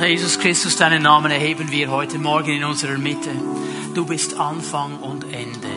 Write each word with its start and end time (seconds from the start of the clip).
Jesus 0.00 0.38
Christus, 0.40 0.76
deinen 0.76 1.02
Namen 1.02 1.30
erheben 1.30 1.70
wir 1.70 1.90
heute 1.90 2.18
Morgen 2.18 2.50
in 2.50 2.64
unserer 2.64 2.98
Mitte. 2.98 3.30
Du 3.94 4.04
bist 4.04 4.38
Anfang 4.38 4.98
und 4.98 5.24
Ende 5.32 5.68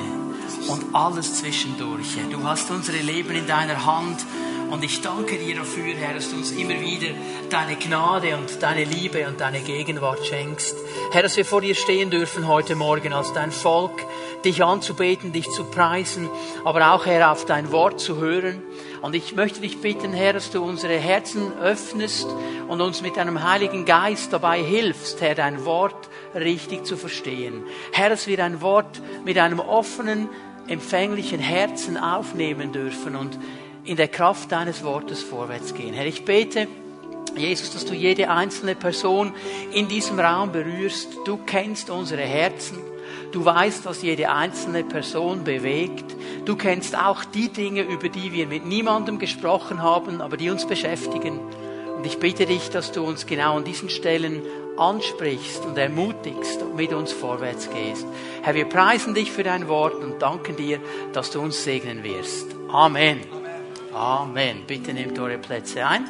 und 0.68 0.96
alles 0.96 1.36
zwischendurch. 1.36 2.18
Du 2.32 2.44
hast 2.44 2.72
unsere 2.72 2.98
Leben 2.98 3.36
in 3.36 3.46
deiner 3.46 3.86
Hand 3.86 4.26
und 4.70 4.84
ich 4.84 5.02
danke 5.02 5.38
dir 5.38 5.56
dafür, 5.56 5.94
Herr, 5.96 6.14
dass 6.14 6.30
du 6.30 6.38
uns 6.38 6.52
immer 6.52 6.80
wieder 6.80 7.10
deine 7.50 7.76
Gnade 7.76 8.36
und 8.36 8.62
deine 8.62 8.84
Liebe 8.84 9.28
und 9.28 9.40
deine 9.40 9.62
Gegenwart 9.62 10.26
schenkst. 10.26 10.76
Herr, 11.12 11.24
dass 11.24 11.38
wir 11.38 11.46
vor 11.46 11.62
dir 11.62 11.76
stehen 11.76 12.10
dürfen 12.10 12.48
heute 12.48 12.76
Morgen 12.76 13.14
als 13.14 13.34
dein 13.34 13.52
Volk, 13.52 13.94
dich 14.44 14.64
anzubeten, 14.64 15.32
dich 15.32 15.50
zu 15.50 15.64
preisen, 15.66 16.30
aber 16.66 16.94
auch, 16.94 17.06
Herr, 17.06 17.32
auf 17.32 17.46
dein 17.46 17.72
Wort 17.72 18.00
zu 18.00 18.18
hören. 18.18 18.62
Und 19.02 19.16
ich 19.16 19.36
möchte 19.36 19.62
dich 19.62 19.80
bitten, 19.82 20.14
Herr, 20.14 20.34
dass 20.34 20.52
du 20.52 20.64
unsere 20.64 20.98
Herzen 20.98 21.54
öffnest 21.60 22.28
und 22.68 22.82
uns 22.82 23.02
mit 23.02 23.18
deinem 23.18 23.44
Heiligen 23.44 23.86
Geist 23.86 24.34
dabei 24.34 24.62
hilfst, 24.62 25.22
Herr, 25.22 25.36
dein 25.36 25.66
Wort 25.66 26.10
richtig 26.36 26.86
zu 26.86 26.98
verstehen. 26.98 27.64
Herr, 27.94 28.10
dass 28.10 28.28
wir 28.28 28.38
dein 28.38 28.62
Wort 28.62 29.02
mit 29.24 29.38
einem 29.38 29.60
offenen, 29.60 30.30
empfänglichen 30.68 31.40
Herzen 31.40 31.98
aufnehmen 31.98 32.74
dürfen 32.74 33.16
und 33.16 33.40
in 33.88 33.96
der 33.96 34.10
Kraft 34.10 34.52
deines 34.52 34.84
Wortes 34.84 35.24
vorwärts 35.24 35.74
gehen. 35.74 35.94
Herr, 35.94 36.06
ich 36.06 36.26
bete, 36.26 36.68
Jesus, 37.38 37.72
dass 37.72 37.86
du 37.86 37.94
jede 37.94 38.30
einzelne 38.30 38.76
Person 38.76 39.34
in 39.72 39.88
diesem 39.88 40.20
Raum 40.20 40.52
berührst. 40.52 41.10
Du 41.26 41.38
kennst 41.38 41.90
unsere 41.90 42.22
Herzen. 42.22 42.80
Du 43.32 43.46
weißt, 43.46 43.86
was 43.86 44.02
jede 44.02 44.30
einzelne 44.30 44.84
Person 44.84 45.44
bewegt. 45.44 46.16
Du 46.46 46.56
kennst 46.56 46.98
auch 46.98 47.24
die 47.24 47.50
Dinge, 47.50 47.84
über 47.84 48.10
die 48.10 48.34
wir 48.34 48.48
mit 48.48 48.66
niemandem 48.66 49.20
gesprochen 49.20 49.82
haben, 49.82 50.22
aber 50.22 50.38
die 50.38 50.50
uns 50.50 50.66
beschäftigen. 50.66 51.40
Und 51.96 52.06
ich 52.06 52.20
bitte 52.20 52.46
dich, 52.46 52.70
dass 52.70 52.92
du 52.92 53.04
uns 53.04 53.26
genau 53.26 53.58
an 53.58 53.64
diesen 53.64 53.90
Stellen 53.90 54.42
ansprichst 54.78 55.66
und 55.66 55.78
ermutigst 55.78 56.62
und 56.62 56.76
mit 56.76 56.94
uns 56.94 57.12
vorwärts 57.12 57.70
gehst. 57.70 58.06
Herr, 58.44 58.54
wir 58.54 58.66
preisen 58.66 59.14
dich 59.14 59.32
für 59.32 59.44
dein 59.44 59.68
Wort 59.68 59.96
und 59.96 60.22
danken 60.22 60.56
dir, 60.56 60.80
dass 61.14 61.32
du 61.32 61.42
uns 61.42 61.64
segnen 61.64 62.04
wirst. 62.04 62.48
Amen. 62.70 63.47
Amen. 63.98 64.68
Bitte 64.68 64.94
nehmt 64.94 65.18
eure 65.18 65.40
Plätze 65.40 65.84
ein. 65.84 66.06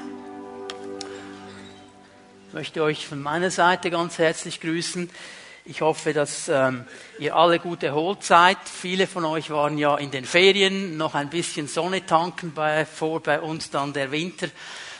Ich 2.49 2.53
möchte 2.53 2.83
euch 2.83 3.07
von 3.07 3.21
meiner 3.21 3.49
Seite 3.49 3.89
ganz 3.89 4.17
herzlich 4.17 4.59
grüßen. 4.59 5.09
Ich 5.63 5.79
hoffe, 5.79 6.11
dass 6.11 6.49
ähm, 6.49 6.83
ihr 7.17 7.33
alle 7.33 7.59
gut 7.59 7.83
erholt 7.83 8.25
seid. 8.25 8.57
Viele 8.65 9.07
von 9.07 9.23
euch 9.23 9.49
waren 9.51 9.77
ja 9.77 9.95
in 9.95 10.11
den 10.11 10.25
Ferien, 10.25 10.97
noch 10.97 11.15
ein 11.15 11.29
bisschen 11.29 11.69
Sonne 11.69 12.05
tanken, 12.05 12.51
bevor 12.53 13.21
bei 13.21 13.39
uns 13.39 13.69
dann 13.69 13.93
der 13.93 14.11
Winter 14.11 14.47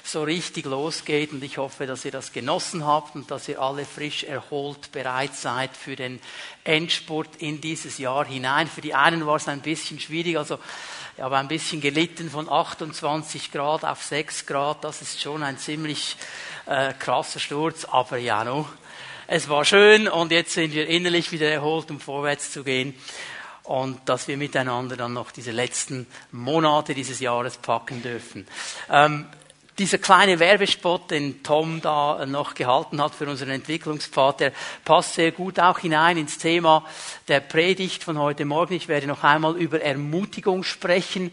so 0.08 0.23
richtig 0.23 0.66
losgeht. 0.66 1.31
Und 1.31 1.44
ich 1.44 1.58
hoffe, 1.58 1.86
dass 1.86 2.05
ihr 2.05 2.11
das 2.11 2.31
genossen 2.31 2.86
habt 2.86 3.16
und 3.16 3.30
dass 3.30 3.47
ihr 3.47 3.61
alle 3.61 3.86
frisch 3.86 4.23
erholt 4.23 4.91
bereit 4.91 5.36
seid 5.36 5.75
für 5.75 5.95
den 5.95 6.19
Endspurt 6.64 7.36
in 7.38 7.61
dieses 7.61 7.97
Jahr 7.97 8.25
hinein. 8.25 8.67
Für 8.67 8.81
die 8.81 8.94
einen 8.94 9.25
war 9.25 9.36
es 9.36 9.47
ein 9.47 9.61
bisschen 9.61 9.99
schwierig. 9.99 10.38
Also 10.38 10.59
ich 11.16 11.23
habe 11.23 11.38
ein 11.38 11.47
bisschen 11.47 11.81
gelitten 11.81 12.30
von 12.30 12.49
28 12.49 13.52
Grad 13.52 13.83
auf 13.83 14.03
6 14.03 14.45
Grad. 14.45 14.83
Das 14.83 15.02
ist 15.02 15.22
schon 15.22 15.44
ein 15.44 15.58
ziemlich 15.58 16.16
äh, 16.66 16.94
krasser 16.94 17.39
Sturz. 17.39 17.86
Aber 17.86 18.17
ja, 18.17 18.44
no. 18.44 18.67
es 19.27 19.49
war 19.49 19.66
schön 19.66 20.08
und 20.08 20.31
jetzt 20.31 20.53
sind 20.53 20.73
wir 20.73 20.88
innerlich 20.88 21.31
wieder 21.31 21.49
erholt, 21.49 21.92
um 21.92 21.99
vorwärts 21.99 22.52
zu 22.52 22.64
gehen. 22.64 22.95
Und 23.64 24.08
dass 24.08 24.30
wir 24.30 24.38
miteinander 24.38 24.95
dann 24.95 25.11
noch 25.11 25.31
diese 25.31 25.52
letzten 25.52 26.08
Monate 26.31 26.94
dieses 26.94 27.19
Jahres 27.19 27.58
packen 27.58 28.02
dürfen. 28.02 28.47
Ähm, 28.89 29.25
dieser 29.78 30.00
kleine 30.00 30.39
Werbespot, 30.39 31.11
den 31.11 31.44
Tom 31.44 31.81
da 31.81 32.25
noch 32.25 32.56
gehalten 32.56 33.02
hat 33.02 33.14
für 33.14 33.28
unseren 33.28 33.52
Entwicklungspfad, 33.52 34.39
der 34.39 34.52
passt 34.83 35.14
sehr 35.14 35.31
gut 35.31 35.59
auch 35.59 35.80
hinein 35.80 36.17
ins 36.17 36.39
Thema 36.39 36.83
der 37.28 37.42
Predigt 37.42 38.03
von 38.03 38.17
heute 38.17 38.45
Morgen. 38.45 38.73
Ich 38.73 38.87
werde 38.87 39.05
noch 39.05 39.23
einmal 39.23 39.55
über 39.55 39.80
Ermutigung 39.80 40.64
sprechen 40.64 41.32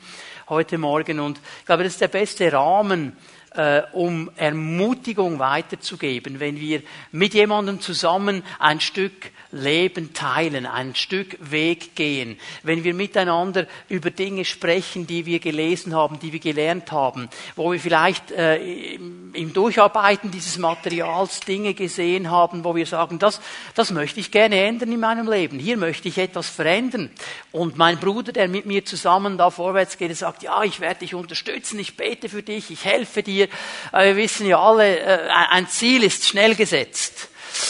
heute 0.48 0.76
Morgen 0.76 1.20
und 1.20 1.40
ich 1.60 1.66
glaube, 1.66 1.84
das 1.84 1.94
ist 1.94 2.02
der 2.02 2.08
beste 2.08 2.52
Rahmen, 2.52 3.16
äh, 3.54 3.82
um 3.92 4.30
Ermutigung 4.36 5.38
weiterzugeben, 5.38 6.40
wenn 6.40 6.60
wir 6.60 6.82
mit 7.12 7.34
jemandem 7.34 7.80
zusammen 7.80 8.42
ein 8.58 8.80
Stück 8.80 9.30
Leben 9.54 10.12
teilen, 10.12 10.66
ein 10.66 10.94
Stück 10.94 11.36
Weg 11.38 11.94
gehen, 11.94 12.36
wenn 12.64 12.82
wir 12.82 12.92
miteinander 12.92 13.66
über 13.88 14.10
Dinge 14.10 14.44
sprechen, 14.44 15.06
die 15.06 15.26
wir 15.26 15.38
gelesen 15.38 15.94
haben, 15.94 16.18
die 16.18 16.32
wir 16.32 16.40
gelernt 16.40 16.90
haben, 16.90 17.28
wo 17.54 17.70
wir 17.72 17.78
vielleicht 17.78 18.32
äh, 18.32 18.56
im 18.94 19.52
Durcharbeiten 19.52 20.30
dieses 20.30 20.58
Materials 20.58 21.40
Dinge 21.40 21.74
gesehen 21.74 22.30
haben, 22.30 22.64
wo 22.64 22.74
wir 22.74 22.86
sagen, 22.86 23.18
das, 23.18 23.40
das 23.74 23.92
möchte 23.92 24.18
ich 24.18 24.32
gerne 24.32 24.60
ändern 24.60 24.90
in 24.90 25.00
meinem 25.00 25.30
Leben, 25.30 25.58
hier 25.58 25.76
möchte 25.76 26.08
ich 26.08 26.18
etwas 26.18 26.48
verändern. 26.48 27.10
Und 27.52 27.78
mein 27.78 27.98
Bruder, 27.98 28.32
der 28.32 28.48
mit 28.48 28.66
mir 28.66 28.84
zusammen 28.84 29.38
da 29.38 29.50
vorwärts 29.50 29.98
geht, 29.98 30.16
sagt, 30.16 30.42
ja, 30.42 30.64
ich 30.64 30.80
werde 30.80 31.00
dich 31.00 31.14
unterstützen, 31.14 31.78
ich 31.78 31.96
bete 31.96 32.28
für 32.28 32.42
dich, 32.42 32.70
ich 32.70 32.84
helfe 32.84 33.22
dir. 33.22 33.43
Wir 33.92 34.16
wissen 34.16 34.46
ja 34.46 34.58
alle, 34.58 34.98
äh, 34.98 35.28
ein 35.28 35.68
Ziel 35.68 36.02
ist 36.04 36.26
schnell 36.26 36.54
gesetzt. 36.54 37.28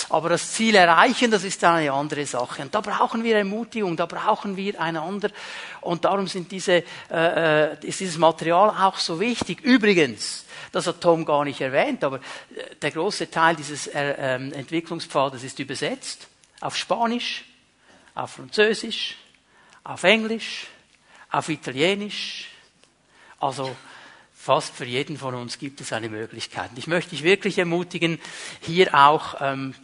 Aber 0.09 0.31
das 0.31 0.53
Ziel 0.53 0.75
erreichen, 0.77 1.31
das 1.31 1.45
ist 1.45 1.63
eine 1.63 1.93
andere 1.93 2.25
Sache. 2.25 2.63
Und 2.63 2.75
da 2.75 2.81
brauchen 2.81 3.23
wir 3.23 3.37
Ermutigung, 3.37 3.97
da 3.97 4.07
brauchen 4.07 4.57
wir 4.57 4.81
einander. 4.81 5.31
Und 5.83 6.05
darum 6.05 6.27
sind 6.27 6.51
diese, 6.51 6.85
äh, 7.11 7.73
äh 7.73 7.77
ist 7.87 8.01
dieses 8.01 8.17
Material 8.17 8.71
auch 8.71 8.97
so 8.99 9.21
wichtig. 9.21 9.61
Übrigens, 9.61 10.47
das 10.73 10.87
hat 10.87 11.01
Tom 11.01 11.25
gar 11.25 11.45
nicht 11.45 11.61
erwähnt, 11.61 12.03
aber 12.03 12.17
äh, 12.17 12.75
der 12.81 12.91
große 12.91 13.31
Teil 13.31 13.57
dieses 13.57 13.87
äh, 13.89 14.15
ähm, 14.19 14.53
Entwicklungspfades 14.53 15.45
ist 15.45 15.59
übersetzt 15.59 16.29
auf 16.61 16.77
Spanisch, 16.77 17.45
auf 18.15 18.33
Französisch, 18.33 19.17
auf 19.83 20.03
Englisch, 20.03 20.67
auf 21.31 21.49
Italienisch. 21.49 22.49
Also 23.39 23.77
fast 24.45 24.75
für 24.75 24.85
jeden 24.85 25.17
von 25.17 25.35
uns 25.35 25.59
gibt 25.59 25.81
es 25.81 25.95
eine 25.95 26.11
Möglichkeit. 26.11 26.69
Ich 26.77 26.87
möchte 26.87 27.11
dich 27.13 27.23
wirklich 27.23 27.57
ermutigen, 27.57 28.21
hier 28.61 28.95
auch 28.95 29.37
ähm, 29.41 29.75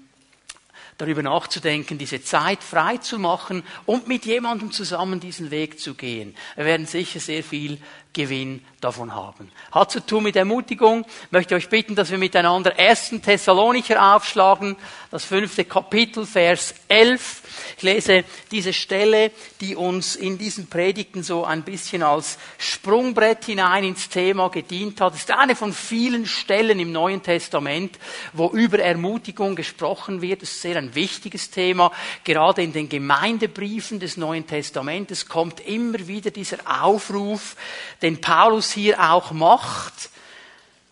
darüber 0.98 1.22
nachzudenken, 1.22 1.96
diese 1.96 2.22
Zeit 2.22 2.62
frei 2.62 2.98
zu 2.98 3.18
machen 3.18 3.62
und 3.86 4.06
mit 4.06 4.26
jemandem 4.26 4.70
zusammen 4.70 5.18
diesen 5.18 5.50
Weg 5.50 5.80
zu 5.80 5.94
gehen. 5.94 6.36
Wir 6.56 6.66
werden 6.66 6.84
sicher 6.84 7.20
sehr 7.20 7.42
viel 7.42 7.78
Gewinn 8.12 8.62
davon 8.82 9.14
haben. 9.14 9.50
Hat 9.72 9.92
zu 9.92 10.04
tun 10.04 10.24
mit 10.24 10.36
Ermutigung. 10.36 11.06
Ich 11.24 11.32
möchte 11.32 11.54
euch 11.54 11.70
bitten, 11.70 11.94
dass 11.94 12.10
wir 12.10 12.18
miteinander 12.18 12.78
1. 12.78 13.14
Thessalonicher 13.22 14.14
aufschlagen, 14.14 14.76
das 15.10 15.24
fünfte 15.24 15.64
Kapitel, 15.64 16.26
Vers 16.26 16.74
11. 16.88 17.42
Ich 17.76 17.82
lese 17.82 18.24
diese 18.50 18.72
Stelle, 18.72 19.30
die 19.60 19.76
uns 19.76 20.16
in 20.16 20.38
diesen 20.38 20.68
Predigten 20.68 21.22
so 21.22 21.44
ein 21.44 21.62
bisschen 21.62 22.02
als 22.02 22.38
Sprungbrett 22.58 23.44
hinein 23.44 23.84
ins 23.84 24.08
Thema 24.08 24.48
gedient 24.48 25.00
hat. 25.00 25.14
Es 25.14 25.20
ist 25.20 25.30
eine 25.30 25.56
von 25.56 25.72
vielen 25.72 26.26
Stellen 26.26 26.80
im 26.80 26.92
Neuen 26.92 27.22
Testament, 27.22 27.98
wo 28.32 28.48
über 28.48 28.78
Ermutigung 28.78 29.56
gesprochen 29.56 30.22
wird. 30.22 30.42
Das 30.42 30.50
ist 30.50 30.62
sehr 30.62 30.76
ein 30.76 30.94
wichtiges 30.94 31.50
Thema. 31.50 31.92
Gerade 32.24 32.62
in 32.62 32.72
den 32.72 32.88
Gemeindebriefen 32.88 34.00
des 34.00 34.16
Neuen 34.16 34.46
Testamentes 34.46 35.26
kommt 35.26 35.60
immer 35.60 36.06
wieder 36.06 36.30
dieser 36.30 36.58
Aufruf, 36.82 37.56
den 38.02 38.20
Paulus 38.20 38.72
hier 38.72 39.00
auch 39.00 39.32
macht. 39.32 40.10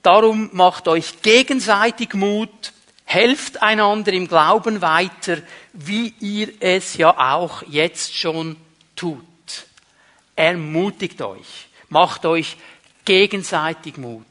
Darum 0.02 0.50
macht 0.52 0.88
euch 0.88 1.22
gegenseitig 1.22 2.14
Mut, 2.14 2.72
helft 3.08 3.62
einander 3.62 4.12
im 4.12 4.28
Glauben 4.28 4.82
weiter, 4.82 5.38
wie 5.72 6.12
ihr 6.20 6.50
es 6.60 6.98
ja 6.98 7.16
auch 7.32 7.62
jetzt 7.66 8.14
schon 8.14 8.56
tut. 8.96 9.24
Ermutigt 10.36 11.22
euch, 11.22 11.68
macht 11.88 12.26
euch 12.26 12.58
gegenseitig 13.06 13.96
Mut. 13.96 14.26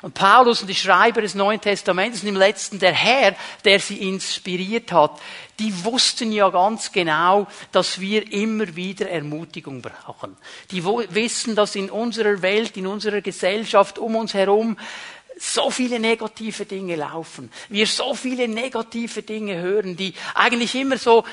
Und 0.00 0.14
Paulus 0.14 0.62
und 0.62 0.68
die 0.68 0.74
Schreiber 0.74 1.20
des 1.20 1.34
Neuen 1.34 1.60
Testamentes 1.60 2.22
und 2.22 2.28
im 2.28 2.36
letzten 2.36 2.78
der 2.78 2.92
Herr, 2.92 3.34
der 3.64 3.78
sie 3.78 4.08
inspiriert 4.08 4.90
hat, 4.92 5.20
die 5.58 5.84
wussten 5.84 6.32
ja 6.32 6.48
ganz 6.48 6.92
genau, 6.92 7.46
dass 7.72 8.00
wir 8.00 8.30
immer 8.32 8.74
wieder 8.76 9.08
Ermutigung 9.08 9.80
brauchen. 9.82 10.36
Die 10.70 10.84
wissen, 10.84 11.54
dass 11.54 11.76
in 11.76 11.90
unserer 11.90 12.42
Welt, 12.42 12.76
in 12.76 12.86
unserer 12.86 13.20
Gesellschaft 13.20 13.98
um 13.98 14.16
uns 14.16 14.34
herum 14.34 14.76
so 15.44 15.70
viele 15.70 16.00
negative 16.00 16.64
Dinge 16.64 16.96
laufen. 16.96 17.50
Wir 17.68 17.86
so 17.86 18.14
viele 18.14 18.48
negative 18.48 19.22
Dinge 19.22 19.60
hören, 19.60 19.96
die 19.96 20.14
eigentlich 20.34 20.74
immer 20.74 20.96
so 20.96 21.24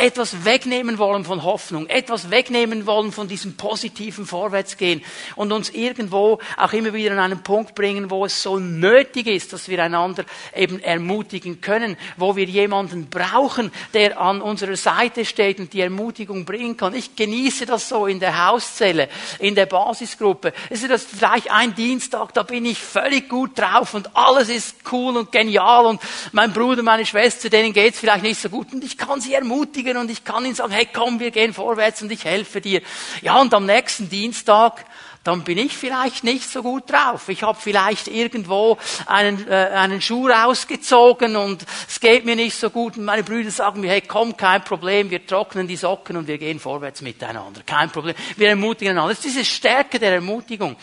etwas 0.00 0.46
wegnehmen 0.46 0.96
wollen 0.96 1.24
von 1.24 1.42
Hoffnung, 1.42 1.86
etwas 1.86 2.30
wegnehmen 2.30 2.86
wollen 2.86 3.12
von 3.12 3.28
diesem 3.28 3.56
positiven 3.56 4.24
Vorwärtsgehen 4.24 5.02
und 5.36 5.52
uns 5.52 5.68
irgendwo 5.68 6.38
auch 6.56 6.72
immer 6.72 6.94
wieder 6.94 7.12
an 7.12 7.18
einen 7.18 7.42
Punkt 7.42 7.74
bringen, 7.74 8.10
wo 8.10 8.24
es 8.24 8.42
so 8.42 8.58
nötig 8.58 9.26
ist, 9.26 9.52
dass 9.52 9.68
wir 9.68 9.82
einander 9.82 10.24
eben 10.56 10.80
ermutigen 10.80 11.60
können, 11.60 11.98
wo 12.16 12.34
wir 12.34 12.46
jemanden 12.46 13.10
brauchen, 13.10 13.70
der 13.92 14.18
an 14.18 14.40
unserer 14.40 14.76
Seite 14.76 15.26
steht 15.26 15.60
und 15.60 15.74
die 15.74 15.82
Ermutigung 15.82 16.46
bringen 16.46 16.78
kann. 16.78 16.94
Ich 16.94 17.14
genieße 17.14 17.66
das 17.66 17.88
so 17.88 18.06
in 18.06 18.20
der 18.20 18.46
Hauszelle, 18.46 19.10
in 19.38 19.54
der 19.54 19.66
Basisgruppe. 19.66 20.54
Es 20.70 20.82
ist 20.82 20.90
das 20.90 21.04
vielleicht 21.04 21.50
ein 21.50 21.74
Dienstag, 21.74 22.32
da 22.32 22.42
bin 22.42 22.64
ich 22.64 22.78
völlig 22.78 23.28
gut 23.28 23.58
drauf 23.58 23.92
und 23.92 24.16
alles 24.16 24.48
ist 24.48 24.76
cool 24.90 25.18
und 25.18 25.30
genial 25.30 25.84
und 25.84 26.00
mein 26.32 26.54
Bruder, 26.54 26.82
meine 26.82 27.04
Schwester, 27.04 27.50
denen 27.50 27.74
geht's 27.74 27.98
vielleicht 27.98 28.22
nicht 28.22 28.40
so 28.40 28.48
gut 28.48 28.72
und 28.72 28.82
ich 28.82 28.96
kann 28.96 29.20
sie 29.20 29.34
ermutigen 29.34 29.89
und 29.96 30.10
ich 30.10 30.24
kann 30.24 30.44
ihnen 30.44 30.54
sagen, 30.54 30.72
hey 30.72 30.88
komm, 30.92 31.20
wir 31.20 31.30
gehen 31.30 31.54
vorwärts 31.54 32.02
und 32.02 32.10
ich 32.12 32.24
helfe 32.24 32.60
dir. 32.60 32.82
Ja, 33.22 33.40
und 33.40 33.52
am 33.54 33.66
nächsten 33.66 34.08
Dienstag 34.08 34.84
dann 35.22 35.44
bin 35.44 35.58
ich 35.58 35.76
vielleicht 35.76 36.24
nicht 36.24 36.48
so 36.48 36.62
gut 36.62 36.90
drauf. 36.90 37.28
Ich 37.28 37.42
habe 37.42 37.58
vielleicht 37.60 38.08
irgendwo 38.08 38.78
einen, 39.04 39.46
äh, 39.48 39.70
einen 39.74 40.00
Schuh 40.00 40.28
rausgezogen 40.28 41.36
und 41.36 41.66
es 41.86 42.00
geht 42.00 42.24
mir 42.24 42.36
nicht 42.36 42.56
so 42.56 42.70
gut. 42.70 42.96
Und 42.96 43.04
meine 43.04 43.22
Brüder 43.22 43.50
sagen 43.50 43.82
mir, 43.82 43.90
hey, 43.90 44.00
komm, 44.00 44.34
kein 44.36 44.64
Problem, 44.64 45.10
wir 45.10 45.26
trocknen 45.26 45.68
die 45.68 45.76
Socken 45.76 46.16
und 46.16 46.26
wir 46.26 46.38
gehen 46.38 46.58
vorwärts 46.58 47.02
miteinander. 47.02 47.60
Kein 47.66 47.90
Problem. 47.90 48.14
Wir 48.36 48.48
ermutigen 48.48 48.92
einander. 48.92 49.10
Das 49.10 49.18
ist 49.18 49.34
diese 49.34 49.44
Stärke 49.44 49.98
der 49.98 50.14
Ermutigung. 50.14 50.76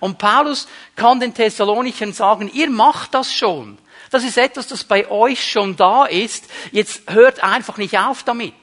Und 0.00 0.18
Paulus 0.18 0.66
kann 0.96 1.20
den 1.20 1.32
Thessalonichern 1.32 2.12
sagen, 2.12 2.50
ihr 2.52 2.70
macht 2.70 3.14
das 3.14 3.32
schon. 3.32 3.78
Das 4.14 4.22
ist 4.22 4.38
etwas, 4.38 4.68
das 4.68 4.84
bei 4.84 5.10
euch 5.10 5.44
schon 5.44 5.74
da 5.74 6.04
ist. 6.04 6.44
Jetzt 6.70 7.02
hört 7.10 7.42
einfach 7.42 7.78
nicht 7.78 7.98
auf 7.98 8.22
damit. 8.22 8.54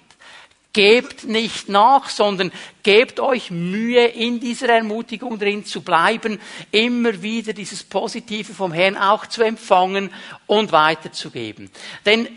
Gebt 0.71 1.25
nicht 1.25 1.68
nach, 1.68 2.07
sondern 2.07 2.53
gebt 2.83 3.19
euch 3.19 3.51
Mühe, 3.51 4.06
in 4.06 4.39
dieser 4.39 4.69
Ermutigung 4.69 5.38
drin 5.38 5.65
zu 5.65 5.81
bleiben, 5.81 6.39
immer 6.71 7.21
wieder 7.21 7.51
dieses 7.51 7.83
Positive 7.83 8.53
vom 8.53 8.71
Herrn 8.71 8.95
auch 8.95 9.25
zu 9.25 9.44
empfangen 9.44 10.13
und 10.48 10.71
weiterzugeben. 10.71 11.69
Denn 12.06 12.30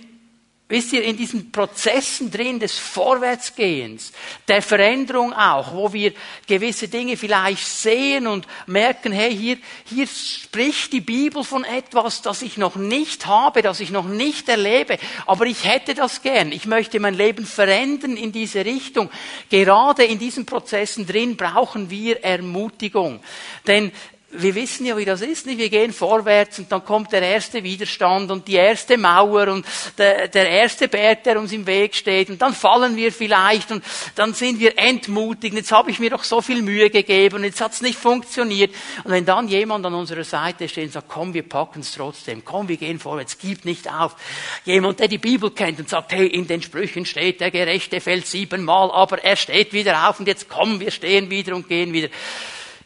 Wisst 0.66 0.94
ihr, 0.94 1.04
in 1.04 1.18
diesen 1.18 1.52
Prozessen 1.52 2.30
drin 2.30 2.58
des 2.58 2.78
Vorwärtsgehens, 2.78 4.12
der 4.48 4.62
Veränderung 4.62 5.34
auch, 5.34 5.74
wo 5.74 5.92
wir 5.92 6.14
gewisse 6.46 6.88
Dinge 6.88 7.18
vielleicht 7.18 7.66
sehen 7.66 8.26
und 8.26 8.46
merken, 8.66 9.12
hey, 9.12 9.36
hier, 9.36 9.58
hier 9.84 10.06
spricht 10.06 10.94
die 10.94 11.02
Bibel 11.02 11.44
von 11.44 11.64
etwas, 11.64 12.22
das 12.22 12.40
ich 12.40 12.56
noch 12.56 12.76
nicht 12.76 13.26
habe, 13.26 13.60
das 13.60 13.80
ich 13.80 13.90
noch 13.90 14.06
nicht 14.06 14.48
erlebe, 14.48 14.96
aber 15.26 15.44
ich 15.44 15.64
hätte 15.64 15.92
das 15.92 16.22
gern. 16.22 16.50
Ich 16.50 16.64
möchte 16.64 16.98
mein 16.98 17.14
Leben 17.14 17.44
verändern 17.44 18.16
in 18.16 18.32
diese 18.32 18.64
Richtung. 18.64 19.10
Gerade 19.50 20.04
in 20.04 20.18
diesen 20.18 20.46
Prozessen 20.46 21.06
drin 21.06 21.36
brauchen 21.36 21.90
wir 21.90 22.24
Ermutigung. 22.24 23.20
Denn 23.66 23.92
wir 24.36 24.54
wissen 24.54 24.86
ja, 24.86 24.96
wie 24.96 25.04
das 25.04 25.20
ist. 25.20 25.46
Nicht? 25.46 25.58
Wir 25.58 25.70
gehen 25.70 25.92
vorwärts 25.92 26.58
und 26.58 26.70
dann 26.70 26.84
kommt 26.84 27.12
der 27.12 27.22
erste 27.22 27.62
Widerstand 27.62 28.30
und 28.30 28.46
die 28.48 28.54
erste 28.54 28.96
Mauer 28.98 29.48
und 29.48 29.66
der, 29.98 30.28
der 30.28 30.48
erste 30.48 30.88
Berg, 30.88 31.24
der 31.24 31.38
uns 31.38 31.52
im 31.52 31.66
Weg 31.66 31.94
steht. 31.94 32.30
Und 32.30 32.40
dann 32.42 32.52
fallen 32.52 32.96
wir 32.96 33.12
vielleicht 33.12 33.70
und 33.70 33.84
dann 34.14 34.34
sind 34.34 34.60
wir 34.60 34.78
entmutigt. 34.78 35.54
Jetzt 35.54 35.72
habe 35.72 35.90
ich 35.90 35.98
mir 35.98 36.10
doch 36.10 36.24
so 36.24 36.40
viel 36.40 36.62
Mühe 36.62 36.90
gegeben 36.90 37.36
und 37.36 37.44
jetzt 37.44 37.60
hat 37.60 37.72
es 37.72 37.82
nicht 37.82 37.98
funktioniert. 37.98 38.74
Und 39.04 39.12
wenn 39.12 39.24
dann 39.24 39.48
jemand 39.48 39.86
an 39.86 39.94
unserer 39.94 40.24
Seite 40.24 40.68
steht 40.68 40.86
und 40.86 40.92
sagt, 40.92 41.08
komm, 41.08 41.34
wir 41.34 41.48
packen 41.48 41.80
es 41.80 41.92
trotzdem, 41.92 42.44
komm, 42.44 42.68
wir 42.68 42.76
gehen 42.76 42.98
vorwärts, 42.98 43.38
gib 43.38 43.64
nicht 43.64 43.90
auf. 43.90 44.16
Jemand, 44.64 45.00
der 45.00 45.08
die 45.08 45.18
Bibel 45.18 45.50
kennt 45.50 45.78
und 45.78 45.88
sagt, 45.88 46.12
hey, 46.12 46.26
in 46.26 46.46
den 46.46 46.62
Sprüchen 46.62 47.06
steht, 47.06 47.40
der 47.40 47.50
Gerechte 47.50 48.00
fällt 48.00 48.26
siebenmal, 48.26 48.90
aber 48.90 49.22
er 49.22 49.36
steht 49.36 49.72
wieder 49.72 50.08
auf 50.08 50.20
und 50.20 50.26
jetzt 50.26 50.48
komm, 50.48 50.80
wir 50.80 50.90
stehen 50.90 51.30
wieder 51.30 51.54
und 51.54 51.68
gehen 51.68 51.92
wieder 51.92 52.08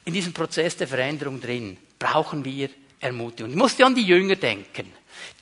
in 0.09 0.15
diesem 0.15 0.33
Prozess 0.33 0.75
der 0.75 0.89
Veränderung 0.89 1.39
drin 1.39 1.77
brauchen 1.99 2.43
wir 2.43 2.71
Ermutigung. 2.99 3.51
Ich 3.51 3.59
musste 3.59 3.85
an 3.85 3.95
die 3.95 4.05
Jünger 4.07 4.37
denken 4.37 4.91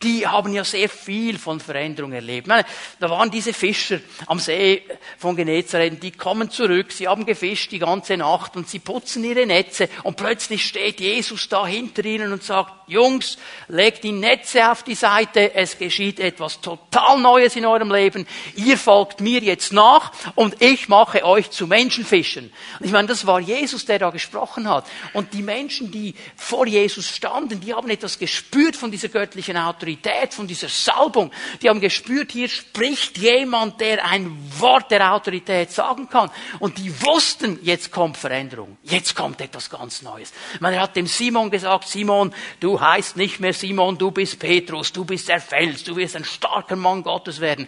die 0.02 0.26
haben 0.26 0.52
ja 0.52 0.62
sehr 0.62 0.88
viel 0.88 1.38
von 1.38 1.58
Veränderung 1.58 2.12
erlebt. 2.12 2.46
Meine, 2.46 2.66
da 3.00 3.08
waren 3.08 3.30
diese 3.30 3.54
Fischer 3.54 3.98
am 4.26 4.38
See 4.38 4.82
von 5.16 5.36
Genezareth, 5.36 6.02
die 6.02 6.10
kommen 6.10 6.50
zurück, 6.50 6.92
sie 6.92 7.08
haben 7.08 7.24
gefischt 7.24 7.72
die 7.72 7.78
ganze 7.78 8.16
Nacht 8.16 8.56
und 8.56 8.68
sie 8.68 8.78
putzen 8.78 9.24
ihre 9.24 9.46
Netze 9.46 9.88
und 10.02 10.16
plötzlich 10.16 10.66
steht 10.66 11.00
Jesus 11.00 11.48
da 11.48 11.66
hinter 11.66 12.04
ihnen 12.04 12.32
und 12.32 12.42
sagt, 12.42 12.72
Jungs, 12.88 13.38
legt 13.68 14.04
die 14.04 14.12
Netze 14.12 14.70
auf 14.70 14.82
die 14.82 14.94
Seite, 14.94 15.54
es 15.54 15.78
geschieht 15.78 16.20
etwas 16.20 16.60
total 16.60 17.18
Neues 17.18 17.56
in 17.56 17.66
eurem 17.66 17.90
Leben, 17.90 18.26
ihr 18.54 18.76
folgt 18.76 19.20
mir 19.20 19.40
jetzt 19.40 19.72
nach 19.72 20.12
und 20.34 20.60
ich 20.62 20.88
mache 20.88 21.24
euch 21.24 21.50
zu 21.50 21.66
Menschenfischen. 21.66 22.52
Ich 22.80 22.92
meine, 22.92 23.08
das 23.08 23.26
war 23.26 23.40
Jesus, 23.40 23.86
der 23.86 23.98
da 23.98 24.10
gesprochen 24.10 24.68
hat. 24.68 24.86
Und 25.14 25.32
die 25.32 25.42
Menschen, 25.42 25.90
die 25.90 26.14
vor 26.36 26.66
Jesus 26.66 27.08
standen, 27.08 27.60
die 27.60 27.74
haben 27.74 27.90
etwas 27.90 28.18
gespürt 28.18 28.76
von 28.76 28.90
dieser 28.90 29.08
göttlichen 29.08 29.56
Autorität, 29.56 29.85
von 30.30 30.46
dieser 30.46 30.68
Salbung. 30.68 31.30
Die 31.62 31.68
haben 31.68 31.80
gespürt, 31.80 32.32
hier 32.32 32.48
spricht 32.48 33.18
jemand, 33.18 33.80
der 33.80 34.04
ein 34.04 34.36
Wort 34.58 34.90
der 34.90 35.12
Autorität 35.12 35.70
sagen 35.70 36.08
kann. 36.08 36.30
Und 36.58 36.78
die 36.78 36.92
wussten, 37.02 37.58
jetzt 37.62 37.90
kommt 37.90 38.16
Veränderung. 38.16 38.76
Jetzt 38.82 39.14
kommt 39.14 39.40
etwas 39.40 39.70
ganz 39.70 40.02
Neues. 40.02 40.32
Man 40.60 40.78
hat 40.78 40.96
dem 40.96 41.06
Simon 41.06 41.50
gesagt, 41.50 41.88
Simon, 41.88 42.32
du 42.60 42.80
heißt 42.80 43.16
nicht 43.16 43.40
mehr 43.40 43.52
Simon, 43.52 43.98
du 43.98 44.10
bist 44.10 44.38
Petrus, 44.38 44.92
du 44.92 45.04
bist 45.04 45.28
der 45.28 45.40
Fels, 45.40 45.84
du 45.84 45.96
wirst 45.96 46.16
ein 46.16 46.24
starker 46.24 46.76
Mann 46.76 47.02
Gottes 47.02 47.40
werden. 47.40 47.66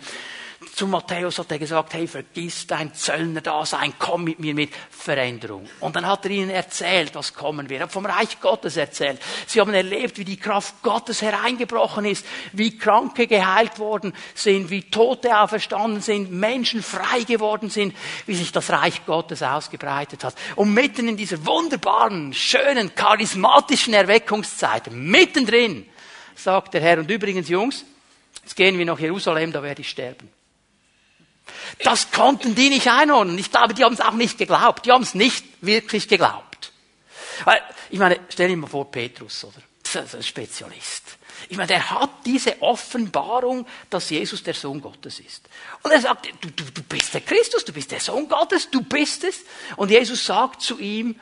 Zu 0.78 0.86
Matthäus 0.86 1.40
hat 1.40 1.50
er 1.50 1.58
gesagt, 1.58 1.94
hey, 1.94 2.06
vergiss 2.06 2.64
dein 2.64 2.94
Zöllner-Dasein, 2.94 3.94
komm 3.98 4.22
mit 4.22 4.38
mir 4.38 4.54
mit 4.54 4.70
Veränderung. 4.90 5.68
Und 5.80 5.96
dann 5.96 6.06
hat 6.06 6.24
er 6.24 6.30
ihnen 6.30 6.50
erzählt, 6.50 7.16
was 7.16 7.34
kommen 7.34 7.68
wird. 7.68 7.80
Er 7.80 7.86
hat 7.86 7.92
vom 7.92 8.06
Reich 8.06 8.40
Gottes 8.40 8.76
erzählt. 8.76 9.20
Sie 9.48 9.60
haben 9.60 9.74
erlebt, 9.74 10.18
wie 10.18 10.24
die 10.24 10.36
Kraft 10.36 10.80
Gottes 10.84 11.20
hereingebrochen 11.20 12.04
ist, 12.04 12.24
wie 12.52 12.78
Kranke 12.78 13.26
geheilt 13.26 13.80
worden 13.80 14.12
sind, 14.36 14.70
wie 14.70 14.82
Tote 14.82 15.36
auferstanden 15.36 16.00
sind, 16.00 16.30
Menschen 16.30 16.80
frei 16.84 17.24
geworden 17.26 17.70
sind, 17.70 17.92
wie 18.26 18.36
sich 18.36 18.52
das 18.52 18.70
Reich 18.70 19.04
Gottes 19.04 19.42
ausgebreitet 19.42 20.22
hat. 20.22 20.36
Und 20.54 20.74
mitten 20.74 21.08
in 21.08 21.16
dieser 21.16 21.44
wunderbaren, 21.44 22.32
schönen, 22.32 22.94
charismatischen 22.94 23.94
Erweckungszeit, 23.94 24.92
mittendrin, 24.92 25.88
sagt 26.36 26.74
der 26.74 26.82
Herr, 26.82 27.00
und 27.00 27.10
übrigens, 27.10 27.48
Jungs, 27.48 27.84
jetzt 28.44 28.54
gehen 28.54 28.78
wir 28.78 28.86
nach 28.86 29.00
Jerusalem, 29.00 29.50
da 29.50 29.60
werde 29.60 29.80
ich 29.80 29.90
sterben. 29.90 30.37
Das 31.84 32.10
konnten 32.10 32.54
die 32.54 32.68
nicht 32.68 32.88
einordnen. 32.88 33.38
Ich 33.38 33.50
glaube, 33.50 33.74
die 33.74 33.84
haben 33.84 33.94
es 33.94 34.00
auch 34.00 34.12
nicht 34.12 34.38
geglaubt. 34.38 34.86
Die 34.86 34.92
haben 34.92 35.02
es 35.02 35.14
nicht 35.14 35.44
wirklich 35.60 36.08
geglaubt. 36.08 36.72
Ich 37.90 37.98
meine, 37.98 38.20
stell 38.28 38.48
dir 38.48 38.56
mal 38.56 38.66
vor, 38.66 38.90
Petrus, 38.90 39.44
oder? 39.44 39.62
Das 39.82 40.04
ist 40.04 40.14
ein 40.14 40.22
Spezialist. 40.22 41.18
Ich 41.48 41.56
meine, 41.56 41.68
der 41.68 41.90
hat 41.90 42.10
diese 42.26 42.60
Offenbarung, 42.60 43.66
dass 43.88 44.10
Jesus 44.10 44.42
der 44.42 44.54
Sohn 44.54 44.80
Gottes 44.80 45.20
ist. 45.20 45.48
Und 45.82 45.92
er 45.92 46.00
sagt, 46.00 46.28
du, 46.40 46.50
du, 46.50 46.64
du 46.64 46.82
bist 46.82 47.14
der 47.14 47.20
Christus, 47.20 47.64
du 47.64 47.72
bist 47.72 47.90
der 47.90 48.00
Sohn 48.00 48.28
Gottes, 48.28 48.68
du 48.70 48.82
bist 48.82 49.24
es. 49.24 49.44
Und 49.76 49.90
Jesus 49.90 50.24
sagt 50.24 50.60
zu 50.60 50.78
ihm, 50.78 51.18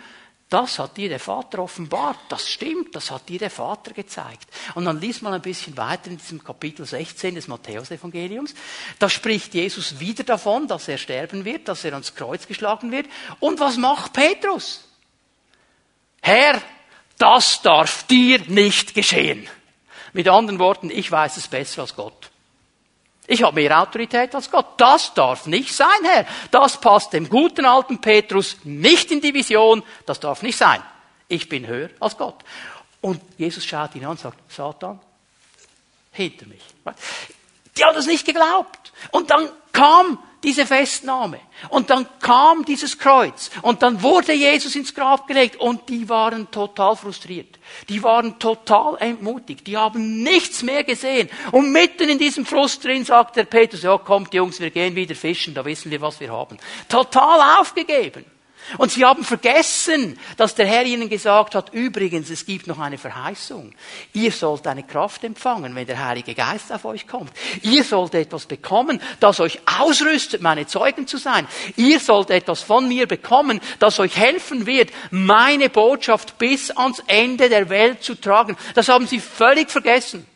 das 0.49 0.79
hat 0.79 0.97
dir 0.97 1.09
der 1.09 1.19
Vater 1.19 1.59
offenbart. 1.59 2.19
Das 2.29 2.49
stimmt, 2.49 2.95
das 2.95 3.11
hat 3.11 3.29
dir 3.29 3.41
der 3.41 3.51
Vater 3.51 3.93
gezeigt. 3.93 4.49
Und 4.77 4.85
dann 4.85 5.01
liest 5.01 5.23
man 5.23 5.35
ein 5.35 5.43
bisschen 5.43 5.77
weiter 5.77 6.09
in 6.09 6.19
diesem 6.19 6.43
Kapitel 6.43 6.87
16 6.87 7.35
des 7.35 7.49
Matthäus-Evangeliums. 7.49 8.55
Da 9.01 9.09
spricht 9.09 9.55
Jesus 9.55 9.99
wieder 9.99 10.23
davon, 10.23 10.69
dass 10.69 10.87
er 10.87 10.99
sterben 10.99 11.45
wird, 11.45 11.67
dass 11.67 11.85
er 11.85 11.95
ans 11.95 12.15
Kreuz 12.15 12.47
geschlagen 12.47 12.93
wird. 12.93 13.07
Und 13.41 13.59
was 13.59 13.77
macht 13.77 14.13
Petrus? 14.13 14.85
Herr, 16.23 16.63
das 17.19 17.63
darf 17.63 18.05
dir 18.05 18.41
nicht 18.47 18.95
geschehen. 18.95 19.49
Mit 20.13 20.29
anderen 20.29 20.61
Worten, 20.61 20.91
ich 20.91 21.11
weiß 21.11 21.39
es 21.39 21.49
besser 21.49 21.83
als 21.83 21.97
Gott. 21.97 22.31
Ich 23.27 23.43
habe 23.43 23.55
mehr 23.61 23.81
Autorität 23.81 24.35
als 24.35 24.51
Gott. 24.51 24.75
Das 24.77 25.13
darf 25.15 25.47
nicht 25.47 25.75
sein, 25.75 25.89
Herr. 26.05 26.27
Das 26.51 26.81
passt 26.81 27.13
dem 27.13 27.29
guten 27.29 27.65
alten 27.65 28.01
Petrus 28.01 28.57
nicht 28.65 29.11
in 29.11 29.21
die 29.21 29.35
Vision. 29.35 29.83
Das 30.05 30.21
darf 30.21 30.43
nicht 30.43 30.57
sein. 30.57 30.83
Ich 31.29 31.49
bin 31.49 31.67
höher 31.67 31.91
als 31.99 32.17
Gott. 32.17 32.45
Und 33.01 33.21
Jesus 33.37 33.65
schaut 33.65 33.95
ihn 33.95 34.05
an 34.05 34.13
und 34.13 34.21
sagt, 34.21 34.39
Satan, 34.51 35.01
hinter 36.13 36.47
mich. 36.47 36.63
Die 37.77 37.85
haben 37.85 37.95
das 37.95 38.07
nicht 38.07 38.27
geglaubt. 38.27 38.93
Und 39.11 39.31
dann 39.31 39.49
kam 39.73 40.19
diese 40.43 40.65
Festnahme. 40.65 41.41
Und 41.71 41.91
dann 41.91 42.07
kam 42.21 42.65
dieses 42.65 42.99
Kreuz. 42.99 43.51
Und 43.63 43.83
dann 43.83 44.03
wurde 44.03 44.33
Jesus 44.33 44.77
ins 44.77 44.95
Grab 44.95 45.27
gelegt. 45.27 45.57
Und 45.57 45.89
die 45.89 46.09
waren 46.09 46.51
total 46.51 46.95
frustriert. 46.97 47.59
Die 47.89 48.03
waren 48.03 48.39
total 48.39 48.97
entmutigt. 49.01 49.67
Die 49.67 49.77
haben 49.77 50.23
nichts 50.23 50.63
mehr 50.63 50.85
gesehen. 50.85 51.29
Und 51.51 51.73
mitten 51.73 52.09
in 52.09 52.19
diesem 52.19 52.47
Frust 52.47 52.85
drin 52.85 53.05
sagt 53.05 53.37
der 53.37 53.45
Petrus, 53.45 53.83
ja 53.83 53.99
kommt 53.99 54.33
Jungs, 54.35 54.61
wir 54.61 54.71
gehen 54.71 54.95
wieder 54.95 55.15
fischen, 55.15 55.53
da 55.55 55.65
wissen 55.65 55.91
wir, 55.91 56.01
was 56.01 56.21
wir 56.21 56.31
haben. 56.31 56.59
Total 56.89 57.61
aufgegeben. 57.61 58.25
Und 58.79 58.91
sie 58.91 59.05
haben 59.05 59.25
vergessen, 59.25 60.19
dass 60.37 60.55
der 60.55 60.67
Herr 60.67 60.85
ihnen 60.85 61.09
gesagt 61.09 61.55
hat, 61.55 61.73
übrigens, 61.73 62.31
es 62.31 62.47
gibt 62.47 62.67
noch 62.67 62.79
eine 62.79 62.99
Verheißung. 62.99 63.75
Ihr 64.13 64.33
sollt 64.33 64.67
eine 64.67 64.83
Kraft 64.83 65.25
empfangen, 65.25 65.75
wenn 65.75 65.87
der 65.87 66.05
Heilige 66.05 66.35
Geist 66.35 66.73
auf 66.73 66.85
euch 66.85 67.07
kommt. 67.07 67.33
Ihr 67.63 67.85
sollt 67.85 68.15
etwas 68.15 68.47
bekommen, 68.47 69.01
das 69.21 69.41
euch 69.41 69.61
ausrüstet, 69.81 70.43
meine 70.43 70.67
Zeugen 70.67 71.07
zu 71.07 71.17
sein. 71.17 71.47
Ihr 71.77 72.01
sollt 72.01 72.31
etwas 72.31 72.63
von 72.63 72.89
mir 72.89 73.07
bekommen, 73.07 73.61
das 73.79 73.99
euch 74.01 74.17
helfen 74.17 74.67
wird, 74.67 74.91
meine 75.11 75.71
Botschaft 75.71 76.39
bis 76.39 76.71
ans 76.71 77.03
Ende 77.07 77.49
der 77.49 77.69
Welt 77.69 78.03
zu 78.03 78.15
tragen. 78.15 78.57
Das 78.75 78.89
haben 78.89 79.07
sie 79.07 79.21
völlig 79.21 79.71
vergessen. 79.71 80.27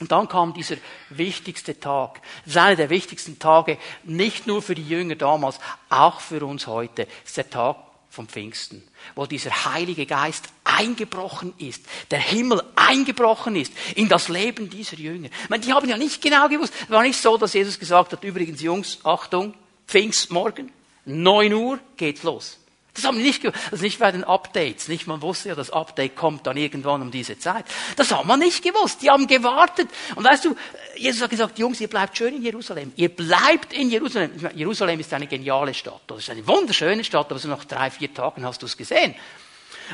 Und 0.00 0.10
dann 0.10 0.28
kam 0.28 0.54
dieser 0.54 0.76
wichtigste 1.10 1.78
Tag. 1.78 2.20
Das 2.44 2.54
ist 2.54 2.56
einer 2.56 2.76
der 2.76 2.90
wichtigsten 2.90 3.38
Tage, 3.38 3.78
nicht 4.02 4.46
nur 4.46 4.60
für 4.60 4.74
die 4.74 4.86
Jünger 4.86 5.14
damals, 5.14 5.58
auch 5.88 6.20
für 6.20 6.44
uns 6.44 6.66
heute. 6.66 7.06
Das 7.06 7.30
ist 7.30 7.36
der 7.36 7.50
Tag 7.50 7.76
vom 8.10 8.28
Pfingsten, 8.28 8.82
wo 9.14 9.26
dieser 9.26 9.72
Heilige 9.72 10.06
Geist 10.06 10.48
eingebrochen 10.62 11.52
ist, 11.58 11.84
der 12.10 12.20
Himmel 12.20 12.62
eingebrochen 12.76 13.56
ist 13.56 13.72
in 13.96 14.08
das 14.08 14.28
Leben 14.28 14.70
dieser 14.70 14.96
Jünger. 14.96 15.28
Ich 15.42 15.50
meine, 15.50 15.64
die 15.64 15.72
haben 15.72 15.88
ja 15.88 15.96
nicht 15.96 16.22
genau 16.22 16.48
gewusst. 16.48 16.72
Es 16.82 16.90
war 16.90 17.02
nicht 17.02 17.20
so, 17.20 17.36
dass 17.36 17.52
Jesus 17.52 17.78
gesagt 17.78 18.12
hat, 18.12 18.22
übrigens 18.24 18.62
Jungs, 18.62 18.98
Achtung, 19.04 19.54
Pfingstmorgen, 19.86 20.70
neun 21.04 21.52
Uhr 21.52 21.78
geht's 21.96 22.22
los. 22.22 22.58
Das 22.94 23.04
haben 23.04 23.18
wir 23.18 23.24
nicht 23.24 23.42
gewusst. 23.42 23.72
Ist 23.72 23.82
nicht 23.82 23.98
bei 23.98 24.12
den 24.12 24.22
Updates. 24.22 24.86
Nicht, 24.86 25.08
man 25.08 25.20
wusste 25.20 25.48
ja, 25.48 25.54
das 25.56 25.70
Update 25.70 26.14
kommt 26.14 26.46
dann 26.46 26.56
irgendwann 26.56 27.02
um 27.02 27.10
diese 27.10 27.36
Zeit. 27.38 27.64
Das 27.96 28.12
haben 28.12 28.28
wir 28.28 28.36
nicht 28.36 28.62
gewusst. 28.62 29.02
Die 29.02 29.10
haben 29.10 29.26
gewartet. 29.26 29.88
Und 30.14 30.24
weißt 30.24 30.44
du, 30.44 30.56
Jesus 30.96 31.20
hat 31.20 31.30
gesagt, 31.30 31.58
Jungs, 31.58 31.80
ihr 31.80 31.88
bleibt 31.88 32.16
schön 32.16 32.36
in 32.36 32.42
Jerusalem. 32.42 32.92
Ihr 32.94 33.08
bleibt 33.08 33.72
in 33.72 33.90
Jerusalem. 33.90 34.30
Meine, 34.40 34.54
Jerusalem 34.54 35.00
ist 35.00 35.12
eine 35.12 35.26
geniale 35.26 35.74
Stadt. 35.74 36.02
Das 36.06 36.18
ist 36.18 36.30
eine 36.30 36.46
wunderschöne 36.46 37.02
Stadt, 37.02 37.30
aber 37.30 37.40
so 37.40 37.48
nach 37.48 37.64
drei, 37.64 37.90
vier 37.90 38.14
Tagen 38.14 38.44
hast 38.44 38.62
du 38.62 38.66
es 38.66 38.76
gesehen. 38.76 39.16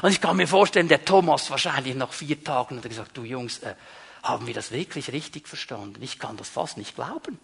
Und 0.02 0.10
ich 0.10 0.20
kann 0.20 0.36
mir 0.36 0.46
vorstellen, 0.46 0.88
der 0.88 1.04
Thomas 1.04 1.50
wahrscheinlich 1.50 1.94
nach 1.94 2.12
vier 2.12 2.42
Tagen 2.44 2.76
hat 2.76 2.88
gesagt, 2.88 3.16
du 3.16 3.24
Jungs, 3.24 3.60
äh, 3.60 3.74
haben 4.22 4.46
wir 4.46 4.54
das 4.54 4.70
wirklich 4.70 5.10
richtig 5.12 5.48
verstanden? 5.48 6.02
Ich 6.02 6.18
kann 6.18 6.36
das 6.36 6.50
fast 6.50 6.76
nicht 6.76 6.94
glauben. 6.94 7.38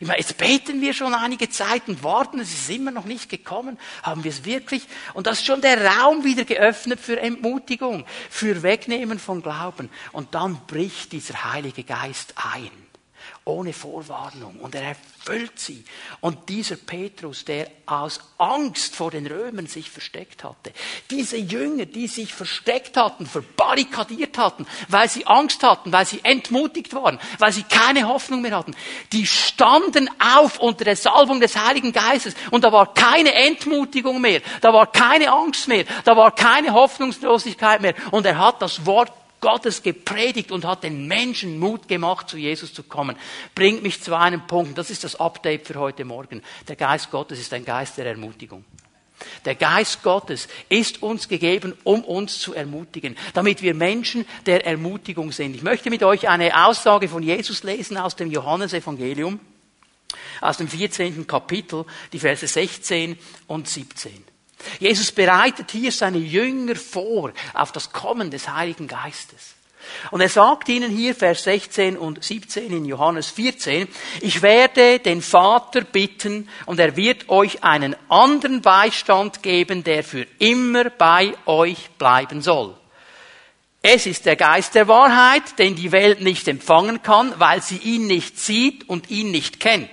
Ich 0.00 0.06
meine, 0.06 0.18
jetzt 0.18 0.38
beten 0.38 0.80
wir 0.80 0.94
schon 0.94 1.12
einige 1.12 1.50
Zeit 1.50 1.82
und 1.86 2.02
warten, 2.02 2.40
es 2.40 2.52
ist 2.52 2.70
immer 2.70 2.90
noch 2.90 3.04
nicht 3.04 3.28
gekommen. 3.28 3.78
Haben 4.02 4.24
wir 4.24 4.30
es 4.30 4.46
wirklich? 4.46 4.82
Und 5.12 5.26
das 5.26 5.40
ist 5.40 5.46
schon 5.46 5.60
der 5.60 5.84
Raum 5.84 6.24
wieder 6.24 6.44
geöffnet 6.44 6.98
für 6.98 7.20
Entmutigung, 7.20 8.06
für 8.30 8.62
Wegnehmen 8.62 9.18
von 9.18 9.42
Glauben. 9.42 9.90
Und 10.12 10.34
dann 10.34 10.58
bricht 10.66 11.12
dieser 11.12 11.52
Heilige 11.52 11.84
Geist 11.84 12.32
ein 12.36 12.89
ohne 13.50 13.72
Vorwarnung. 13.72 14.60
Und 14.60 14.74
er 14.74 14.82
erfüllt 14.82 15.58
sie. 15.58 15.84
Und 16.20 16.48
dieser 16.48 16.76
Petrus, 16.76 17.44
der 17.44 17.68
aus 17.86 18.20
Angst 18.38 18.94
vor 18.96 19.10
den 19.10 19.26
Römern 19.26 19.66
sich 19.66 19.90
versteckt 19.90 20.44
hatte, 20.44 20.72
diese 21.10 21.36
Jünger, 21.36 21.86
die 21.86 22.06
sich 22.06 22.32
versteckt 22.32 22.96
hatten, 22.96 23.26
verbarrikadiert 23.26 24.38
hatten, 24.38 24.66
weil 24.88 25.08
sie 25.08 25.26
Angst 25.26 25.62
hatten, 25.62 25.92
weil 25.92 26.06
sie 26.06 26.20
entmutigt 26.22 26.94
waren, 26.94 27.18
weil 27.38 27.52
sie 27.52 27.64
keine 27.64 28.08
Hoffnung 28.08 28.40
mehr 28.42 28.56
hatten, 28.56 28.74
die 29.12 29.26
standen 29.26 30.08
auf 30.18 30.58
unter 30.58 30.84
der 30.84 30.96
Salbung 30.96 31.40
des 31.40 31.56
Heiligen 31.56 31.92
Geistes. 31.92 32.34
Und 32.50 32.64
da 32.64 32.72
war 32.72 32.94
keine 32.94 33.34
Entmutigung 33.34 34.20
mehr, 34.20 34.40
da 34.60 34.72
war 34.72 34.90
keine 34.90 35.30
Angst 35.32 35.68
mehr, 35.68 35.84
da 36.04 36.16
war 36.16 36.34
keine 36.34 36.72
Hoffnungslosigkeit 36.72 37.80
mehr. 37.80 37.94
Und 38.10 38.24
er 38.26 38.38
hat 38.38 38.62
das 38.62 38.86
Wort 38.86 39.12
Gottes 39.40 39.82
gepredigt 39.82 40.52
und 40.52 40.64
hat 40.64 40.82
den 40.84 41.06
Menschen 41.06 41.58
Mut 41.58 41.88
gemacht, 41.88 42.28
zu 42.28 42.36
Jesus 42.36 42.74
zu 42.74 42.82
kommen. 42.82 43.16
Bringt 43.54 43.82
mich 43.82 44.02
zu 44.02 44.16
einem 44.16 44.46
Punkt. 44.46 44.76
Das 44.78 44.90
ist 44.90 45.04
das 45.04 45.16
Update 45.16 45.66
für 45.66 45.76
heute 45.76 46.04
Morgen. 46.04 46.42
Der 46.68 46.76
Geist 46.76 47.10
Gottes 47.10 47.38
ist 47.38 47.52
ein 47.52 47.64
Geist 47.64 47.98
der 47.98 48.06
Ermutigung. 48.06 48.64
Der 49.44 49.54
Geist 49.54 50.02
Gottes 50.02 50.48
ist 50.68 51.02
uns 51.02 51.28
gegeben, 51.28 51.74
um 51.84 52.04
uns 52.04 52.38
zu 52.38 52.54
ermutigen, 52.54 53.16
damit 53.34 53.62
wir 53.62 53.74
Menschen 53.74 54.24
der 54.46 54.66
Ermutigung 54.66 55.32
sind. 55.32 55.54
Ich 55.54 55.62
möchte 55.62 55.90
mit 55.90 56.02
euch 56.02 56.28
eine 56.28 56.66
Aussage 56.66 57.08
von 57.08 57.22
Jesus 57.22 57.62
lesen 57.62 57.96
aus 57.96 58.16
dem 58.16 58.30
Johannesevangelium, 58.30 59.40
aus 60.40 60.56
dem 60.56 60.68
14. 60.68 61.26
Kapitel, 61.26 61.84
die 62.12 62.18
Verse 62.18 62.46
16 62.46 63.18
und 63.46 63.68
17. 63.68 64.29
Jesus 64.78 65.12
bereitet 65.12 65.70
hier 65.70 65.92
seine 65.92 66.18
Jünger 66.18 66.76
vor 66.76 67.32
auf 67.54 67.72
das 67.72 67.92
Kommen 67.92 68.30
des 68.30 68.48
Heiligen 68.48 68.88
Geistes. 68.88 69.54
Und 70.10 70.20
er 70.20 70.28
sagt 70.28 70.68
ihnen 70.68 70.90
hier, 70.90 71.14
Vers 71.14 71.44
16 71.44 71.96
und 71.96 72.22
17 72.22 72.70
in 72.70 72.84
Johannes 72.84 73.30
14, 73.30 73.88
ich 74.20 74.42
werde 74.42 74.98
den 74.98 75.22
Vater 75.22 75.82
bitten 75.82 76.48
und 76.66 76.78
er 76.78 76.96
wird 76.96 77.28
euch 77.28 77.64
einen 77.64 77.96
anderen 78.08 78.60
Beistand 78.60 79.42
geben, 79.42 79.82
der 79.82 80.04
für 80.04 80.26
immer 80.38 80.90
bei 80.90 81.34
euch 81.46 81.90
bleiben 81.98 82.42
soll. 82.42 82.76
Es 83.82 84.04
ist 84.04 84.26
der 84.26 84.36
Geist 84.36 84.74
der 84.74 84.88
Wahrheit, 84.88 85.58
den 85.58 85.74
die 85.74 85.92
Welt 85.92 86.20
nicht 86.20 86.46
empfangen 86.48 87.02
kann, 87.02 87.32
weil 87.38 87.62
sie 87.62 87.78
ihn 87.78 88.06
nicht 88.06 88.38
sieht 88.38 88.86
und 88.88 89.10
ihn 89.10 89.30
nicht 89.30 89.58
kennt. 89.58 89.88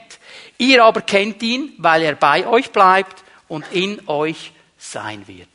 Ihr 0.57 0.83
aber 0.83 1.01
kennt 1.01 1.41
ihn, 1.41 1.71
weil 1.77 2.01
er 2.01 2.15
bei 2.15 2.45
euch 2.45 2.71
bleibt 2.71 3.23
und 3.47 3.65
in 3.71 4.01
euch 4.07 4.51
sein 4.77 5.27
wird. 5.27 5.47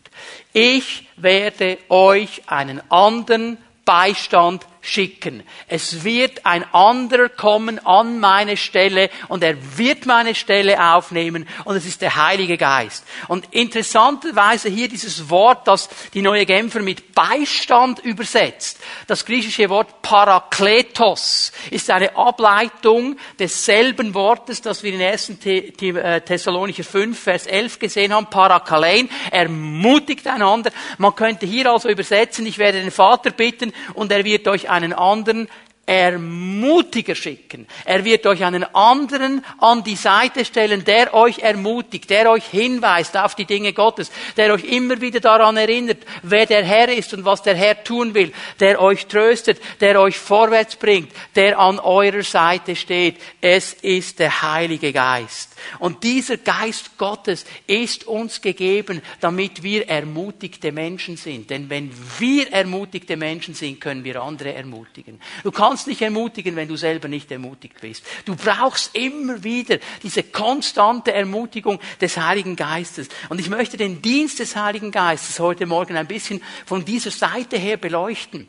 Ich 0.52 1.08
werde 1.16 1.78
euch 1.88 2.42
einen 2.46 2.82
anderen 2.90 3.58
Beistand 3.84 4.66
schicken. 4.82 5.44
Es 5.68 6.04
wird 6.04 6.44
ein 6.44 6.64
anderer 6.74 7.28
kommen 7.28 7.78
an 7.86 8.18
meine 8.18 8.56
Stelle 8.56 9.10
und 9.28 9.42
er 9.44 9.56
wird 9.78 10.06
meine 10.06 10.34
Stelle 10.34 10.94
aufnehmen 10.94 11.48
und 11.64 11.76
es 11.76 11.86
ist 11.86 12.02
der 12.02 12.16
Heilige 12.16 12.58
Geist. 12.58 13.04
Und 13.28 13.46
interessanterweise 13.52 14.68
hier 14.68 14.88
dieses 14.88 15.30
Wort, 15.30 15.68
das 15.68 15.88
die 16.12 16.20
neue 16.20 16.44
Genfer 16.44 16.80
mit 16.80 17.14
Beistand 17.14 18.00
übersetzt. 18.00 18.80
Das 19.06 19.24
griechische 19.24 19.70
Wort 19.70 20.02
Parakletos 20.02 21.52
ist 21.70 21.88
eine 21.90 22.16
Ableitung 22.16 23.16
desselben 23.38 24.14
Wortes, 24.14 24.60
das 24.62 24.82
wir 24.82 24.92
in 24.92 25.00
1. 25.00 25.32
Äh, 25.44 26.20
Thessalonicher 26.22 26.84
5, 26.84 27.18
Vers 27.18 27.46
11 27.46 27.78
gesehen 27.78 28.12
haben. 28.12 28.26
Parakalein, 28.26 29.08
ermutigt 29.30 30.26
einander. 30.26 30.72
Man 30.98 31.14
könnte 31.14 31.46
hier 31.46 31.70
also 31.70 31.88
übersetzen, 31.88 32.46
ich 32.46 32.58
werde 32.58 32.80
den 32.80 32.90
Vater 32.90 33.30
bitten 33.30 33.72
und 33.94 34.10
er 34.10 34.24
wird 34.24 34.48
euch 34.48 34.71
einen 34.72 34.92
anderen 34.92 35.48
Ermutiger 35.84 37.16
schicken. 37.16 37.66
Er 37.84 38.04
wird 38.04 38.24
euch 38.26 38.44
einen 38.44 38.62
anderen 38.72 39.44
an 39.58 39.82
die 39.82 39.96
Seite 39.96 40.44
stellen, 40.44 40.84
der 40.84 41.12
euch 41.12 41.40
ermutigt, 41.40 42.08
der 42.08 42.30
euch 42.30 42.44
hinweist 42.44 43.16
auf 43.16 43.34
die 43.34 43.46
Dinge 43.46 43.72
Gottes, 43.72 44.12
der 44.36 44.54
euch 44.54 44.62
immer 44.62 45.00
wieder 45.00 45.18
daran 45.18 45.56
erinnert, 45.56 45.98
wer 46.22 46.46
der 46.46 46.64
Herr 46.64 46.88
ist 46.88 47.12
und 47.14 47.24
was 47.24 47.42
der 47.42 47.56
Herr 47.56 47.82
tun 47.82 48.14
will, 48.14 48.32
der 48.60 48.80
euch 48.80 49.06
tröstet, 49.06 49.60
der 49.80 50.00
euch 50.00 50.16
vorwärts 50.16 50.76
bringt, 50.76 51.10
der 51.34 51.58
an 51.58 51.80
eurer 51.80 52.22
Seite 52.22 52.76
steht. 52.76 53.16
Es 53.40 53.72
ist 53.72 54.20
der 54.20 54.40
Heilige 54.40 54.92
Geist. 54.92 55.50
Und 55.78 56.04
dieser 56.04 56.36
Geist 56.36 56.96
Gottes 56.96 57.44
ist 57.66 58.06
uns 58.06 58.40
gegeben, 58.40 59.02
damit 59.20 59.62
wir 59.62 59.88
ermutigte 59.88 60.72
Menschen 60.72 61.16
sind. 61.16 61.50
Denn 61.50 61.68
wenn 61.70 61.90
wir 62.18 62.52
ermutigte 62.52 63.16
Menschen 63.16 63.54
sind, 63.54 63.80
können 63.80 64.04
wir 64.04 64.22
andere 64.22 64.54
ermutigen. 64.54 65.20
Du 65.42 65.50
kannst 65.50 65.81
nicht 65.86 66.02
ermutigen, 66.02 66.56
wenn 66.56 66.68
du 66.68 66.76
selber 66.76 67.08
nicht 67.08 67.30
ermutigt 67.30 67.80
bist. 67.80 68.04
Du 68.24 68.36
brauchst 68.36 68.94
immer 68.94 69.42
wieder 69.44 69.78
diese 70.02 70.22
konstante 70.22 71.12
Ermutigung 71.12 71.80
des 72.00 72.16
Heiligen 72.16 72.56
Geistes. 72.56 73.08
Und 73.28 73.40
ich 73.40 73.48
möchte 73.48 73.76
den 73.76 74.02
Dienst 74.02 74.38
des 74.38 74.56
Heiligen 74.56 74.90
Geistes 74.90 75.40
heute 75.40 75.66
Morgen 75.66 75.96
ein 75.96 76.06
bisschen 76.06 76.42
von 76.66 76.84
dieser 76.84 77.10
Seite 77.10 77.56
her 77.56 77.76
beleuchten. 77.76 78.48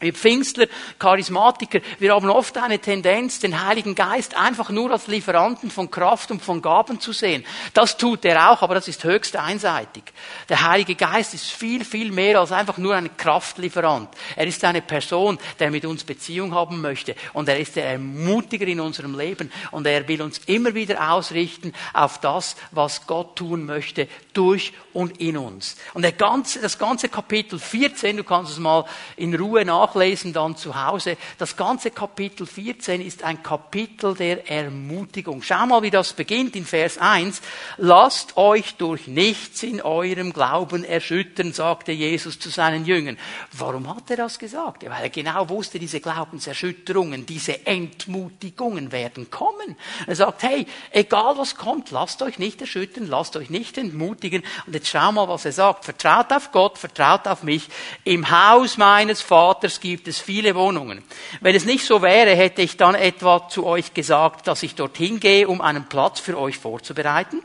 Wir 0.00 0.14
Pfingstler, 0.14 0.66
Charismatiker, 1.00 1.80
wir 1.98 2.14
haben 2.14 2.30
oft 2.30 2.56
eine 2.56 2.78
Tendenz, 2.78 3.40
den 3.40 3.66
Heiligen 3.66 3.96
Geist 3.96 4.36
einfach 4.36 4.70
nur 4.70 4.92
als 4.92 5.08
Lieferanten 5.08 5.72
von 5.72 5.90
Kraft 5.90 6.30
und 6.30 6.40
von 6.40 6.62
Gaben 6.62 7.00
zu 7.00 7.12
sehen. 7.12 7.44
Das 7.74 7.96
tut 7.96 8.24
er 8.24 8.52
auch, 8.52 8.62
aber 8.62 8.76
das 8.76 8.86
ist 8.86 9.02
höchst 9.02 9.34
einseitig. 9.34 10.04
Der 10.48 10.68
Heilige 10.68 10.94
Geist 10.94 11.34
ist 11.34 11.50
viel, 11.50 11.84
viel 11.84 12.12
mehr 12.12 12.38
als 12.38 12.52
einfach 12.52 12.78
nur 12.78 12.94
ein 12.94 13.16
Kraftlieferant. 13.16 14.08
Er 14.36 14.46
ist 14.46 14.62
eine 14.64 14.82
Person, 14.82 15.36
der 15.58 15.72
mit 15.72 15.84
uns 15.84 16.04
Beziehung 16.04 16.54
haben 16.54 16.80
möchte 16.80 17.16
und 17.32 17.48
er 17.48 17.58
ist 17.58 17.74
der 17.74 17.90
Ermutiger 17.90 18.68
in 18.68 18.78
unserem 18.78 19.18
Leben 19.18 19.50
und 19.72 19.84
er 19.84 20.06
will 20.06 20.22
uns 20.22 20.38
immer 20.46 20.74
wieder 20.74 21.10
ausrichten 21.10 21.72
auf 21.92 22.20
das, 22.20 22.54
was 22.70 23.04
Gott 23.08 23.34
tun 23.34 23.66
möchte 23.66 24.06
durch 24.32 24.72
und 24.92 25.20
in 25.20 25.36
uns. 25.36 25.76
Und 25.92 26.06
ganze, 26.16 26.60
das 26.60 26.78
ganze 26.78 27.08
Kapitel 27.08 27.58
14, 27.58 28.16
du 28.16 28.22
kannst 28.22 28.52
es 28.52 28.58
mal 28.58 28.84
in 29.16 29.34
Ruhe 29.34 29.64
nach 29.64 29.87
nachlesen 29.88 30.32
dann 30.32 30.56
zu 30.56 30.80
Hause. 30.80 31.16
Das 31.38 31.56
ganze 31.56 31.90
Kapitel 31.90 32.46
14 32.46 33.00
ist 33.00 33.22
ein 33.22 33.42
Kapitel 33.42 34.14
der 34.14 34.48
Ermutigung. 34.50 35.42
Schau 35.42 35.66
mal, 35.66 35.82
wie 35.82 35.90
das 35.90 36.12
beginnt 36.12 36.56
in 36.56 36.64
Vers 36.64 36.98
1. 36.98 37.40
Lasst 37.78 38.36
euch 38.36 38.74
durch 38.76 39.06
nichts 39.06 39.62
in 39.62 39.80
eurem 39.80 40.32
Glauben 40.32 40.84
erschüttern, 40.84 41.52
sagte 41.52 41.92
Jesus 41.92 42.38
zu 42.38 42.50
seinen 42.50 42.84
Jüngern. 42.84 43.18
Warum 43.52 43.94
hat 43.94 44.10
er 44.10 44.16
das 44.18 44.38
gesagt? 44.38 44.84
Weil 44.84 45.02
er 45.02 45.10
genau 45.10 45.48
wusste, 45.48 45.78
diese 45.78 46.00
Glaubenserschütterungen, 46.00 47.26
diese 47.26 47.66
Entmutigungen 47.66 48.92
werden 48.92 49.30
kommen. 49.30 49.76
Er 50.06 50.16
sagt, 50.16 50.42
hey, 50.42 50.66
egal 50.90 51.36
was 51.38 51.56
kommt, 51.56 51.90
lasst 51.90 52.22
euch 52.22 52.38
nicht 52.38 52.60
erschüttern, 52.60 53.06
lasst 53.06 53.36
euch 53.36 53.50
nicht 53.50 53.78
entmutigen. 53.78 54.42
Und 54.66 54.74
jetzt 54.74 54.88
schau 54.88 55.12
mal, 55.12 55.28
was 55.28 55.44
er 55.44 55.52
sagt. 55.52 55.84
Vertraut 55.84 56.32
auf 56.32 56.52
Gott, 56.52 56.78
vertraut 56.78 57.26
auf 57.26 57.42
mich. 57.42 57.68
Im 58.04 58.30
Haus 58.30 58.76
meines 58.76 59.22
Vaters 59.22 59.77
gibt 59.80 60.08
es 60.08 60.18
viele 60.18 60.54
Wohnungen. 60.54 61.02
Wenn 61.40 61.54
es 61.54 61.64
nicht 61.64 61.84
so 61.84 62.02
wäre, 62.02 62.34
hätte 62.34 62.62
ich 62.62 62.76
dann 62.76 62.94
etwa 62.94 63.48
zu 63.48 63.66
euch 63.66 63.94
gesagt, 63.94 64.46
dass 64.46 64.62
ich 64.62 64.74
dorthin 64.74 65.20
gehe, 65.20 65.48
um 65.48 65.60
einen 65.60 65.88
Platz 65.88 66.20
für 66.20 66.38
euch 66.38 66.58
vorzubereiten. 66.58 67.42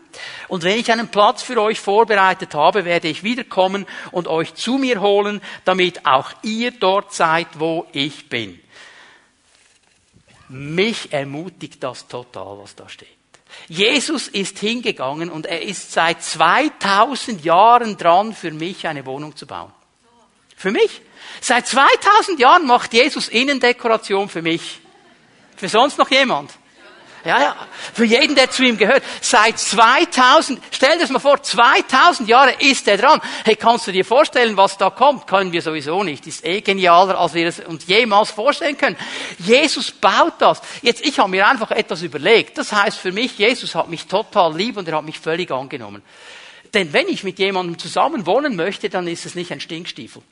Und 0.48 0.64
wenn 0.64 0.80
ich 0.80 0.92
einen 0.92 1.10
Platz 1.10 1.42
für 1.42 1.62
euch 1.62 1.80
vorbereitet 1.80 2.54
habe, 2.54 2.86
werde 2.86 3.08
ich 3.08 3.24
wiederkommen 3.24 3.86
und 4.12 4.28
euch 4.28 4.54
zu 4.56 4.78
mir 4.78 5.02
holen, 5.02 5.42
damit 5.66 6.06
auch 6.06 6.32
ihr 6.44 6.72
dort 6.72 7.14
seid, 7.14 7.48
wo 7.60 7.88
ich 7.94 8.30
bin. 8.30 8.60
Mich 10.50 11.12
ermutigt 11.14 11.84
das 11.84 12.08
total, 12.08 12.60
was 12.60 12.76
da 12.76 12.88
steht. 12.88 13.08
Jesus 13.68 14.28
ist 14.28 14.60
hingegangen 14.60 15.30
und 15.30 15.46
er 15.46 15.62
ist 15.62 15.92
seit 15.92 16.22
2000 16.22 17.44
Jahren 17.44 17.98
dran, 17.98 18.34
für 18.34 18.52
mich 18.52 18.88
eine 18.88 19.06
Wohnung 19.06 19.36
zu 19.36 19.48
bauen. 19.48 19.72
Für 20.64 20.72
mich. 20.72 21.02
Seit 21.42 21.68
2000 21.68 22.40
Jahren 22.40 22.66
macht 22.66 22.94
Jesus 22.94 23.28
Innendekoration 23.28 24.30
für 24.30 24.42
mich. 24.42 24.80
Für 25.58 25.68
sonst 25.68 25.98
noch 25.98 26.10
jemand? 26.10 26.52
Ja, 27.26 27.42
ja. 27.42 27.56
Für 27.94 28.06
jeden, 28.06 28.34
der 28.34 28.50
zu 28.50 28.64
ihm 28.64 28.78
gehört. 28.78 29.04
Seit 29.20 29.60
2000, 29.60 30.62
stell 30.72 30.94
dir 30.94 31.00
das 31.00 31.10
mal 31.10 31.20
vor, 31.20 31.44
2000 31.44 32.30
Jahre 32.30 32.54
ist 32.60 32.88
er 32.88 32.96
dran. 32.96 33.20
Hey, 33.44 33.58
kannst 33.58 33.88
du 33.88 33.92
dir 33.92 34.06
vorstellen, 34.06 34.56
was 34.56 34.78
da 34.78 34.90
kommt? 34.90 35.28
Können 35.28 35.52
wir 35.52 35.62
sowieso 35.62 36.02
nicht. 36.02 36.26
Ist 36.28 36.46
eh 36.46 36.62
genialer, 36.62 37.20
als 37.20 37.34
wir 37.34 37.46
es 37.46 37.60
uns 37.60 37.86
jemals 37.88 38.32
vorstellen 38.32 38.78
können. 38.78 38.96
Jesus 39.40 39.92
baut 39.92 40.36
das. 40.40 40.62
Jetzt, 40.82 41.06
ich 41.06 41.20
habe 41.20 41.30
mir 41.30 41.46
einfach 41.46 41.72
etwas 41.72 42.04
überlegt. 42.04 42.58
Das 42.58 42.72
heißt 42.72 43.00
für 43.00 43.12
mich, 43.12 43.38
Jesus 43.38 43.76
hat 43.76 43.90
mich 43.90 44.06
total 44.06 44.56
lieb 44.56 44.78
und 44.78 44.88
er 44.88 44.96
hat 44.96 45.04
mich 45.04 45.20
völlig 45.20 45.52
angenommen. 45.52 46.04
Denn 46.74 46.94
wenn 46.94 47.10
ich 47.10 47.26
mit 47.26 47.38
jemandem 47.38 47.78
zusammen 47.78 48.26
wohnen 48.26 48.56
möchte, 48.56 48.90
dann 48.90 49.10
ist 49.10 49.26
es 49.26 49.36
nicht 49.36 49.52
ein 49.52 49.60
Stinkstiefel. 49.60 50.24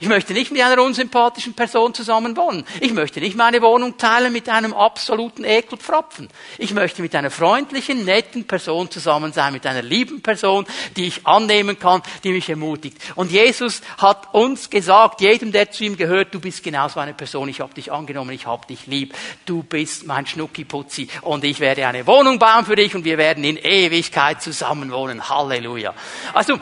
Ich 0.00 0.08
möchte 0.08 0.32
nicht 0.32 0.52
mit 0.52 0.62
einer 0.62 0.82
unsympathischen 0.82 1.54
Person 1.54 1.92
zusammen 1.92 2.36
wohnen. 2.36 2.64
Ich 2.80 2.92
möchte 2.92 3.20
nicht 3.20 3.36
meine 3.36 3.60
Wohnung 3.62 3.98
teilen 3.98 4.32
mit 4.32 4.48
einem 4.48 4.72
absoluten 4.72 5.44
Ekelpfropfen. 5.44 6.28
Ich 6.58 6.72
möchte 6.72 7.02
mit 7.02 7.14
einer 7.16 7.30
freundlichen, 7.30 8.04
netten 8.04 8.46
Person 8.46 8.90
zusammen 8.90 9.32
sein, 9.32 9.52
mit 9.52 9.66
einer 9.66 9.82
lieben 9.82 10.22
Person, 10.22 10.66
die 10.96 11.06
ich 11.06 11.26
annehmen 11.26 11.78
kann, 11.78 12.02
die 12.22 12.30
mich 12.30 12.48
ermutigt. 12.48 12.98
Und 13.16 13.32
Jesus 13.32 13.82
hat 13.96 14.32
uns 14.34 14.70
gesagt, 14.70 15.20
jedem, 15.20 15.50
der 15.50 15.70
zu 15.72 15.84
ihm 15.84 15.96
gehört, 15.96 16.32
du 16.32 16.40
bist 16.40 16.62
genauso 16.62 17.00
eine 17.00 17.14
Person, 17.14 17.48
ich 17.48 17.60
habe 17.60 17.74
dich 17.74 17.90
angenommen, 17.90 18.30
ich 18.30 18.46
habe 18.46 18.66
dich 18.66 18.86
lieb, 18.86 19.14
du 19.46 19.64
bist 19.64 20.06
mein 20.06 20.26
Schnuckiputzi 20.26 21.08
und 21.22 21.42
ich 21.42 21.58
werde 21.58 21.86
eine 21.86 22.06
Wohnung 22.06 22.38
bauen 22.38 22.64
für 22.64 22.76
dich 22.76 22.94
und 22.94 23.04
wir 23.04 23.18
werden 23.18 23.42
in 23.42 23.56
Ewigkeit 23.56 24.42
zusammen 24.42 24.92
wohnen. 24.92 25.28
Halleluja. 25.28 25.92
Also, 26.34 26.60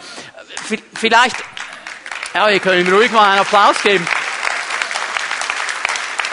vielleicht 0.95 1.37
ja, 2.35 2.49
ihr 2.51 2.61
könnt 2.61 2.87
ihm 2.87 2.93
ruhig 2.93 3.11
mal 3.13 3.31
einen 3.31 3.41
Applaus 3.41 3.83
geben. 3.83 4.07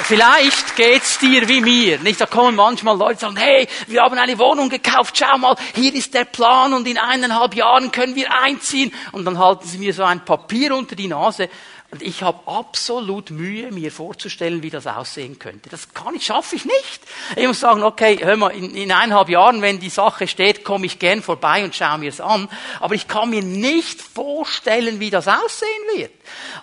Vielleicht 0.05 0.75
geht's 0.75 1.17
dir 1.17 1.47
wie 1.47 1.61
mir. 1.61 1.97
Nicht, 1.99 2.19
da 2.19 2.25
kommen 2.25 2.57
manchmal 2.57 2.97
Leute 2.97 3.13
und 3.13 3.19
sagen, 3.19 3.37
hey, 3.37 3.67
wir 3.87 4.01
haben 4.01 4.17
eine 4.17 4.37
Wohnung 4.37 4.67
gekauft, 4.67 5.17
schau 5.17 5.37
mal, 5.37 5.55
hier 5.75 5.93
ist 5.93 6.13
der 6.13 6.25
Plan 6.25 6.73
und 6.73 6.85
in 6.87 6.97
eineinhalb 6.97 7.55
Jahren 7.55 7.89
können 7.89 8.13
wir 8.13 8.33
einziehen. 8.33 8.93
Und 9.13 9.23
dann 9.23 9.39
halten 9.39 9.65
sie 9.65 9.77
mir 9.77 9.93
so 9.93 10.03
ein 10.03 10.25
Papier 10.25 10.75
unter 10.75 10.97
die 10.97 11.07
Nase 11.07 11.49
und 11.93 12.01
ich 12.01 12.23
habe 12.23 12.47
absolut 12.47 13.29
Mühe, 13.29 13.71
mir 13.71 13.91
vorzustellen, 13.91 14.63
wie 14.63 14.71
das 14.71 14.87
aussehen 14.87 15.37
könnte. 15.37 15.69
Das 15.69 15.93
kann 15.93 16.15
ich, 16.15 16.25
schaffe 16.25 16.55
ich 16.55 16.65
nicht. 16.65 17.01
Ich 17.35 17.45
muss 17.45 17.59
sagen, 17.59 17.83
okay, 17.83 18.17
hör 18.19 18.35
mal, 18.35 18.49
in, 18.49 18.73
in 18.73 18.91
eineinhalb 18.91 19.29
Jahren, 19.29 19.61
wenn 19.61 19.79
die 19.79 19.91
Sache 19.91 20.27
steht, 20.27 20.63
komme 20.63 20.87
ich 20.87 20.97
gern 20.97 21.21
vorbei 21.21 21.63
und 21.63 21.75
schaue 21.75 21.99
mir 21.99 22.09
es 22.09 22.19
an. 22.19 22.49
Aber 22.79 22.95
ich 22.95 23.07
kann 23.07 23.29
mir 23.29 23.43
nicht 23.43 24.01
vorstellen, 24.01 24.99
wie 24.99 25.11
das 25.11 25.27
aussehen 25.27 25.69
wird. 25.95 26.09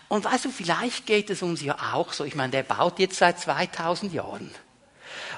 Und 0.08 0.24
weißt 0.24 0.46
du, 0.46 0.50
vielleicht 0.50 1.06
geht 1.06 1.30
es 1.30 1.42
uns 1.42 1.62
ja 1.62 1.76
auch 1.94 2.12
so. 2.12 2.24
Ich 2.24 2.34
meine, 2.34 2.50
der 2.50 2.64
baut 2.64 2.98
jetzt 2.98 3.16
seit 3.16 3.38
2000 3.38 4.12
Jahren. 4.12 4.50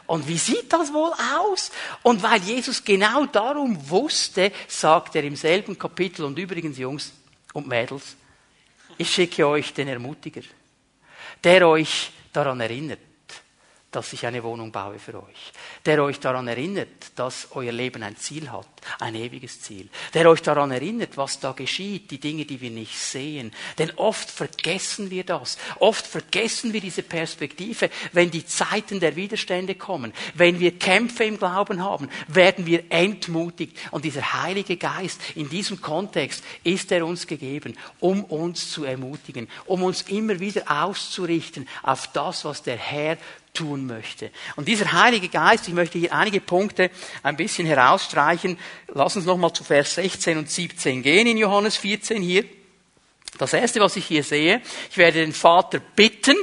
Und 0.06 0.26
wie 0.26 0.38
sieht 0.38 0.72
das 0.72 0.94
wohl 0.94 1.12
aus? 1.38 1.70
Und 2.02 2.22
weil 2.22 2.40
Jesus 2.40 2.82
genau 2.82 3.26
darum 3.26 3.90
wusste, 3.90 4.52
sagt 4.68 5.16
er 5.16 5.24
im 5.24 5.36
selben 5.36 5.78
Kapitel, 5.78 6.24
und 6.24 6.38
übrigens 6.38 6.78
Jungs 6.78 7.12
und 7.52 7.68
Mädels, 7.68 8.16
ich 8.98 9.10
schicke 9.10 9.46
euch 9.46 9.72
den 9.72 9.88
Ermutiger, 9.88 10.42
der 11.42 11.68
euch 11.68 12.10
daran 12.32 12.60
erinnert, 12.60 13.00
dass 13.92 14.12
ich 14.14 14.26
eine 14.26 14.42
Wohnung 14.42 14.72
baue 14.72 14.98
für 14.98 15.22
euch, 15.22 15.52
der 15.84 16.02
euch 16.02 16.18
daran 16.18 16.48
erinnert, 16.48 16.88
dass 17.14 17.48
euer 17.52 17.72
Leben 17.72 18.02
ein 18.02 18.16
Ziel 18.16 18.50
hat, 18.50 18.66
ein 18.98 19.14
ewiges 19.14 19.60
Ziel, 19.60 19.88
der 20.14 20.28
euch 20.28 20.42
daran 20.42 20.70
erinnert, 20.70 21.16
was 21.16 21.38
da 21.38 21.52
geschieht, 21.52 22.10
die 22.10 22.18
Dinge, 22.18 22.46
die 22.46 22.60
wir 22.60 22.70
nicht 22.70 22.98
sehen. 22.98 23.52
Denn 23.78 23.92
oft 23.96 24.30
vergessen 24.30 25.10
wir 25.10 25.24
das, 25.24 25.58
oft 25.78 26.06
vergessen 26.06 26.72
wir 26.72 26.80
diese 26.80 27.02
Perspektive, 27.02 27.90
wenn 28.12 28.30
die 28.30 28.46
Zeiten 28.46 28.98
der 28.98 29.14
Widerstände 29.14 29.74
kommen, 29.74 30.12
wenn 30.34 30.58
wir 30.58 30.78
Kämpfe 30.78 31.24
im 31.24 31.38
Glauben 31.38 31.82
haben, 31.84 32.08
werden 32.28 32.66
wir 32.66 32.84
entmutigt. 32.90 33.76
Und 33.90 34.04
dieser 34.04 34.42
Heilige 34.42 34.76
Geist 34.78 35.20
in 35.34 35.50
diesem 35.50 35.80
Kontext 35.80 36.42
ist 36.64 36.90
er 36.92 37.06
uns 37.06 37.26
gegeben, 37.26 37.76
um 38.00 38.24
uns 38.24 38.70
zu 38.70 38.84
ermutigen, 38.84 39.48
um 39.66 39.82
uns 39.82 40.02
immer 40.02 40.40
wieder 40.40 40.62
auszurichten 40.70 41.68
auf 41.82 42.06
das, 42.12 42.44
was 42.46 42.62
der 42.62 42.78
Herr 42.78 43.18
tun 43.54 43.86
möchte. 43.86 44.30
Und 44.56 44.68
dieser 44.68 44.92
Heilige 44.92 45.28
Geist, 45.28 45.68
ich 45.68 45.74
möchte 45.74 45.98
hier 45.98 46.12
einige 46.12 46.40
Punkte 46.40 46.90
ein 47.22 47.36
bisschen 47.36 47.66
herausstreichen. 47.66 48.58
Lass 48.88 49.16
uns 49.16 49.26
nochmal 49.26 49.52
zu 49.52 49.64
Vers 49.64 49.94
16 49.96 50.38
und 50.38 50.50
17 50.50 51.02
gehen 51.02 51.26
in 51.26 51.36
Johannes 51.36 51.76
14 51.76 52.22
hier. 52.22 52.44
Das 53.38 53.52
erste, 53.52 53.80
was 53.80 53.96
ich 53.96 54.06
hier 54.06 54.24
sehe, 54.24 54.62
ich 54.90 54.96
werde 54.96 55.20
den 55.20 55.32
Vater 55.32 55.80
bitten. 55.80 56.36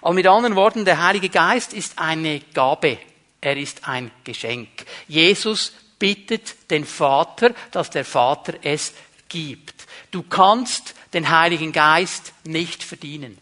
Aber 0.00 0.14
mit 0.14 0.26
anderen 0.26 0.56
Worten, 0.56 0.84
der 0.84 1.02
Heilige 1.02 1.28
Geist 1.28 1.72
ist 1.72 1.98
eine 1.98 2.40
Gabe. 2.54 2.98
Er 3.40 3.56
ist 3.56 3.88
ein 3.88 4.10
Geschenk. 4.24 4.68
Jesus 5.06 5.72
bittet 5.98 6.70
den 6.70 6.84
Vater, 6.84 7.54
dass 7.70 7.90
der 7.90 8.04
Vater 8.04 8.54
es 8.62 8.92
gibt. 9.28 9.86
Du 10.10 10.22
kannst 10.22 10.94
den 11.12 11.28
Heiligen 11.30 11.72
Geist 11.72 12.32
nicht 12.44 12.82
verdienen. 12.82 13.38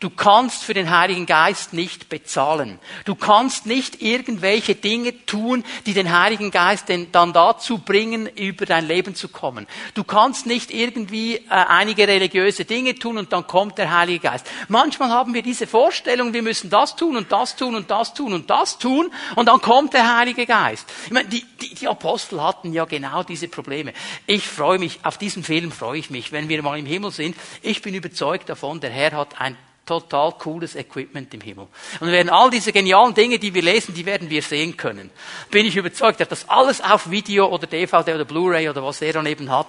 Du 0.00 0.08
kannst 0.08 0.64
für 0.64 0.72
den 0.72 0.88
Heiligen 0.88 1.26
Geist 1.26 1.74
nicht 1.74 2.08
bezahlen. 2.08 2.78
Du 3.04 3.14
kannst 3.14 3.66
nicht 3.66 4.00
irgendwelche 4.00 4.74
Dinge 4.74 5.26
tun, 5.26 5.62
die 5.84 5.92
den 5.92 6.18
Heiligen 6.18 6.50
Geist 6.50 6.86
dann 7.12 7.32
dazu 7.34 7.76
bringen, 7.76 8.26
über 8.26 8.64
dein 8.64 8.88
Leben 8.88 9.14
zu 9.14 9.28
kommen. 9.28 9.66
Du 9.92 10.02
kannst 10.02 10.46
nicht 10.46 10.70
irgendwie 10.70 11.36
äh, 11.36 11.42
einige 11.50 12.08
religiöse 12.08 12.64
Dinge 12.64 12.94
tun 12.94 13.18
und 13.18 13.30
dann 13.34 13.46
kommt 13.46 13.76
der 13.76 13.94
Heilige 13.94 14.20
Geist. 14.20 14.46
Manchmal 14.68 15.10
haben 15.10 15.34
wir 15.34 15.42
diese 15.42 15.66
Vorstellung, 15.66 16.32
wir 16.32 16.42
müssen 16.42 16.70
das 16.70 16.96
tun 16.96 17.18
und 17.18 17.30
das 17.30 17.56
tun 17.56 17.74
und 17.74 17.90
das 17.90 18.14
tun 18.14 18.32
und 18.32 18.48
das 18.48 18.78
tun 18.78 19.12
und 19.36 19.46
dann 19.46 19.60
kommt 19.60 19.92
der 19.92 20.16
Heilige 20.16 20.46
Geist. 20.46 20.90
Ich 21.04 21.10
meine, 21.10 21.28
die, 21.28 21.44
die, 21.60 21.74
die 21.74 21.88
Apostel 21.88 22.42
hatten 22.42 22.72
ja 22.72 22.86
genau 22.86 23.22
diese 23.22 23.48
Probleme. 23.48 23.92
Ich 24.26 24.48
freue 24.48 24.78
mich, 24.78 25.00
auf 25.02 25.18
diesen 25.18 25.44
Film 25.44 25.70
freue 25.70 25.98
ich 25.98 26.08
mich, 26.08 26.32
wenn 26.32 26.48
wir 26.48 26.62
mal 26.62 26.78
im 26.78 26.86
Himmel 26.86 27.10
sind. 27.10 27.36
Ich 27.60 27.82
bin 27.82 27.92
überzeugt 27.92 28.48
davon, 28.48 28.80
der 28.80 28.88
Herr 28.88 29.12
hat 29.12 29.38
ein 29.38 29.58
total 29.90 30.32
cooles 30.38 30.76
Equipment 30.76 31.34
im 31.34 31.40
Himmel. 31.40 31.66
Und 31.98 32.06
wir 32.06 32.12
werden 32.12 32.30
all 32.30 32.48
diese 32.48 32.72
genialen 32.72 33.12
Dinge, 33.12 33.40
die 33.40 33.52
wir 33.52 33.62
lesen, 33.62 33.92
die 33.92 34.06
werden 34.06 34.30
wir 34.30 34.42
sehen 34.42 34.76
können. 34.76 35.10
Bin 35.50 35.66
ich 35.66 35.74
überzeugt, 35.74 36.20
er 36.20 36.26
hat 36.26 36.32
das 36.32 36.48
alles 36.48 36.80
auf 36.80 37.10
Video 37.10 37.46
oder 37.46 37.66
DVD 37.66 38.14
oder 38.14 38.24
Blu-ray 38.24 38.68
oder 38.68 38.84
was 38.84 39.02
er 39.02 39.14
daneben 39.14 39.50
hat. 39.50 39.66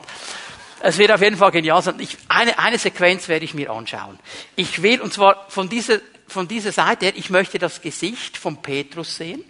Es 0.84 0.98
wird 1.00 1.12
auf 1.12 1.22
jeden 1.22 1.38
Fall 1.38 1.52
genial 1.52 1.82
sein. 1.82 1.96
Ich, 2.00 2.18
eine, 2.28 2.58
eine 2.60 2.78
Sequenz 2.78 3.28
werde 3.28 3.46
ich 3.46 3.56
mir 3.56 3.72
anschauen. 3.72 4.20
Ich 4.56 4.84
will, 4.84 5.02
und 5.02 5.12
zwar 5.12 5.46
von 5.50 5.70
dieser, 5.70 6.00
von 6.28 6.48
dieser 6.48 6.72
Seite 6.72 7.06
her, 7.06 7.14
ich 7.16 7.32
möchte 7.32 7.58
das 7.58 7.82
Gesicht 7.82 8.38
von 8.38 8.62
Petrus 8.62 9.16
sehen. 9.16 9.44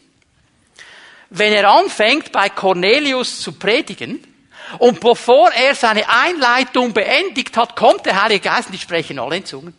Wenn 1.30 1.54
er 1.54 1.70
anfängt, 1.70 2.32
bei 2.32 2.50
Cornelius 2.50 3.40
zu 3.40 3.54
predigen, 3.54 4.26
und 4.80 5.00
bevor 5.02 5.52
er 5.52 5.76
seine 5.76 6.08
Einleitung 6.08 6.94
beendigt 6.94 7.58
hat, 7.58 7.76
kommt 7.76 8.06
der 8.06 8.22
Heilige 8.22 8.50
Geist 8.50 8.68
und 8.68 8.74
die 8.74 8.80
sprechen 8.80 9.20
alle 9.20 9.38
in 9.38 9.46
Zungen. 9.46 9.74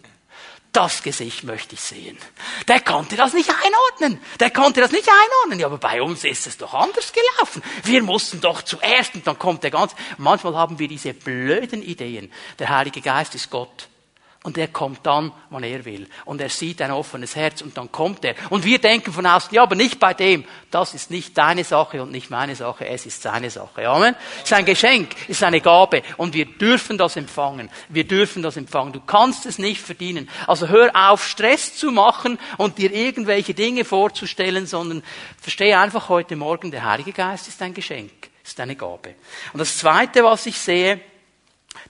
Das 0.73 1.03
Gesicht 1.03 1.45
möchte 1.45 1.75
ich 1.75 1.83
sehen. 1.83 2.17
Der 2.67 2.81
konnte 2.81 3.15
das 3.15 3.35
nicht 3.35 3.51
einordnen. 3.51 4.19
Der 4.41 4.51
konnte 4.51 4.81
das 4.81 4.91
nicht 4.91 5.07
einordnen. 5.07 5.61
Ja, 5.61 5.67
aber 5.67 5.77
bei 5.77 6.01
uns 6.01 6.25
ist 6.25 6.47
es 6.47 6.57
doch 6.57 6.73
anders 6.73 7.13
gelaufen. 7.13 7.63
Wir 7.85 8.03
mussten 8.03 8.41
doch 8.41 8.63
zuerst 8.63 9.15
und 9.15 9.27
dann 9.27 9.39
kommt 9.39 9.63
der 9.65 9.71
ganze. 9.71 9.95
Manchmal 10.17 10.57
haben 10.57 10.79
wir 10.79 10.89
diese 10.89 11.13
blöden 11.13 11.83
Ideen. 11.83 12.33
Der 12.59 12.71
Heilige 12.71 13.03
Geist 13.03 13.35
ist 13.35 13.51
Gott. 13.51 13.89
Und 14.45 14.59
er 14.59 14.67
kommt 14.67 15.07
dann, 15.07 15.31
wann 15.51 15.63
er 15.63 15.85
will. 15.85 16.09
Und 16.25 16.41
er 16.41 16.49
sieht 16.49 16.83
ein 16.83 16.91
offenes 16.91 17.37
Herz 17.37 17.63
und 17.63 17.77
dann 17.77 17.93
kommt 17.93 18.25
er. 18.25 18.35
Und 18.51 18.65
wir 18.65 18.81
denken 18.81 19.13
von 19.13 19.25
außen, 19.25 19.55
ja, 19.55 19.63
aber 19.63 19.77
nicht 19.77 20.01
bei 20.01 20.15
dem. 20.15 20.45
Das 20.73 20.95
ist 20.95 21.13
nicht 21.13 21.39
deine 21.39 21.63
Sache 21.63 22.03
und 22.03 22.11
nicht 22.11 22.29
meine 22.29 22.57
Sache, 22.57 22.89
es 22.89 23.07
ist 23.07 23.23
seine 23.23 23.51
Sache. 23.51 23.89
Amen. 23.89 24.17
Es 24.39 24.45
ist 24.45 24.53
ein 24.53 24.65
Geschenk, 24.65 25.15
es 25.25 25.37
ist 25.37 25.45
eine 25.45 25.61
Gabe 25.61 26.03
und 26.17 26.35
wir 26.35 26.47
dürfen 26.47 26.99
das 26.99 27.15
empfangen. 27.15 27.71
Wir 27.89 28.03
dürfen 28.03 28.43
das 28.43 28.57
empfangen. 28.57 28.93
Du 28.93 29.01
kannst 29.01 29.47
es 29.47 29.59
nicht 29.59 29.81
verdienen. 29.81 30.29
Also 30.49 30.67
hör 30.67 30.91
auf, 30.93 31.25
Stress 31.25 31.77
zu 31.77 31.93
machen 31.93 32.37
und 32.57 32.79
dir 32.79 32.93
irgendwelche 32.93 33.55
Dinge 33.55 33.85
vorzustellen, 33.85 34.67
sondern 34.67 35.05
verstehe 35.41 35.79
einfach 35.79 36.09
heute 36.09 36.35
Morgen, 36.35 36.73
der 36.73 36.85
Heilige 36.85 37.13
Geist 37.13 37.47
ist 37.47 37.63
ein 37.63 37.75
Geschenk, 37.75 38.11
ist 38.43 38.59
eine 38.59 38.75
Gabe. 38.75 39.15
Und 39.53 39.61
das 39.61 39.79
Zweite, 39.79 40.25
was 40.25 40.47
ich 40.47 40.59
sehe, 40.59 41.01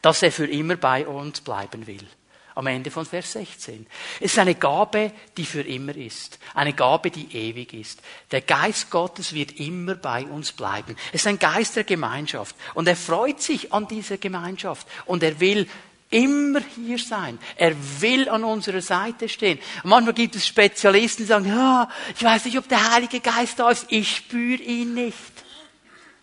dass 0.02 0.22
er 0.22 0.30
für 0.30 0.46
immer 0.46 0.76
bei 0.76 1.06
uns 1.06 1.40
bleiben 1.40 1.86
will 1.86 2.06
am 2.54 2.66
Ende 2.66 2.90
von 2.90 3.06
Vers 3.06 3.32
16. 3.32 3.86
Es 4.20 4.32
ist 4.32 4.38
eine 4.38 4.54
Gabe, 4.54 5.12
die 5.36 5.44
für 5.44 5.62
immer 5.62 5.96
ist. 5.96 6.38
Eine 6.54 6.72
Gabe, 6.72 7.10
die 7.10 7.34
ewig 7.34 7.72
ist. 7.72 8.02
Der 8.30 8.42
Geist 8.42 8.90
Gottes 8.90 9.32
wird 9.32 9.58
immer 9.58 9.94
bei 9.94 10.24
uns 10.24 10.52
bleiben. 10.52 10.96
Es 11.12 11.22
ist 11.22 11.26
ein 11.26 11.38
Geist 11.38 11.76
der 11.76 11.84
Gemeinschaft. 11.84 12.54
Und 12.74 12.88
er 12.88 12.96
freut 12.96 13.40
sich 13.40 13.72
an 13.72 13.88
dieser 13.88 14.18
Gemeinschaft. 14.18 14.86
Und 15.06 15.22
er 15.22 15.40
will 15.40 15.68
immer 16.10 16.60
hier 16.60 16.98
sein. 16.98 17.38
Er 17.56 17.74
will 18.00 18.28
an 18.28 18.44
unserer 18.44 18.82
Seite 18.82 19.28
stehen. 19.28 19.58
Manchmal 19.82 20.14
gibt 20.14 20.36
es 20.36 20.46
Spezialisten, 20.46 21.22
die 21.22 21.28
sagen, 21.28 21.48
ja, 21.48 21.88
ich 22.14 22.22
weiß 22.22 22.44
nicht, 22.44 22.58
ob 22.58 22.68
der 22.68 22.92
Heilige 22.92 23.20
Geist 23.20 23.58
da 23.58 23.70
ist. 23.70 23.86
Ich 23.88 24.16
spüre 24.16 24.62
ihn 24.62 24.94
nicht. 24.94 25.14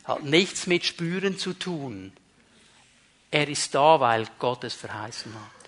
Hat 0.05 0.23
nichts 0.23 0.67
mit 0.67 0.85
Spüren 0.85 1.37
zu 1.37 1.53
tun. 1.53 2.13
Er 3.31 3.47
ist 3.47 3.75
da, 3.75 3.99
weil 3.99 4.25
Gott 4.39 4.63
es 4.63 4.73
verheißen 4.73 5.33
hat. 5.33 5.58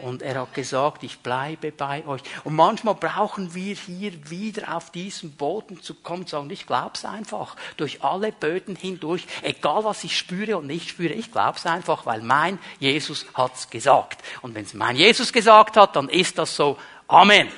Und 0.00 0.22
er 0.22 0.40
hat 0.40 0.54
gesagt, 0.54 1.02
ich 1.02 1.18
bleibe 1.20 1.72
bei 1.72 2.06
euch. 2.06 2.20
Und 2.44 2.54
manchmal 2.54 2.94
brauchen 2.94 3.54
wir 3.54 3.74
hier 3.74 4.30
wieder 4.30 4.76
auf 4.76 4.90
diesen 4.90 5.32
Boden 5.32 5.82
zu 5.82 5.94
kommen 5.94 6.22
und 6.22 6.28
sagen, 6.28 6.50
ich 6.50 6.66
glaub's 6.66 7.04
einfach. 7.04 7.56
Durch 7.76 8.02
alle 8.02 8.32
Böden 8.32 8.76
hindurch, 8.76 9.26
egal 9.42 9.84
was 9.84 10.04
ich 10.04 10.16
spüre 10.16 10.58
und 10.58 10.66
nicht 10.66 10.90
spüre, 10.90 11.12
ich 11.12 11.32
glaub's 11.32 11.66
einfach, 11.66 12.06
weil 12.06 12.20
mein 12.20 12.58
Jesus 12.78 13.26
hat's 13.34 13.70
gesagt. 13.70 14.22
Und 14.42 14.54
wenn 14.54 14.64
es 14.64 14.74
mein 14.74 14.96
Jesus 14.96 15.32
gesagt 15.32 15.76
hat, 15.76 15.96
dann 15.96 16.08
ist 16.08 16.38
das 16.38 16.54
so. 16.54 16.76
Amen. 17.08 17.48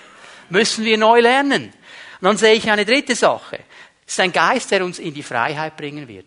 Müssen 0.49 0.85
wir 0.85 0.99
neu 0.99 1.21
lernen. 1.21 1.65
Und 2.21 2.25
dann 2.25 2.37
sehe 2.37 2.55
ich 2.55 2.71
eine 2.71 2.85
dritte 2.85 3.15
Sache. 3.15 3.61
Es 4.07 4.15
ist 4.15 4.21
ein 4.21 4.33
Geist, 4.33 4.71
der 4.71 4.85
uns 4.85 4.99
in 4.99 5.13
die 5.13 5.23
Freiheit 5.23 5.77
bringen 5.77 6.09
wird. 6.09 6.27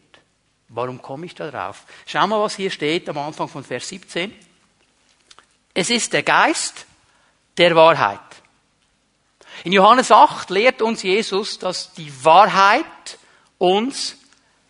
Warum 0.69 1.02
komme 1.02 1.26
ich 1.26 1.36
da 1.36 1.50
drauf? 1.50 1.86
Schau 2.06 2.28
mal, 2.28 2.39
was 2.39 2.56
hier 2.56 2.69
steht 2.69 3.10
am 3.10 3.17
Anfang 3.17 3.47
von 3.47 3.63
Vers 3.63 3.89
17. 3.89 4.51
Es 5.74 5.90
ist 5.90 6.14
der 6.14 6.24
Geist 6.24 6.86
der 7.58 7.76
Wahrheit. 7.76 8.20
In 9.64 9.72
Johannes 9.72 10.12
8 10.12 10.50
lehrt 10.50 10.82
uns 10.82 11.04
Jesus, 11.04 11.60
dass 11.60 11.94
die 11.94 12.12
Wahrheit 12.24 12.86
uns 13.58 14.18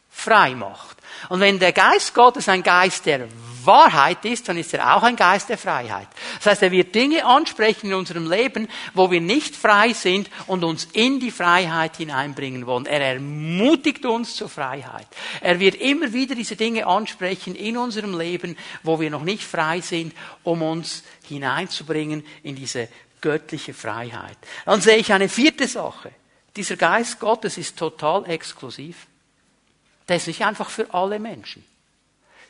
frei 0.10 0.54
macht. 0.54 0.98
Und 1.30 1.40
wenn 1.40 1.60
der 1.60 1.72
Geist 1.72 2.14
Gottes 2.14 2.50
ein 2.50 2.64
Geist 2.64 3.06
der 3.06 3.28
Wahrheit 3.66 4.26
ist, 4.26 4.48
dann 4.48 4.58
ist 4.58 4.74
er 4.74 4.96
auch 4.96 5.04
ein 5.04 5.16
Geist 5.16 5.50
der 5.50 5.58
Freiheit. 5.58 6.08
Das 6.38 6.48
heißt, 6.48 6.64
er 6.64 6.72
wird 6.72 6.94
Dinge 6.94 7.26
ansprechen 7.26 7.88
in 7.88 7.94
unserem 7.94 8.30
Leben, 8.30 8.68
wo 8.94 9.12
wir 9.12 9.22
nicht 9.22 9.56
frei 9.56 9.94
sind 9.94 10.30
und 10.48 10.64
uns 10.64 10.88
in 10.94 11.20
die 11.20 11.32
Freiheit 11.32 11.98
hineinbringen 11.98 12.66
wollen. 12.66 12.86
Er 12.86 13.02
ermutigt 13.02 14.06
uns 14.06 14.36
zur 14.36 14.50
Freiheit. 14.50 15.08
Er 15.42 15.60
wird 15.60 15.76
immer 15.76 16.14
wieder 16.14 16.36
diese 16.36 16.56
Dinge 16.56 16.86
ansprechen 16.88 17.56
in 17.56 17.78
unserem 17.78 18.18
Leben, 18.18 18.58
wo 18.84 19.00
wir 19.00 19.10
noch 19.10 19.24
nicht 19.24 19.44
frei 19.44 19.82
sind, 19.82 20.14
um 20.44 20.62
uns 20.62 21.04
hineinzubringen 21.28 22.26
in 22.44 22.56
diese 22.56 22.88
göttliche 23.22 23.74
Freiheit. 23.74 24.38
Dann 24.66 24.82
sehe 24.82 24.98
ich 24.98 25.14
eine 25.14 25.30
vierte 25.30 25.68
Sache. 25.68 26.12
Dieser 26.56 26.76
Geist 26.76 27.20
Gottes 27.20 27.58
ist 27.58 27.78
total 27.78 28.30
exklusiv. 28.30 29.08
Der 30.08 30.18
ist 30.18 30.28
nicht 30.28 30.44
einfach 30.44 30.70
für 30.70 30.94
alle 30.94 31.20
Menschen. 31.20 31.64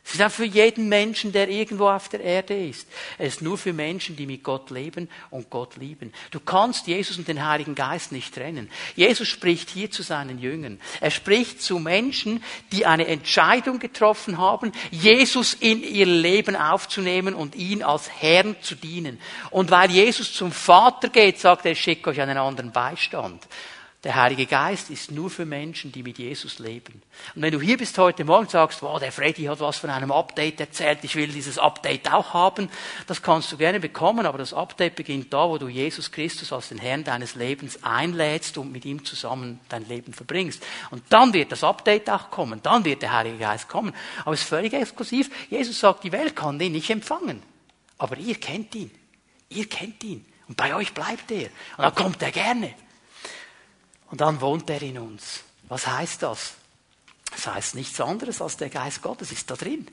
Es 0.03 0.15
ist 0.15 0.21
auch 0.23 0.31
für 0.31 0.45
jeden 0.45 0.89
Menschen, 0.89 1.31
der 1.31 1.47
irgendwo 1.47 1.87
auf 1.87 2.09
der 2.09 2.21
Erde 2.21 2.55
ist. 2.55 2.87
Es 3.17 3.35
ist 3.35 3.41
nur 3.41 3.57
für 3.57 3.71
Menschen, 3.71 4.15
die 4.15 4.25
mit 4.25 4.43
Gott 4.43 4.71
leben 4.71 5.09
und 5.29 5.49
Gott 5.49 5.77
lieben. 5.77 6.11
Du 6.31 6.39
kannst 6.39 6.87
Jesus 6.87 7.17
und 7.17 7.27
den 7.27 7.45
Heiligen 7.47 7.75
Geist 7.75 8.11
nicht 8.11 8.33
trennen. 8.33 8.69
Jesus 8.95 9.27
spricht 9.27 9.69
hier 9.69 9.91
zu 9.91 10.01
seinen 10.01 10.39
Jüngern. 10.39 10.81
Er 10.99 11.11
spricht 11.11 11.61
zu 11.61 11.77
Menschen, 11.77 12.43
die 12.71 12.85
eine 12.87 13.07
Entscheidung 13.07 13.77
getroffen 13.77 14.39
haben, 14.39 14.71
Jesus 14.89 15.53
in 15.53 15.83
ihr 15.83 16.07
Leben 16.07 16.55
aufzunehmen 16.55 17.35
und 17.35 17.55
ihn 17.55 17.83
als 17.83 18.09
Herrn 18.09 18.55
zu 18.61 18.75
dienen. 18.75 19.19
Und 19.51 19.69
weil 19.69 19.91
Jesus 19.91 20.33
zum 20.33 20.51
Vater 20.51 21.09
geht, 21.09 21.39
sagt 21.39 21.65
er, 21.65 21.73
ich 21.73 21.81
schicke 21.81 22.09
euch 22.09 22.19
einen 22.19 22.37
anderen 22.37 22.71
Beistand. 22.71 23.47
Der 24.03 24.15
Heilige 24.15 24.47
Geist 24.47 24.89
ist 24.89 25.11
nur 25.11 25.29
für 25.29 25.45
Menschen, 25.45 25.91
die 25.91 26.01
mit 26.01 26.17
Jesus 26.17 26.57
leben. 26.57 27.03
Und 27.35 27.43
wenn 27.43 27.51
du 27.51 27.61
hier 27.61 27.77
bist 27.77 27.95
heute 27.99 28.25
Morgen 28.25 28.45
und 28.45 28.49
sagst, 28.49 28.81
wow, 28.81 28.99
der 28.99 29.11
Freddy 29.11 29.43
hat 29.43 29.59
was 29.59 29.77
von 29.77 29.91
einem 29.91 30.11
Update 30.11 30.59
erzählt, 30.59 31.03
ich 31.03 31.15
will 31.15 31.27
dieses 31.27 31.59
Update 31.59 32.11
auch 32.11 32.33
haben, 32.33 32.67
das 33.05 33.21
kannst 33.21 33.51
du 33.51 33.57
gerne 33.57 33.79
bekommen, 33.79 34.25
aber 34.25 34.39
das 34.39 34.55
Update 34.55 34.95
beginnt 34.95 35.31
da, 35.31 35.47
wo 35.47 35.59
du 35.59 35.67
Jesus 35.67 36.11
Christus 36.11 36.51
als 36.51 36.69
den 36.69 36.79
Herrn 36.79 37.03
deines 37.03 37.35
Lebens 37.35 37.83
einlädst 37.83 38.57
und 38.57 38.71
mit 38.71 38.85
ihm 38.85 39.05
zusammen 39.05 39.59
dein 39.69 39.87
Leben 39.87 40.13
verbringst. 40.13 40.65
Und 40.89 41.03
dann 41.09 41.31
wird 41.33 41.51
das 41.51 41.63
Update 41.63 42.09
auch 42.09 42.31
kommen, 42.31 42.59
dann 42.63 42.83
wird 42.83 43.03
der 43.03 43.13
Heilige 43.13 43.37
Geist 43.37 43.69
kommen. 43.69 43.93
Aber 44.25 44.33
es 44.33 44.41
ist 44.41 44.49
völlig 44.49 44.73
exklusiv. 44.73 45.29
Jesus 45.51 45.79
sagt, 45.79 46.03
die 46.03 46.11
Welt 46.11 46.35
kann 46.35 46.57
den 46.57 46.71
nicht 46.71 46.89
empfangen. 46.89 47.43
Aber 47.99 48.17
ihr 48.17 48.33
kennt 48.33 48.73
ihn. 48.73 48.89
Ihr 49.49 49.69
kennt 49.69 50.03
ihn. 50.03 50.25
Und 50.47 50.57
bei 50.57 50.73
euch 50.73 50.91
bleibt 50.91 51.29
er. 51.29 51.49
Und 51.77 51.83
dann 51.83 51.93
kommt 51.93 52.23
er 52.23 52.31
gerne. 52.31 52.73
Und 54.11 54.21
dann 54.21 54.41
wohnt 54.41 54.69
er 54.69 54.81
in 54.81 54.99
uns. 54.99 55.41
Was 55.69 55.87
heißt 55.87 56.23
das? 56.23 56.53
Das 57.31 57.47
heißt 57.47 57.75
nichts 57.75 57.99
anderes 58.01 58.41
als 58.41 58.57
der 58.57 58.69
Geist 58.69 59.01
Gottes 59.01 59.31
ist 59.31 59.49
da 59.49 59.55
drin. 59.55 59.87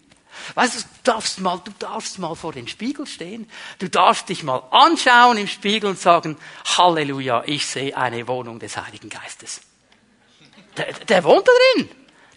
Weißt 0.55 0.75
du, 0.75 0.81
du 0.81 0.87
darfst 1.05 1.41
mal, 1.41 1.61
du 1.65 1.73
darfst 1.79 2.19
mal 2.19 2.35
vor 2.35 2.53
den 2.53 2.69
Spiegel 2.69 3.07
stehen. 3.07 3.49
Du 3.79 3.89
darfst 3.89 4.29
dich 4.29 4.43
mal 4.43 4.63
anschauen 4.71 5.39
im 5.39 5.47
Spiegel 5.47 5.91
und 5.91 5.99
sagen, 5.99 6.37
Halleluja, 6.77 7.45
ich 7.47 7.67
sehe 7.67 7.97
eine 7.97 8.27
Wohnung 8.29 8.59
des 8.59 8.77
Heiligen 8.77 9.09
Geistes. 9.09 9.61
Der, 10.77 10.93
der 10.93 11.25
wohnt 11.25 11.47
da 11.47 11.53
drin. 11.53 11.89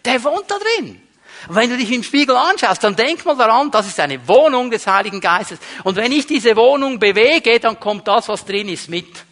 Der 0.04 0.24
wohnt 0.24 0.50
da 0.50 0.56
drin. 0.58 1.02
Und 1.48 1.54
wenn 1.56 1.70
du 1.70 1.76
dich 1.76 1.90
im 1.90 2.02
Spiegel 2.02 2.36
anschaust, 2.36 2.82
dann 2.84 2.94
denk 2.94 3.24
mal 3.24 3.36
daran, 3.36 3.70
das 3.70 3.86
ist 3.88 3.98
eine 3.98 4.26
Wohnung 4.28 4.70
des 4.70 4.86
Heiligen 4.86 5.20
Geistes. 5.20 5.58
Und 5.82 5.96
wenn 5.96 6.12
ich 6.12 6.26
diese 6.26 6.56
Wohnung 6.56 6.98
bewege, 6.98 7.58
dann 7.58 7.78
kommt 7.80 8.06
das, 8.06 8.28
was 8.28 8.44
drin 8.44 8.68
ist, 8.68 8.88
mit. 8.88 9.24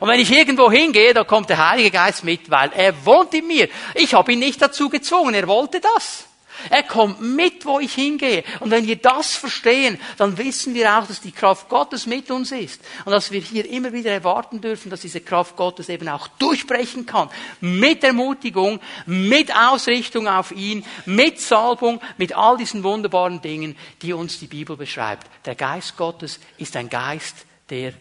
Und 0.00 0.08
wenn 0.08 0.20
ich 0.20 0.30
irgendwo 0.30 0.70
hingehe, 0.70 1.14
da 1.14 1.24
kommt 1.24 1.50
der 1.50 1.68
Heilige 1.68 1.90
Geist 1.90 2.24
mit, 2.24 2.50
weil 2.50 2.70
er 2.74 3.04
wohnt 3.04 3.34
in 3.34 3.46
mir. 3.46 3.68
Ich 3.94 4.14
habe 4.14 4.32
ihn 4.32 4.38
nicht 4.38 4.60
dazu 4.60 4.88
gezwungen, 4.88 5.34
er 5.34 5.46
wollte 5.46 5.80
das. 5.80 6.26
Er 6.70 6.82
kommt 6.82 7.20
mit, 7.20 7.64
wo 7.64 7.80
ich 7.80 7.94
hingehe. 7.94 8.44
Und 8.60 8.70
wenn 8.70 8.86
wir 8.86 8.96
das 8.96 9.34
verstehen, 9.34 9.98
dann 10.18 10.36
wissen 10.38 10.74
wir 10.74 10.96
auch, 10.96 11.06
dass 11.06 11.20
die 11.20 11.32
Kraft 11.32 11.68
Gottes 11.68 12.06
mit 12.06 12.30
uns 12.30 12.52
ist. 12.52 12.80
Und 13.04 13.12
dass 13.12 13.30
wir 13.30 13.40
hier 13.40 13.68
immer 13.68 13.92
wieder 13.92 14.10
erwarten 14.10 14.60
dürfen, 14.60 14.90
dass 14.90 15.00
diese 15.00 15.20
Kraft 15.20 15.56
Gottes 15.56 15.88
eben 15.88 16.08
auch 16.08 16.28
durchbrechen 16.28 17.06
kann. 17.06 17.30
Mit 17.60 18.04
Ermutigung, 18.04 18.80
mit 19.06 19.54
Ausrichtung 19.54 20.28
auf 20.28 20.52
ihn, 20.52 20.84
mit 21.06 21.40
Salbung, 21.40 22.00
mit 22.18 22.36
all 22.36 22.56
diesen 22.56 22.82
wunderbaren 22.82 23.40
Dingen, 23.40 23.76
die 24.02 24.12
uns 24.12 24.38
die 24.38 24.46
Bibel 24.46 24.76
beschreibt. 24.76 25.28
Der 25.46 25.54
Geist 25.54 25.96
Gottes 25.96 26.38
ist 26.58 26.76
ein 26.76 26.88
Geist 26.88 27.36
der 27.70 27.94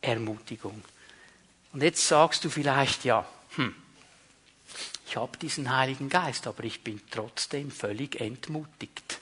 Ermutigung. 0.00 0.82
Und 1.76 1.82
jetzt 1.82 2.08
sagst 2.08 2.42
du 2.42 2.48
vielleicht, 2.48 3.04
ja, 3.04 3.26
hm, 3.56 3.74
ich 5.06 5.14
habe 5.18 5.36
diesen 5.36 5.76
Heiligen 5.76 6.08
Geist, 6.08 6.46
aber 6.46 6.64
ich 6.64 6.82
bin 6.82 7.02
trotzdem 7.10 7.70
völlig 7.70 8.18
entmutigt. 8.18 9.20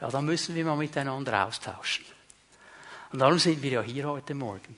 Ja, 0.00 0.08
da 0.08 0.22
müssen 0.22 0.54
wir 0.54 0.64
mal 0.64 0.76
miteinander 0.76 1.44
austauschen. 1.44 2.04
Und 3.10 3.18
darum 3.18 3.40
sind 3.40 3.64
wir 3.64 3.70
ja 3.72 3.82
hier 3.82 4.06
heute 4.06 4.32
Morgen. 4.32 4.76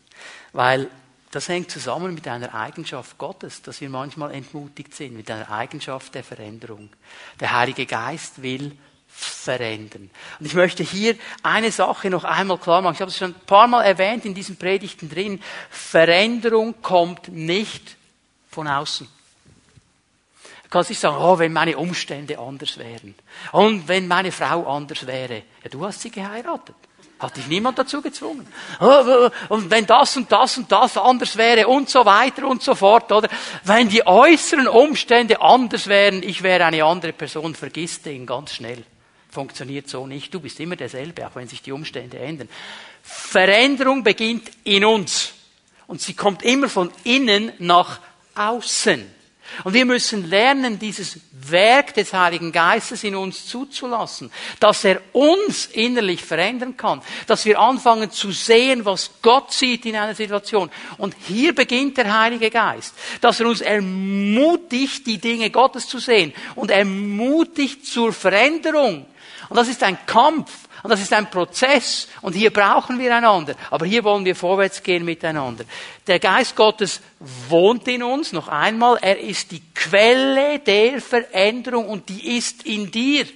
Weil 0.54 0.88
das 1.30 1.50
hängt 1.50 1.70
zusammen 1.70 2.14
mit 2.14 2.26
einer 2.26 2.54
Eigenschaft 2.54 3.18
Gottes, 3.18 3.60
dass 3.60 3.82
wir 3.82 3.90
manchmal 3.90 4.32
entmutigt 4.32 4.94
sind, 4.94 5.14
mit 5.14 5.30
einer 5.30 5.50
Eigenschaft 5.50 6.14
der 6.14 6.24
Veränderung. 6.24 6.88
Der 7.38 7.52
Heilige 7.52 7.84
Geist 7.84 8.40
will 8.40 8.78
verändern. 9.18 10.10
Und 10.38 10.46
ich 10.46 10.54
möchte 10.54 10.82
hier 10.82 11.16
eine 11.42 11.72
Sache 11.72 12.08
noch 12.08 12.24
einmal 12.24 12.58
klar 12.58 12.82
machen. 12.82 12.94
Ich 12.94 13.00
habe 13.00 13.10
es 13.10 13.18
schon 13.18 13.32
ein 13.32 13.46
paar 13.46 13.66
Mal 13.66 13.82
erwähnt 13.82 14.24
in 14.24 14.34
diesen 14.34 14.56
Predigten 14.56 15.08
drin. 15.08 15.42
Veränderung 15.70 16.80
kommt 16.82 17.28
nicht 17.28 17.96
von 18.50 18.68
außen. 18.68 19.08
Du 20.62 20.68
kannst 20.70 20.90
nicht 20.90 21.00
sagen, 21.00 21.16
oh, 21.18 21.38
wenn 21.38 21.52
meine 21.52 21.78
Umstände 21.78 22.38
anders 22.38 22.78
wären. 22.78 23.14
Und 23.52 23.88
wenn 23.88 24.06
meine 24.06 24.30
Frau 24.30 24.66
anders 24.66 25.06
wäre. 25.06 25.42
Ja, 25.64 25.70
du 25.70 25.84
hast 25.84 26.02
sie 26.02 26.10
geheiratet. 26.10 26.76
Hat 27.18 27.36
dich 27.36 27.48
niemand 27.48 27.76
dazu 27.78 28.00
gezwungen. 28.00 28.46
Oh, 28.78 29.30
und 29.48 29.70
wenn 29.70 29.86
das 29.86 30.16
und 30.16 30.30
das 30.30 30.56
und 30.58 30.70
das 30.70 30.96
anders 30.96 31.36
wäre 31.36 31.66
und 31.66 31.88
so 31.88 32.04
weiter 32.04 32.46
und 32.46 32.62
so 32.62 32.76
fort, 32.76 33.10
oder? 33.10 33.28
Wenn 33.64 33.88
die 33.88 34.06
äußeren 34.06 34.68
Umstände 34.68 35.40
anders 35.40 35.88
wären, 35.88 36.22
ich 36.22 36.44
wäre 36.44 36.66
eine 36.66 36.84
andere 36.84 37.12
Person, 37.12 37.56
vergiss 37.56 38.02
den 38.02 38.24
ganz 38.24 38.52
schnell 38.52 38.84
funktioniert 39.30 39.88
so 39.88 40.06
nicht. 40.06 40.32
Du 40.32 40.40
bist 40.40 40.58
immer 40.60 40.76
derselbe, 40.76 41.26
auch 41.26 41.34
wenn 41.34 41.48
sich 41.48 41.62
die 41.62 41.72
Umstände 41.72 42.18
ändern. 42.18 42.48
Veränderung 43.02 44.02
beginnt 44.02 44.50
in 44.64 44.84
uns. 44.84 45.32
Und 45.86 46.00
sie 46.00 46.14
kommt 46.14 46.42
immer 46.42 46.68
von 46.68 46.90
innen 47.04 47.52
nach 47.58 48.00
außen. 48.34 49.18
Und 49.64 49.74
wir 49.74 49.86
müssen 49.86 50.28
lernen, 50.28 50.78
dieses 50.78 51.20
Werk 51.32 51.94
des 51.94 52.12
Heiligen 52.12 52.52
Geistes 52.52 53.02
in 53.02 53.16
uns 53.16 53.46
zuzulassen, 53.46 54.30
dass 54.60 54.84
er 54.84 55.00
uns 55.12 55.66
innerlich 55.66 56.22
verändern 56.22 56.76
kann, 56.76 57.00
dass 57.26 57.44
wir 57.44 57.58
anfangen 57.58 58.10
zu 58.10 58.30
sehen, 58.30 58.84
was 58.84 59.10
Gott 59.22 59.52
sieht 59.52 59.86
in 59.86 59.96
einer 59.96 60.14
Situation. 60.14 60.70
Und 60.98 61.16
hier 61.26 61.54
beginnt 61.54 61.96
der 61.96 62.20
Heilige 62.20 62.50
Geist, 62.50 62.94
dass 63.20 63.40
er 63.40 63.46
uns 63.46 63.60
ermutigt, 63.62 65.06
die 65.06 65.18
Dinge 65.18 65.50
Gottes 65.50 65.88
zu 65.88 65.98
sehen 65.98 66.32
und 66.54 66.70
ermutigt 66.70 67.86
zur 67.86 68.12
Veränderung. 68.12 69.06
Und 69.48 69.56
das 69.56 69.68
ist 69.68 69.82
ein 69.82 69.98
Kampf. 70.06 70.68
Und 70.82 70.90
das 70.90 71.00
ist 71.00 71.12
ein 71.12 71.28
Prozess. 71.30 72.08
Und 72.22 72.34
hier 72.34 72.52
brauchen 72.52 72.98
wir 72.98 73.14
einander. 73.14 73.54
Aber 73.70 73.86
hier 73.86 74.04
wollen 74.04 74.24
wir 74.24 74.36
vorwärts 74.36 74.82
gehen 74.82 75.04
miteinander. 75.04 75.64
Der 76.06 76.18
Geist 76.18 76.54
Gottes 76.54 77.00
wohnt 77.48 77.88
in 77.88 78.02
uns. 78.02 78.32
Noch 78.32 78.48
einmal. 78.48 78.98
Er 79.00 79.18
ist 79.18 79.50
die 79.50 79.62
Quelle 79.74 80.60
der 80.60 81.00
Veränderung 81.00 81.88
und 81.88 82.08
die 82.08 82.36
ist 82.36 82.64
in 82.64 82.90
dir. 82.90 83.26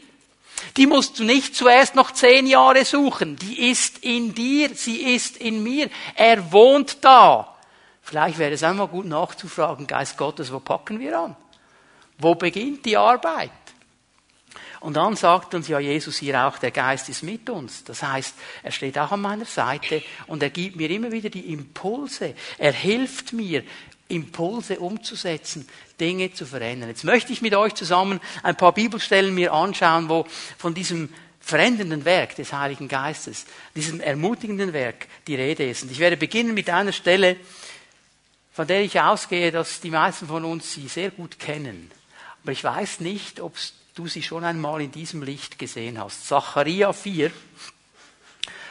Die 0.77 0.87
musst 0.87 1.19
du 1.19 1.25
nicht 1.25 1.57
zuerst 1.57 1.95
noch 1.95 2.13
zehn 2.13 2.47
Jahre 2.47 2.85
suchen. 2.85 3.37
Die 3.37 3.71
ist 3.71 3.99
in 3.99 4.35
dir. 4.35 4.71
Sie 4.75 5.15
ist 5.15 5.37
in 5.39 5.63
mir. 5.63 5.91
Er 6.15 6.53
wohnt 6.53 6.99
da. 7.05 7.53
Vielleicht 8.03 8.39
wäre 8.39 8.53
es 8.53 8.63
einmal 8.63 8.89
gut 8.89 9.07
nachzufragen, 9.07 9.87
Geist 9.87 10.19
Gottes, 10.19 10.53
wo 10.53 10.59
packen 10.59 10.99
wir 10.99 11.19
an? 11.19 11.37
Wo 12.19 12.35
beginnt 12.35 12.85
die 12.85 12.97
Arbeit? 12.97 13.51
Und 14.83 14.95
dann 14.95 15.15
sagt 15.15 15.55
uns 15.55 15.69
ja 15.69 15.79
Jesus 15.79 16.19
hier 16.19 16.45
auch, 16.45 16.59
der 16.59 16.73
Geist 16.73 17.09
ist 17.09 17.23
mit 17.23 17.49
uns. 17.49 17.85
Das 17.85 18.03
heißt, 18.03 18.35
er 18.65 18.73
steht 18.73 18.99
auch 18.99 19.13
an 19.13 19.21
meiner 19.21 19.45
Seite 19.45 20.03
und 20.27 20.43
er 20.43 20.51
gibt 20.51 20.77
mir 20.77 20.91
immer 20.91 21.13
wieder 21.13 21.31
die 21.31 21.53
Impulse. 21.53 22.35
Er 22.59 22.73
hilft 22.73 23.33
mir, 23.33 23.63
Impulse 24.09 24.81
umzusetzen, 24.81 25.69
Dinge 25.99 26.33
zu 26.33 26.45
verändern. 26.45 26.89
Jetzt 26.89 27.05
möchte 27.05 27.33
ich 27.33 27.43
mit 27.43 27.55
euch 27.55 27.75
zusammen 27.75 28.21
ein 28.43 28.57
paar 28.57 28.73
Bibelstellen 28.73 29.35
mir 29.35 29.53
anschauen, 29.53 30.09
wo 30.09 30.27
von 30.59 30.75
diesem 30.75 31.09
verändernden 31.41 32.05
Werk 32.05 32.37
des 32.37 32.53
Heiligen 32.53 32.89
Geistes, 32.89 33.47
diesem 33.75 34.01
ermutigenden 34.01 34.73
Werk 34.73 35.07
die 35.27 35.35
Rede 35.35 35.69
ist. 35.69 35.85
Und 35.85 35.93
ich 35.93 35.99
werde 35.99 36.17
beginnen 36.17 36.55
mit 36.55 36.69
einer 36.69 36.93
Stelle, 36.93 37.37
von 38.53 38.67
der 38.67 38.83
ich 38.83 39.01
ausgehe, 39.01 39.51
dass 39.51 39.81
die 39.81 39.91
meisten 39.91 40.27
von 40.27 40.45
uns 40.45 40.73
sie 40.73 40.89
sehr 40.89 41.11
gut 41.11 41.39
kennen. 41.39 41.91
Aber 42.43 42.53
ich 42.53 42.63
weiß 42.63 43.01
nicht, 43.01 43.41
ob 43.41 43.57
es 43.57 43.75
du 43.95 44.07
sie 44.07 44.23
schon 44.23 44.45
einmal 44.45 44.81
in 44.81 44.91
diesem 44.91 45.23
Licht 45.23 45.59
gesehen 45.59 45.99
hast. 45.99 46.27
Zacharia 46.27 46.93
4 46.93 47.31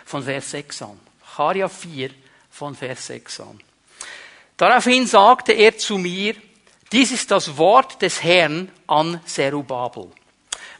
von 0.05 0.23
Vers 0.23 0.51
6 0.51 0.81
an. 0.83 0.99
Zacharia 1.21 1.69
4 1.69 2.09
von 2.49 2.75
Vers 2.75 3.07
6 3.07 3.39
an. 3.41 3.61
Daraufhin 4.57 5.07
sagte 5.07 5.53
er 5.53 5.77
zu 5.77 5.97
mir, 5.97 6.35
dies 6.91 7.11
ist 7.11 7.31
das 7.31 7.57
Wort 7.57 8.01
des 8.01 8.21
Herrn 8.21 8.69
an 8.87 9.21
Zerubabel. 9.25 10.11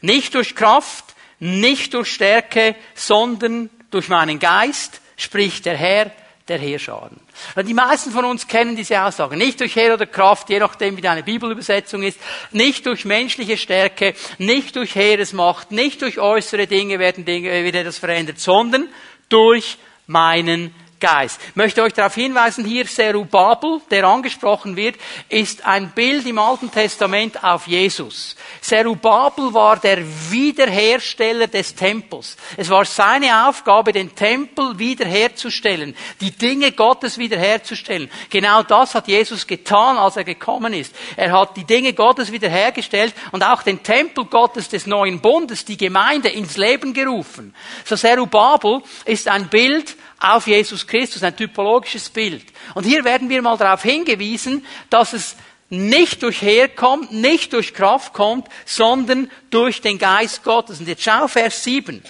Nicht 0.02 0.34
durch 0.34 0.54
Kraft, 0.54 1.14
nicht 1.38 1.94
durch 1.94 2.12
Stärke, 2.12 2.76
sondern 2.94 3.70
durch 3.90 4.08
meinen 4.08 4.38
Geist, 4.38 5.00
spricht 5.16 5.66
der 5.66 5.76
Herr, 5.76 6.10
der 6.52 6.60
Heerscharen. 6.60 7.18
Die 7.66 7.74
meisten 7.74 8.10
von 8.10 8.26
uns 8.26 8.46
kennen 8.46 8.76
diese 8.76 9.02
Aussage. 9.02 9.36
Nicht 9.36 9.60
durch 9.60 9.74
Heer 9.74 9.94
oder 9.94 10.06
Kraft, 10.06 10.50
je 10.50 10.58
nachdem 10.58 10.96
wie 10.96 11.00
deine 11.00 11.22
Bibelübersetzung 11.22 12.02
ist, 12.02 12.20
nicht 12.50 12.84
durch 12.86 13.04
menschliche 13.04 13.56
Stärke, 13.56 14.14
nicht 14.38 14.76
durch 14.76 14.94
Heeresmacht, 14.94 15.72
nicht 15.72 16.02
durch 16.02 16.18
äußere 16.18 16.66
Dinge 16.66 16.98
werden 16.98 17.24
Dinge, 17.24 17.64
wird 17.64 17.74
etwas 17.74 17.98
verändert, 17.98 18.38
sondern 18.38 18.88
durch 19.28 19.78
meinen 20.06 20.74
Geist. 21.02 21.40
Ich 21.48 21.56
möchte 21.56 21.82
euch 21.82 21.94
darauf 21.94 22.14
hinweisen, 22.14 22.64
hier 22.64 22.86
Serubabel, 22.86 23.80
der 23.90 24.04
angesprochen 24.04 24.76
wird, 24.76 24.94
ist 25.28 25.66
ein 25.66 25.90
Bild 25.90 26.24
im 26.26 26.38
Alten 26.38 26.70
Testament 26.70 27.42
auf 27.42 27.66
Jesus. 27.66 28.36
Serubabel 28.60 29.52
war 29.52 29.80
der 29.80 29.98
Wiederhersteller 30.30 31.48
des 31.48 31.74
Tempels. 31.74 32.36
Es 32.56 32.70
war 32.70 32.84
seine 32.84 33.48
Aufgabe, 33.48 33.90
den 33.90 34.14
Tempel 34.14 34.78
wiederherzustellen, 34.78 35.96
die 36.20 36.30
Dinge 36.30 36.70
Gottes 36.70 37.18
wiederherzustellen. 37.18 38.08
Genau 38.30 38.62
das 38.62 38.94
hat 38.94 39.08
Jesus 39.08 39.44
getan, 39.44 39.96
als 39.98 40.16
er 40.16 40.24
gekommen 40.24 40.72
ist. 40.72 40.94
Er 41.16 41.32
hat 41.32 41.56
die 41.56 41.64
Dinge 41.64 41.94
Gottes 41.94 42.30
wiederhergestellt 42.30 43.12
und 43.32 43.42
auch 43.42 43.64
den 43.64 43.82
Tempel 43.82 44.26
Gottes 44.26 44.68
des 44.68 44.86
neuen 44.86 45.20
Bundes, 45.20 45.64
die 45.64 45.76
Gemeinde, 45.76 46.28
ins 46.28 46.56
Leben 46.56 46.94
gerufen. 46.94 47.56
So 47.84 47.96
Serubabel 47.96 48.82
ist 49.04 49.26
ein 49.26 49.48
Bild 49.48 49.96
auf 50.22 50.46
Jesus 50.46 50.86
Christus, 50.86 51.22
ein 51.22 51.36
typologisches 51.36 52.08
Bild. 52.08 52.44
Und 52.74 52.84
hier 52.84 53.04
werden 53.04 53.28
wir 53.28 53.42
mal 53.42 53.56
darauf 53.56 53.82
hingewiesen, 53.82 54.64
dass 54.88 55.12
es 55.12 55.36
nicht 55.68 56.22
durch 56.22 56.42
Herkommt, 56.42 57.12
nicht 57.12 57.52
durch 57.52 57.74
Kraft 57.74 58.12
kommt, 58.12 58.46
sondern 58.64 59.30
durch 59.50 59.80
den 59.80 59.98
Geist 59.98 60.44
Gottes. 60.44 60.78
Und 60.78 60.86
jetzt 60.86 61.02
schau 61.02 61.26
Vers 61.26 61.64
7. 61.64 62.02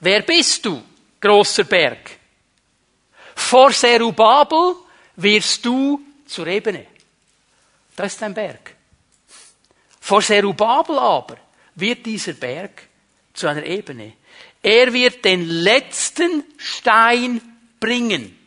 Wer 0.00 0.22
bist 0.22 0.66
du, 0.66 0.82
großer 1.20 1.64
Berg? 1.64 2.10
Vor 3.34 3.72
Serubabel 3.72 4.74
wirst 5.16 5.64
du 5.64 6.00
zur 6.26 6.46
Ebene. 6.46 6.86
Das 7.96 8.14
ist 8.14 8.22
ein 8.22 8.34
Berg. 8.34 8.74
Vor 10.00 10.20
Serubabel 10.20 10.98
aber 10.98 11.36
wird 11.74 12.04
dieser 12.04 12.32
Berg 12.34 12.82
zu 13.32 13.46
einer 13.46 13.64
Ebene. 13.64 14.14
Er 14.68 14.92
wird 14.92 15.24
den 15.24 15.48
letzten 15.48 16.44
Stein 16.58 17.40
bringen. 17.80 18.38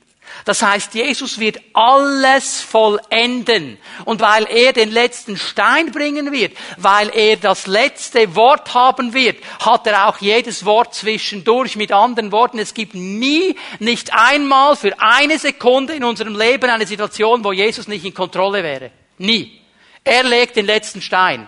Das 0.46 0.62
heißt, 0.62 0.94
Jesus 0.94 1.40
wird 1.40 1.60
alles 1.74 2.62
vollenden. 2.62 3.80
Und 4.06 4.22
weil 4.22 4.46
er 4.48 4.72
den 4.72 4.92
letzten 4.92 5.36
Stein 5.36 5.92
bringen 5.92 6.32
wird, 6.32 6.56
weil 6.78 7.10
er 7.10 7.38
das 7.38 7.66
letzte 7.66 8.36
Wort 8.36 8.76
haben 8.76 9.16
wird, 9.16 9.38
hat 9.66 9.88
er 9.88 10.10
auch 10.10 10.20
jedes 10.20 10.64
Wort 10.64 10.94
zwischendurch. 10.94 11.76
Mit 11.76 11.92
anderen 11.92 12.32
Worten, 12.32 12.60
es 12.60 12.76
gibt 12.76 12.94
nie, 12.94 13.56
nicht 13.80 14.14
einmal 14.14 14.76
für 14.76 14.94
eine 15.00 15.40
Sekunde 15.40 15.96
in 15.96 16.04
unserem 16.04 16.38
Leben 16.38 16.70
eine 16.70 16.86
Situation, 16.86 17.44
wo 17.44 17.52
Jesus 17.52 17.88
nicht 17.88 18.06
in 18.06 18.14
Kontrolle 18.14 18.62
wäre. 18.62 18.92
Nie. 19.18 19.60
Er 20.04 20.22
legt 20.22 20.56
den 20.56 20.68
letzten 20.68 21.02
Stein. 21.02 21.48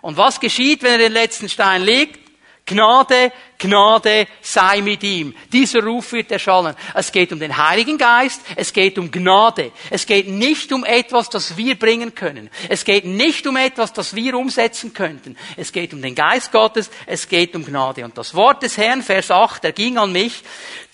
Und 0.00 0.16
was 0.16 0.38
geschieht, 0.38 0.84
wenn 0.84 0.92
er 0.92 0.98
den 0.98 1.12
letzten 1.12 1.48
Stein 1.48 1.82
legt? 1.82 2.22
Gnade, 2.64 3.32
Gnade 3.62 4.26
sei 4.40 4.80
mit 4.80 5.04
ihm. 5.04 5.34
Dieser 5.52 5.84
Ruf 5.84 6.12
wird 6.12 6.32
erschallen. 6.32 6.74
Es 6.94 7.12
geht 7.12 7.32
um 7.32 7.38
den 7.38 7.56
Heiligen 7.56 7.96
Geist, 7.96 8.40
es 8.56 8.72
geht 8.72 8.98
um 8.98 9.10
Gnade. 9.10 9.70
Es 9.88 10.04
geht 10.04 10.28
nicht 10.28 10.72
um 10.72 10.84
etwas, 10.84 11.30
das 11.30 11.56
wir 11.56 11.78
bringen 11.78 12.12
können. 12.14 12.50
Es 12.68 12.84
geht 12.84 13.04
nicht 13.04 13.46
um 13.46 13.56
etwas, 13.56 13.92
das 13.92 14.16
wir 14.16 14.36
umsetzen 14.36 14.92
könnten. 14.92 15.36
Es 15.56 15.70
geht 15.70 15.94
um 15.94 16.02
den 16.02 16.16
Geist 16.16 16.50
Gottes, 16.50 16.90
es 17.06 17.28
geht 17.28 17.54
um 17.54 17.64
Gnade. 17.64 18.04
Und 18.04 18.18
das 18.18 18.34
Wort 18.34 18.64
des 18.64 18.76
Herrn, 18.76 19.02
Vers 19.02 19.30
8, 19.30 19.64
er 19.64 19.72
ging 19.72 19.96
an 19.96 20.10
mich. 20.10 20.42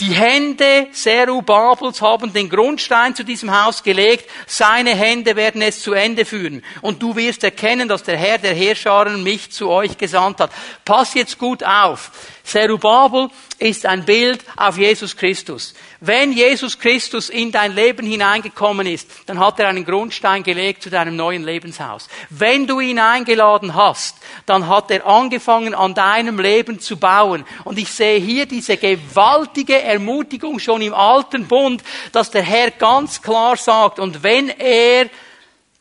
Die 0.01 0.13
Hände 0.13 0.89
Serubabels 0.93 2.03
haben 2.03 2.35
den 2.35 2.51
Grundstein 2.51 3.15
zu 3.15 3.25
diesem 3.25 3.51
Haus 3.51 3.83
gelegt. 3.83 4.29
Seine 4.47 4.95
Hände 4.95 5.37
werden 5.37 5.63
es 5.63 5.81
zu 5.81 5.95
Ende 5.95 6.27
führen. 6.27 6.63
Und 6.83 7.03
du 7.03 7.17
wirst 7.17 7.45
erkennen, 7.45 7.89
dass 7.89 8.03
der 8.03 8.19
Herr 8.19 8.37
der 8.37 8.55
Herrscharen 8.55 9.23
mich 9.23 9.51
zu 9.51 9.71
euch 9.71 9.97
gesandt 9.97 10.41
hat. 10.41 10.51
Pass 10.85 11.15
jetzt 11.15 11.39
gut 11.39 11.65
auf. 11.65 12.11
Zerubabel 12.49 13.29
ist 13.59 13.85
ein 13.85 14.05
Bild 14.05 14.43
auf 14.57 14.79
Jesus 14.79 15.15
Christus. 15.15 15.75
Wenn 16.01 16.33
Jesus 16.33 16.79
Christus 16.79 17.29
in 17.29 17.53
dein 17.53 17.75
Leben 17.75 18.07
hineingekommen 18.07 18.87
ist, 18.87 19.11
dann 19.27 19.39
hat 19.39 19.61
er 19.61 19.69
einen 19.69 19.85
Grundstein 19.85 20.43
gelegt 20.43 20.83
zu 20.83 20.89
deinem 20.89 21.15
neuen 21.15 21.45
Lebenshaus. 21.45 22.09
Wenn 22.31 22.67
du 22.67 22.81
ihn 22.81 22.99
eingeladen 22.99 23.75
hast, 23.75 24.17
dann 24.47 24.67
hat 24.67 24.91
er 24.91 25.07
angefangen, 25.07 25.75
an 25.75 25.93
deinem 25.93 26.41
Leben 26.41 26.81
zu 26.81 26.97
bauen. 26.97 27.45
Und 27.65 27.79
ich 27.79 27.91
sehe 27.91 28.19
hier 28.19 28.47
diese 28.47 28.79
gewaltige 28.79 29.83
Ermutigung 29.83 30.59
schon 30.59 30.81
im 30.81 30.95
alten 30.95 31.47
Bund, 31.47 31.83
dass 32.13 32.31
der 32.31 32.43
Herr 32.43 32.71
ganz 32.71 33.21
klar 33.21 33.57
sagt, 33.59 33.99
und 33.99 34.23
wenn 34.23 34.49
er 34.49 35.11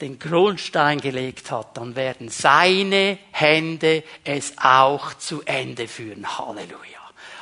den 0.01 0.19
Grundstein 0.19 0.99
gelegt 0.99 1.49
hat, 1.49 1.75
dann 1.77 1.95
werden 1.95 2.29
seine 2.29 3.17
Hände 3.31 4.03
es 4.23 4.53
auch 4.57 5.15
zu 5.15 5.41
Ende 5.43 5.87
führen. 5.87 6.37
Halleluja. 6.37 6.77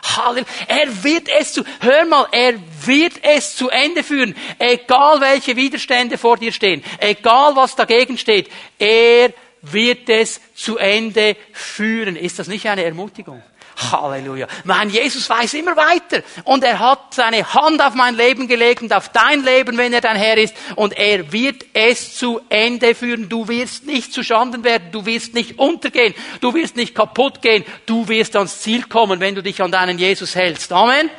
Halleluja. 0.04 0.46
Er 0.68 1.04
wird 1.04 1.28
es 1.28 1.52
zu, 1.52 1.66
hör 1.82 2.06
mal, 2.06 2.28
er 2.32 2.54
wird 2.86 3.14
es 3.24 3.58
zu 3.58 3.70
Ende 3.70 4.04
führen. 4.04 4.36
Egal 4.58 5.20
welche 5.20 5.56
Widerstände 5.56 6.18
vor 6.18 6.38
dir 6.38 6.54
stehen, 6.54 6.84
egal 7.00 7.56
was 7.56 7.76
dagegen 7.76 8.18
steht, 8.18 8.50
er 8.80 9.34
wird 9.62 10.10
es 10.10 10.40
zu 10.54 10.78
Ende 10.78 11.36
führen. 11.52 12.16
Ist 12.16 12.40
das 12.40 12.48
nicht 12.48 12.68
eine 12.68 12.84
Ermutigung? 12.84 13.42
Halleluja. 13.78 14.48
Mein 14.64 14.90
Jesus 14.90 15.30
weiß 15.30 15.54
immer 15.56 15.76
weiter. 15.76 16.24
Und 16.44 16.64
er 16.64 16.80
hat 16.80 17.14
seine 17.14 17.54
Hand 17.54 17.82
auf 17.82 17.94
mein 17.94 18.16
Leben 18.16 18.48
gelegt 18.48 18.82
und 18.82 18.94
auf 18.94 19.10
dein 19.10 19.44
Leben, 19.44 19.78
wenn 19.78 19.94
er 19.94 20.02
dein 20.02 20.16
Herr 20.16 20.38
ist. 20.38 20.56
Und 20.76 20.98
er 20.98 21.32
wird 21.32 21.66
es 21.74 22.16
zu 22.16 22.42
Ende 22.50 22.96
führen. 22.96 23.30
Du 23.30 23.48
wirst 23.48 23.86
nicht 23.86 24.14
zu 24.14 24.24
Schanden 24.24 24.64
werden. 24.64 24.92
Du 24.92 25.06
wirst 25.06 25.34
nicht 25.34 25.60
untergehen. 25.60 26.14
Du 26.42 26.54
wirst 26.54 26.76
nicht 26.76 26.96
kaputt 26.96 27.42
gehen. 27.42 27.66
Du 27.86 28.08
wirst 28.08 28.36
ans 28.36 28.62
Ziel 28.62 28.84
kommen, 28.84 29.20
wenn 29.20 29.36
du 29.36 29.44
dich 29.44 29.62
an 29.62 29.72
deinen 29.72 30.00
Jesus 30.00 30.36
hältst. 30.36 30.72
Amen. 30.72 31.10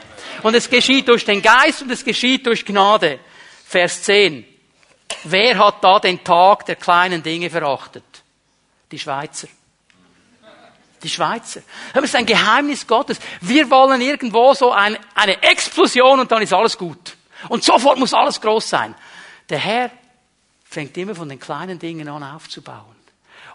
Und 0.43 0.55
es 0.55 0.69
geschieht 0.71 1.09
durch 1.09 1.25
den 1.25 1.43
Geist 1.43 1.83
und 1.83 1.91
es 1.91 2.05
geschieht 2.05 2.47
durch 2.47 2.65
Gnade. 2.65 3.19
Vers 3.67 4.03
10. 4.03 4.45
Wer 5.25 5.59
hat 5.59 5.83
da 5.83 5.99
den 5.99 6.23
Tag 6.23 6.67
der 6.67 6.77
kleinen 6.77 7.23
Dinge 7.23 7.51
verachtet? 7.51 8.05
Die 8.91 8.99
Schweizer. 8.99 9.49
Die 11.03 11.09
Schweizer. 11.09 11.61
Das 11.95 12.05
ist 12.05 12.17
ein 12.17 12.27
Geheimnis 12.27 12.87
Gottes. 12.87 13.19
Wir 13.41 13.71
wollen 13.71 14.01
irgendwo 14.01 14.55
so 14.55 14.73
ein, 14.73 14.99
eine 15.15 15.43
Explosion 15.43 16.21
und 16.21 16.33
dann 16.33 16.43
ist 16.43 16.53
alles 16.53 16.77
gut. 16.79 17.17
Und 17.49 17.65
sofort 17.65 17.99
muss 17.99 18.15
alles 18.15 18.41
groß 18.41 18.69
sein. 18.69 18.95
Der 19.49 19.59
Herr 19.59 19.91
fängt 20.65 20.97
immer 20.97 21.15
von 21.15 21.29
den 21.29 21.39
kleinen 21.39 21.79
Dingen 21.79 22.09
an 22.09 22.23
aufzubauen. 22.23 22.97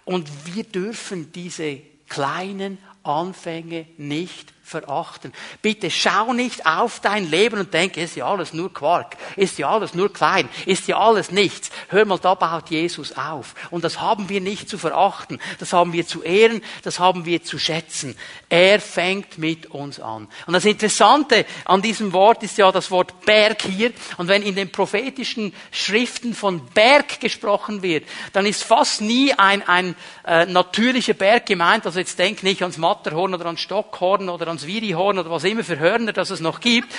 Und 0.05 0.29
wir 0.45 0.63
dürfen 0.63 1.31
diese 1.31 1.79
kleinen 2.07 2.77
Anfänge 3.03 3.87
nicht 3.97 4.53
verachten. 4.71 5.33
Bitte 5.61 5.91
schau 5.91 6.33
nicht 6.33 6.65
auf 6.65 6.99
dein 6.99 7.29
Leben 7.29 7.59
und 7.59 7.73
denke, 7.73 8.01
ist 8.01 8.15
ja 8.15 8.25
alles 8.25 8.53
nur 8.53 8.73
Quark, 8.73 9.17
ist 9.35 9.59
ja 9.59 9.69
alles 9.69 9.93
nur 9.93 10.11
klein, 10.11 10.49
ist 10.65 10.87
ja 10.87 10.97
alles 10.97 11.31
nichts. 11.31 11.69
Hör 11.89 12.05
mal, 12.05 12.17
da 12.17 12.33
baut 12.33 12.69
Jesus 12.69 13.15
auf. 13.15 13.53
Und 13.69 13.83
das 13.83 14.01
haben 14.01 14.29
wir 14.29 14.41
nicht 14.41 14.69
zu 14.69 14.77
verachten, 14.77 15.39
das 15.59 15.73
haben 15.73 15.93
wir 15.93 16.07
zu 16.07 16.23
ehren, 16.23 16.61
das 16.83 16.99
haben 16.99 17.25
wir 17.25 17.43
zu 17.43 17.59
schätzen. 17.59 18.15
Er 18.49 18.79
fängt 18.79 19.37
mit 19.37 19.67
uns 19.67 19.99
an. 19.99 20.27
Und 20.47 20.53
das 20.53 20.65
Interessante 20.65 21.45
an 21.65 21.81
diesem 21.81 22.13
Wort 22.13 22.41
ist 22.43 22.57
ja 22.57 22.71
das 22.71 22.89
Wort 22.89 23.25
Berg 23.25 23.61
hier. 23.61 23.91
Und 24.17 24.27
wenn 24.27 24.41
in 24.41 24.55
den 24.55 24.71
prophetischen 24.71 25.53
Schriften 25.71 26.33
von 26.33 26.65
Berg 26.67 27.19
gesprochen 27.19 27.81
wird, 27.81 28.05
dann 28.33 28.45
ist 28.45 28.63
fast 28.63 29.01
nie 29.01 29.33
ein, 29.33 29.67
ein 29.67 29.95
äh, 30.25 30.45
natürlicher 30.45 31.13
Berg 31.13 31.45
gemeint. 31.45 31.85
Also 31.85 31.99
jetzt 31.99 32.17
denk 32.17 32.43
nicht 32.43 32.61
ans 32.61 32.77
Matterhorn 32.77 33.33
oder 33.33 33.45
ans 33.45 33.61
Stockhorn 33.61 34.29
oder 34.29 34.47
ans 34.47 34.60
Wirihorn 34.65 35.19
oder 35.19 35.29
was 35.29 35.43
immer 35.43 35.63
für 35.63 35.79
Hörner 35.79 36.13
das 36.13 36.29
es 36.29 36.39
noch 36.39 36.59
gibt. 36.59 36.93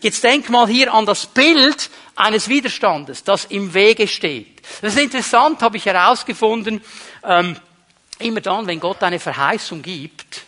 Jetzt 0.00 0.22
denk 0.22 0.50
mal 0.50 0.68
hier 0.68 0.92
an 0.92 1.06
das 1.06 1.26
Bild 1.26 1.90
eines 2.14 2.48
Widerstandes, 2.48 3.24
das 3.24 3.46
im 3.46 3.72
Wege 3.72 4.06
steht. 4.06 4.60
Das 4.82 4.94
ist 4.94 5.02
interessant, 5.02 5.62
habe 5.62 5.78
ich 5.78 5.86
herausgefunden. 5.86 6.82
Ähm, 7.24 7.56
immer 8.18 8.40
dann, 8.40 8.66
wenn 8.66 8.80
Gott 8.80 9.02
eine 9.02 9.18
Verheißung 9.18 9.82
gibt, 9.82 10.44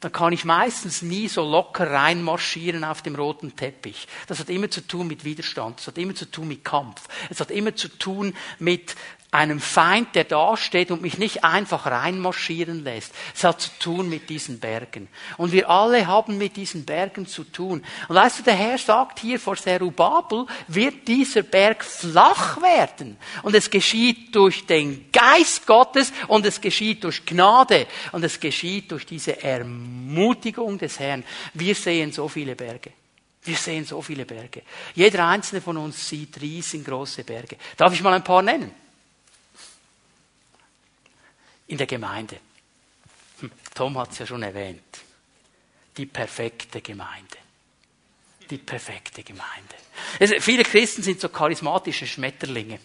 dann 0.00 0.12
kann 0.12 0.32
ich 0.32 0.44
meistens 0.44 1.02
nie 1.02 1.26
so 1.26 1.42
locker 1.42 1.90
reinmarschieren 1.90 2.84
auf 2.84 3.02
dem 3.02 3.16
roten 3.16 3.56
Teppich. 3.56 4.06
Das 4.26 4.38
hat 4.38 4.50
immer 4.50 4.70
zu 4.70 4.86
tun 4.86 5.06
mit 5.06 5.24
Widerstand, 5.24 5.78
das 5.78 5.88
hat 5.88 5.98
immer 5.98 6.14
zu 6.14 6.30
tun 6.30 6.48
mit 6.48 6.64
Kampf, 6.64 7.02
es 7.30 7.40
hat 7.40 7.50
immer 7.50 7.74
zu 7.74 7.88
tun 7.88 8.36
mit 8.58 8.94
einem 9.36 9.60
Feind, 9.60 10.14
der 10.14 10.24
dasteht 10.24 10.90
und 10.90 11.02
mich 11.02 11.18
nicht 11.18 11.44
einfach 11.44 11.86
reinmarschieren 11.86 12.82
lässt. 12.82 13.14
Es 13.34 13.44
hat 13.44 13.60
zu 13.60 13.70
tun 13.78 14.08
mit 14.08 14.30
diesen 14.30 14.58
Bergen. 14.58 15.08
Und 15.36 15.52
wir 15.52 15.68
alle 15.68 16.06
haben 16.06 16.38
mit 16.38 16.56
diesen 16.56 16.86
Bergen 16.86 17.26
zu 17.26 17.44
tun. 17.44 17.84
Und 18.08 18.14
weißt 18.14 18.38
du, 18.38 18.42
der 18.44 18.54
Herr 18.54 18.78
sagt 18.78 19.20
hier 19.20 19.38
vor 19.38 19.56
Zerubabel, 19.56 20.46
wird 20.68 21.06
dieser 21.06 21.42
Berg 21.42 21.84
flach 21.84 22.62
werden. 22.62 23.18
Und 23.42 23.54
es 23.54 23.68
geschieht 23.68 24.34
durch 24.34 24.64
den 24.66 25.12
Geist 25.12 25.66
Gottes 25.66 26.12
und 26.28 26.46
es 26.46 26.60
geschieht 26.60 27.04
durch 27.04 27.26
Gnade 27.26 27.86
und 28.12 28.24
es 28.24 28.40
geschieht 28.40 28.90
durch 28.90 29.04
diese 29.04 29.42
Ermutigung 29.42 30.78
des 30.78 30.98
Herrn. 30.98 31.24
Wir 31.52 31.74
sehen 31.74 32.10
so 32.10 32.26
viele 32.28 32.56
Berge. 32.56 32.92
Wir 33.42 33.56
sehen 33.56 33.84
so 33.84 34.00
viele 34.00 34.24
Berge. 34.24 34.62
Jeder 34.94 35.28
einzelne 35.28 35.60
von 35.60 35.76
uns 35.76 36.08
sieht 36.08 36.40
riesengroße 36.40 37.22
Berge. 37.22 37.56
Darf 37.76 37.92
ich 37.92 38.02
mal 38.02 38.14
ein 38.14 38.24
paar 38.24 38.42
nennen? 38.42 38.85
In 41.68 41.78
der 41.78 41.86
Gemeinde. 41.86 42.38
Hm, 43.40 43.50
Tom 43.74 43.98
hat 43.98 44.12
es 44.12 44.18
ja 44.18 44.26
schon 44.26 44.42
erwähnt. 44.42 44.82
Die 45.96 46.06
perfekte 46.06 46.80
Gemeinde. 46.80 47.36
Die 48.50 48.58
perfekte 48.58 49.22
Gemeinde. 49.22 49.74
Also 50.20 50.34
viele 50.40 50.62
Christen 50.62 51.02
sind 51.02 51.20
so 51.20 51.28
charismatische 51.28 52.06
Schmetterlinge. 52.06 52.78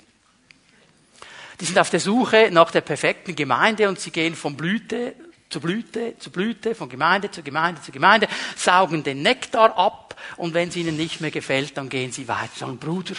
Die 1.60 1.66
sind 1.66 1.78
auf 1.78 1.90
der 1.90 2.00
Suche 2.00 2.50
nach 2.52 2.72
der 2.72 2.82
perfekten 2.82 3.36
Gemeinde 3.36 3.88
und 3.88 4.00
sie 4.00 4.12
gehen 4.12 4.36
von 4.36 4.58
Blüte 4.58 5.16
zu 5.52 5.60
Blüte 5.60 6.18
zu 6.18 6.32
Blüte, 6.32 6.74
von 6.74 6.90
Gemeinde 6.90 7.30
zu 7.30 7.44
Gemeinde 7.44 7.82
zu 7.82 7.92
Gemeinde, 7.92 8.28
saugen 8.56 9.04
den 9.04 9.22
Nektar 9.22 9.78
ab 9.78 10.16
und 10.38 10.54
wenn 10.54 10.70
es 10.70 10.76
ihnen 10.76 10.96
nicht 10.96 11.22
mehr 11.22 11.32
gefällt, 11.32 11.78
dann 11.78 11.90
gehen 11.90 12.12
sie 12.12 12.28
weiter 12.28 12.52
und 12.52 12.58
sagen, 12.58 12.78
Bruder, 12.80 13.16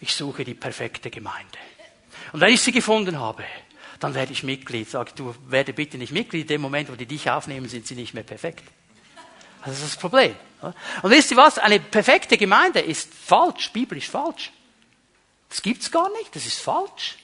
ich 0.00 0.12
suche 0.12 0.44
die 0.44 0.54
perfekte 0.54 1.10
Gemeinde. 1.10 1.58
Und 2.32 2.40
wenn 2.40 2.52
ich 2.52 2.60
sie 2.60 2.72
gefunden 2.72 3.18
habe, 3.18 3.44
dann 4.02 4.14
werde 4.14 4.32
ich 4.32 4.42
Mitglied. 4.42 4.90
Sag, 4.90 5.14
du 5.16 5.34
werde 5.46 5.72
bitte 5.72 5.98
nicht 5.98 6.12
Mitglied. 6.12 6.42
In 6.42 6.48
dem 6.48 6.60
Moment, 6.60 6.90
wo 6.90 6.96
die 6.96 7.06
dich 7.06 7.30
aufnehmen, 7.30 7.68
sind 7.68 7.86
sie 7.86 7.94
nicht 7.94 8.14
mehr 8.14 8.24
perfekt. 8.24 8.64
Das 9.64 9.74
ist 9.74 9.84
das 9.84 9.96
Problem. 9.96 10.34
Und 11.02 11.10
wisst 11.10 11.30
ihr 11.30 11.36
was? 11.36 11.58
Eine 11.58 11.78
perfekte 11.78 12.36
Gemeinde 12.36 12.80
ist 12.80 13.12
falsch, 13.12 13.70
biblisch 13.72 14.08
falsch. 14.08 14.50
Das 15.48 15.62
gibt's 15.62 15.90
gar 15.90 16.10
nicht, 16.10 16.34
das 16.34 16.46
ist 16.46 16.60
falsch. 16.60 17.16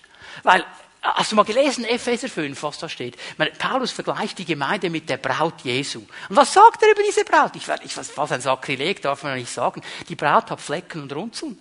Weil, 0.43 0.65
hast 1.03 1.33
du 1.33 1.37
mal 1.37 1.45
gelesen, 1.45 1.85
Epheser 1.85 2.29
5, 2.29 2.63
was 2.63 2.79
da 2.79 2.89
steht? 2.89 3.17
Meine, 3.39 3.51
Paulus 3.53 3.91
vergleicht 3.91 4.39
die 4.39 4.45
Gemeinde 4.45 4.91
mit 4.91 5.09
der 5.09 5.17
Braut 5.17 5.63
Jesu. 5.63 6.01
Und 6.29 6.37
was 6.37 6.53
sagt 6.53 6.83
er 6.83 6.93
über 6.93 7.03
diese 7.03 7.25
Braut? 7.25 7.57
Ich, 7.57 7.67
ich, 7.85 7.97
was 7.97 8.33
ein 8.33 8.41
Sakrileg 8.41 9.03
darf 9.03 9.23
man 9.23 9.37
nicht 9.37 9.51
sagen. 9.51 9.83
Die 10.09 10.17
Braut 10.17 10.51
hat 10.51 10.61
Flecken 10.61 11.03
und 11.03 11.13
Runzeln. 11.13 11.59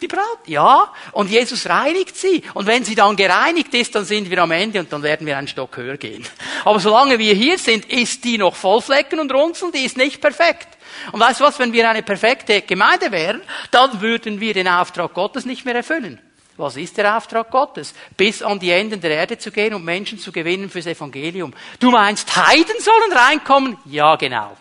Die 0.00 0.06
Braut, 0.06 0.46
ja. 0.46 0.92
Und 1.12 1.30
Jesus 1.30 1.68
reinigt 1.68 2.16
sie. 2.16 2.42
Und 2.54 2.66
wenn 2.66 2.84
sie 2.84 2.94
dann 2.94 3.16
gereinigt 3.16 3.74
ist, 3.74 3.94
dann 3.94 4.04
sind 4.04 4.30
wir 4.30 4.38
am 4.38 4.50
Ende 4.50 4.80
und 4.80 4.92
dann 4.92 5.02
werden 5.02 5.26
wir 5.26 5.36
einen 5.36 5.48
Stock 5.48 5.76
höher 5.76 5.98
gehen. 5.98 6.26
Aber 6.64 6.80
solange 6.80 7.18
wir 7.18 7.34
hier 7.34 7.58
sind, 7.58 7.84
ist 7.84 8.24
die 8.24 8.38
noch 8.38 8.54
voll 8.54 8.80
Flecken 8.80 9.20
und 9.20 9.32
Runzeln, 9.32 9.72
die 9.72 9.84
ist 9.84 9.98
nicht 9.98 10.20
perfekt. 10.20 10.68
Und 11.12 11.20
weißt 11.20 11.40
du 11.40 11.44
was, 11.44 11.58
wenn 11.58 11.72
wir 11.72 11.88
eine 11.88 12.02
perfekte 12.02 12.62
Gemeinde 12.62 13.12
wären, 13.12 13.42
dann 13.70 14.00
würden 14.00 14.40
wir 14.40 14.54
den 14.54 14.68
Auftrag 14.68 15.12
Gottes 15.12 15.44
nicht 15.44 15.64
mehr 15.64 15.74
erfüllen. 15.74 16.18
Was 16.56 16.76
ist 16.76 16.96
der 16.96 17.16
Auftrag 17.16 17.50
Gottes? 17.50 17.94
Bis 18.16 18.42
an 18.42 18.58
die 18.58 18.70
Enden 18.70 19.00
der 19.00 19.12
Erde 19.12 19.38
zu 19.38 19.50
gehen 19.50 19.72
und 19.74 19.84
Menschen 19.84 20.18
zu 20.18 20.30
gewinnen 20.30 20.68
fürs 20.68 20.86
Evangelium. 20.86 21.54
Du 21.78 21.90
meinst, 21.90 22.36
Heiden 22.36 22.80
sollen 22.80 23.12
reinkommen? 23.12 23.78
Ja, 23.86 24.16
genau. 24.16 24.56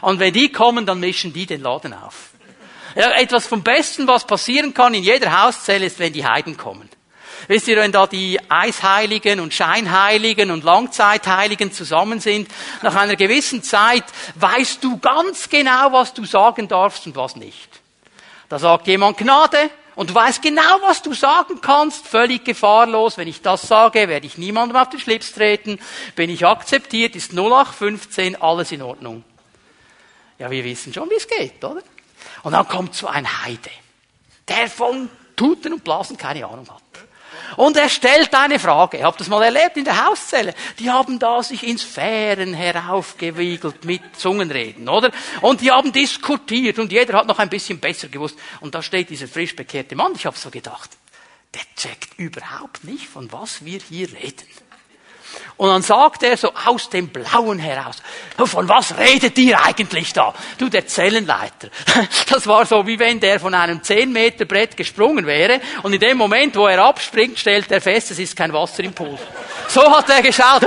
Und 0.00 0.18
wenn 0.18 0.32
die 0.32 0.50
kommen, 0.50 0.86
dann 0.86 1.00
mischen 1.00 1.32
die 1.32 1.46
den 1.46 1.62
Laden 1.62 1.92
auf. 1.92 2.30
Ja, 2.96 3.10
etwas 3.10 3.46
vom 3.46 3.62
Besten, 3.62 4.08
was 4.08 4.26
passieren 4.26 4.72
kann 4.72 4.94
in 4.94 5.02
jeder 5.02 5.42
Hauszelle, 5.42 5.84
ist, 5.84 5.98
wenn 5.98 6.14
die 6.14 6.26
Heiden 6.26 6.56
kommen. 6.56 6.88
Wisst 7.46 7.68
ihr, 7.68 7.76
wenn 7.76 7.92
da 7.92 8.06
die 8.06 8.40
Eisheiligen 8.48 9.38
und 9.38 9.52
Scheinheiligen 9.52 10.50
und 10.50 10.64
Langzeitheiligen 10.64 11.72
zusammen 11.72 12.20
sind, 12.20 12.48
nach 12.80 12.94
einer 12.94 13.16
gewissen 13.16 13.62
Zeit 13.62 14.04
weißt 14.36 14.82
du 14.82 14.96
ganz 14.96 15.50
genau, 15.50 15.92
was 15.92 16.14
du 16.14 16.24
sagen 16.24 16.68
darfst 16.68 17.06
und 17.06 17.16
was 17.16 17.36
nicht. 17.36 17.68
Da 18.48 18.58
sagt 18.58 18.86
jemand 18.86 19.18
Gnade 19.18 19.68
und 19.94 20.08
du 20.08 20.14
weißt 20.14 20.40
genau, 20.40 20.78
was 20.80 21.02
du 21.02 21.12
sagen 21.12 21.60
kannst, 21.60 22.06
völlig 22.06 22.46
gefahrlos. 22.46 23.18
Wenn 23.18 23.28
ich 23.28 23.42
das 23.42 23.68
sage, 23.68 24.08
werde 24.08 24.26
ich 24.26 24.38
niemandem 24.38 24.78
auf 24.78 24.88
den 24.88 25.00
Schlips 25.00 25.34
treten. 25.34 25.78
Bin 26.14 26.30
ich 26.30 26.46
akzeptiert, 26.46 27.14
ist 27.14 27.34
0815, 27.34 28.40
alles 28.40 28.72
in 28.72 28.80
Ordnung. 28.80 29.22
Ja, 30.38 30.50
wir 30.50 30.64
wissen 30.64 30.94
schon, 30.94 31.10
wie 31.10 31.16
es 31.16 31.28
geht, 31.28 31.62
oder? 31.62 31.82
Und 32.42 32.52
dann 32.52 32.66
kommt 32.68 32.94
so 32.94 33.06
ein 33.06 33.44
Heide, 33.44 33.70
der 34.48 34.68
von 34.68 35.08
Tuten 35.36 35.74
und 35.74 35.84
Blasen 35.84 36.16
keine 36.16 36.46
Ahnung 36.46 36.68
hat. 36.68 36.82
Und 37.56 37.76
er 37.76 37.88
stellt 37.88 38.34
eine 38.34 38.58
Frage. 38.58 38.98
Ihr 38.98 39.04
habt 39.04 39.20
das 39.20 39.28
mal 39.28 39.42
erlebt 39.42 39.76
in 39.76 39.84
der 39.84 40.06
Hauszelle. 40.06 40.54
Die 40.78 40.90
haben 40.90 41.18
da 41.18 41.42
sich 41.42 41.66
in 41.66 41.78
Sphären 41.78 42.54
heraufgewiegelt 42.54 43.84
mit 43.84 44.02
Zungenreden, 44.16 44.88
oder? 44.88 45.10
Und 45.40 45.60
die 45.60 45.70
haben 45.70 45.92
diskutiert 45.92 46.78
und 46.78 46.92
jeder 46.92 47.18
hat 47.18 47.26
noch 47.26 47.38
ein 47.38 47.48
bisschen 47.48 47.78
besser 47.78 48.08
gewusst. 48.08 48.38
Und 48.60 48.74
da 48.74 48.82
steht 48.82 49.10
dieser 49.10 49.28
frisch 49.28 49.54
bekehrte 49.54 49.94
Mann. 49.96 50.12
Ich 50.16 50.26
habe 50.26 50.36
so 50.36 50.50
gedacht, 50.50 50.90
der 51.54 51.62
checkt 51.76 52.18
überhaupt 52.18 52.84
nicht, 52.84 53.06
von 53.06 53.30
was 53.32 53.64
wir 53.64 53.80
hier 53.80 54.12
reden. 54.12 54.46
Und 55.56 55.70
dann 55.70 55.82
sagt 55.82 56.22
er 56.22 56.36
so 56.36 56.52
aus 56.66 56.90
dem 56.90 57.08
Blauen 57.08 57.58
heraus, 57.58 58.02
von 58.36 58.68
was 58.68 58.96
redet 58.98 59.38
ihr 59.38 59.58
eigentlich 59.62 60.12
da? 60.12 60.34
Du, 60.58 60.68
der 60.68 60.86
Zellenleiter. 60.86 61.68
Das 62.28 62.46
war 62.46 62.66
so, 62.66 62.86
wie 62.86 62.98
wenn 62.98 63.20
der 63.20 63.40
von 63.40 63.54
einem 63.54 63.82
10 63.82 64.12
Meter 64.12 64.44
Brett 64.44 64.76
gesprungen 64.76 65.26
wäre 65.26 65.60
und 65.82 65.92
in 65.92 66.00
dem 66.00 66.18
Moment, 66.18 66.56
wo 66.56 66.66
er 66.66 66.84
abspringt, 66.84 67.38
stellt 67.38 67.70
er 67.70 67.80
fest, 67.80 68.10
es 68.10 68.18
ist 68.18 68.36
kein 68.36 68.52
Wasser 68.52 68.82
im 68.84 68.92
Pool. 68.92 69.18
So 69.68 69.82
hat 69.90 70.10
er 70.10 70.22
geschaut. 70.22 70.66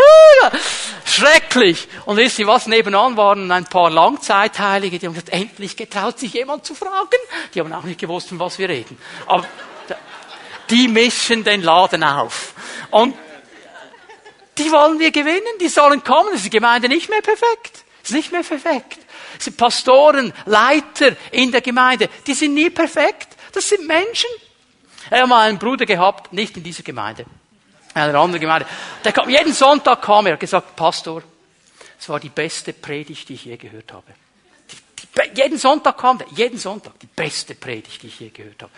Schrecklich. 1.05 1.87
Und 2.05 2.17
wisst 2.17 2.39
ihr 2.39 2.47
was? 2.47 2.67
Nebenan 2.67 3.17
waren 3.17 3.51
ein 3.51 3.65
paar 3.65 3.89
Langzeitheilige, 3.89 4.99
die 4.99 5.07
haben 5.07 5.13
gesagt, 5.13 5.33
endlich 5.33 5.75
getraut 5.75 6.17
sich 6.17 6.33
jemand 6.33 6.65
zu 6.65 6.75
fragen. 6.75 7.19
Die 7.53 7.59
haben 7.59 7.73
auch 7.73 7.83
nicht 7.83 7.99
gewusst, 7.99 8.29
von 8.29 8.39
was 8.39 8.57
wir 8.57 8.69
reden. 8.69 8.97
Aber 9.27 9.45
die 10.69 10.87
mischen 10.87 11.43
den 11.43 11.61
Laden 11.61 12.03
auf. 12.03 12.53
Und 12.91 13.15
die 14.59 14.71
wollen 14.71 14.99
wir 14.99 15.11
gewinnen, 15.11 15.57
die 15.59 15.69
sollen 15.69 16.03
kommen. 16.03 16.33
ist 16.35 16.45
die 16.45 16.49
Gemeinde 16.49 16.87
nicht 16.87 17.09
mehr 17.09 17.21
perfekt. 17.21 17.85
Ist 18.03 18.11
nicht 18.11 18.31
mehr 18.31 18.43
perfekt. 18.43 18.99
Das 19.35 19.45
sind 19.45 19.57
Pastoren, 19.57 20.33
Leiter 20.45 21.15
in 21.31 21.51
der 21.51 21.61
Gemeinde, 21.61 22.09
die 22.27 22.33
sind 22.33 22.53
nie 22.53 22.69
perfekt. 22.69 23.35
Das 23.53 23.69
sind 23.69 23.87
Menschen. 23.87 24.29
Ich 25.05 25.17
habe 25.17 25.27
mal 25.27 25.47
einen 25.47 25.57
Bruder 25.57 25.85
gehabt, 25.85 26.33
nicht 26.33 26.55
in 26.57 26.63
dieser 26.63 26.83
Gemeinde, 26.83 27.25
in 27.95 28.01
einer 28.01 28.19
anderen 28.19 28.41
Gemeinde. 28.41 28.67
Der 29.03 29.11
kam, 29.11 29.29
jeden 29.29 29.53
Sonntag 29.53 30.01
kam 30.01 30.27
er, 30.27 30.33
hat 30.33 30.39
gesagt, 30.39 30.75
Pastor, 30.75 31.23
es 31.99 32.07
war 32.09 32.19
die 32.19 32.29
beste 32.29 32.73
Predigt, 32.73 33.27
die 33.29 33.33
ich 33.33 33.45
je 33.45 33.57
gehört 33.57 33.91
habe. 33.91 34.13
Jeden 35.33 35.57
Sonntag 35.57 35.97
kam 35.97 36.17
der, 36.17 36.27
jeden 36.35 36.59
Sonntag. 36.59 36.99
Die 36.99 37.07
beste 37.07 37.55
Predigt, 37.55 38.03
die 38.03 38.07
ich 38.07 38.19
je 38.19 38.29
gehört 38.29 38.61
habe. 38.61 38.71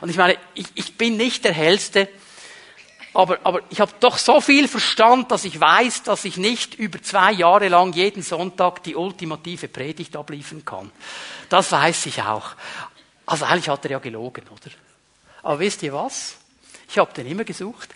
Und 0.00 0.10
ich 0.10 0.16
meine, 0.16 0.36
ich, 0.54 0.66
ich 0.74 0.96
bin 0.96 1.16
nicht 1.16 1.44
der 1.44 1.52
Hellste, 1.52 2.08
aber, 3.18 3.40
aber 3.42 3.62
ich 3.68 3.80
habe 3.80 3.90
doch 3.98 4.16
so 4.16 4.40
viel 4.40 4.68
Verstand, 4.68 5.32
dass 5.32 5.44
ich 5.44 5.60
weiß, 5.60 6.04
dass 6.04 6.24
ich 6.24 6.36
nicht 6.36 6.76
über 6.76 7.02
zwei 7.02 7.32
Jahre 7.32 7.66
lang 7.66 7.92
jeden 7.92 8.22
Sonntag 8.22 8.84
die 8.84 8.94
ultimative 8.94 9.66
Predigt 9.66 10.14
abliefern 10.14 10.64
kann. 10.64 10.92
Das 11.48 11.72
weiß 11.72 12.06
ich 12.06 12.22
auch. 12.22 12.52
Also 13.26 13.44
eigentlich 13.44 13.68
hat 13.70 13.84
er 13.86 13.90
ja 13.90 13.98
gelogen, 13.98 14.44
oder? 14.48 14.70
Aber 15.42 15.58
wisst 15.58 15.82
ihr 15.82 15.92
was? 15.92 16.36
Ich 16.88 16.96
habe 16.96 17.12
den 17.12 17.26
immer 17.26 17.42
gesucht. 17.42 17.88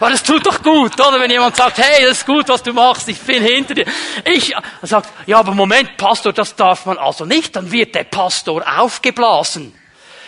Weil 0.00 0.14
es 0.14 0.24
tut 0.24 0.44
doch 0.44 0.60
gut, 0.60 0.98
oder? 1.00 1.20
Wenn 1.20 1.30
jemand 1.30 1.54
sagt, 1.54 1.78
hey, 1.78 2.04
das 2.04 2.18
ist 2.18 2.26
gut, 2.26 2.48
was 2.48 2.64
du 2.64 2.72
machst, 2.72 3.06
ich 3.06 3.20
bin 3.20 3.44
hinter 3.44 3.74
dir. 3.74 3.86
Ich 4.24 4.52
sagt, 4.82 5.08
ja, 5.28 5.38
aber 5.38 5.54
Moment, 5.54 5.96
Pastor, 5.96 6.32
das 6.32 6.56
darf 6.56 6.84
man 6.84 6.98
also 6.98 7.24
nicht, 7.26 7.54
dann 7.54 7.70
wird 7.70 7.94
der 7.94 8.04
Pastor 8.04 8.64
aufgeblasen. 8.66 9.79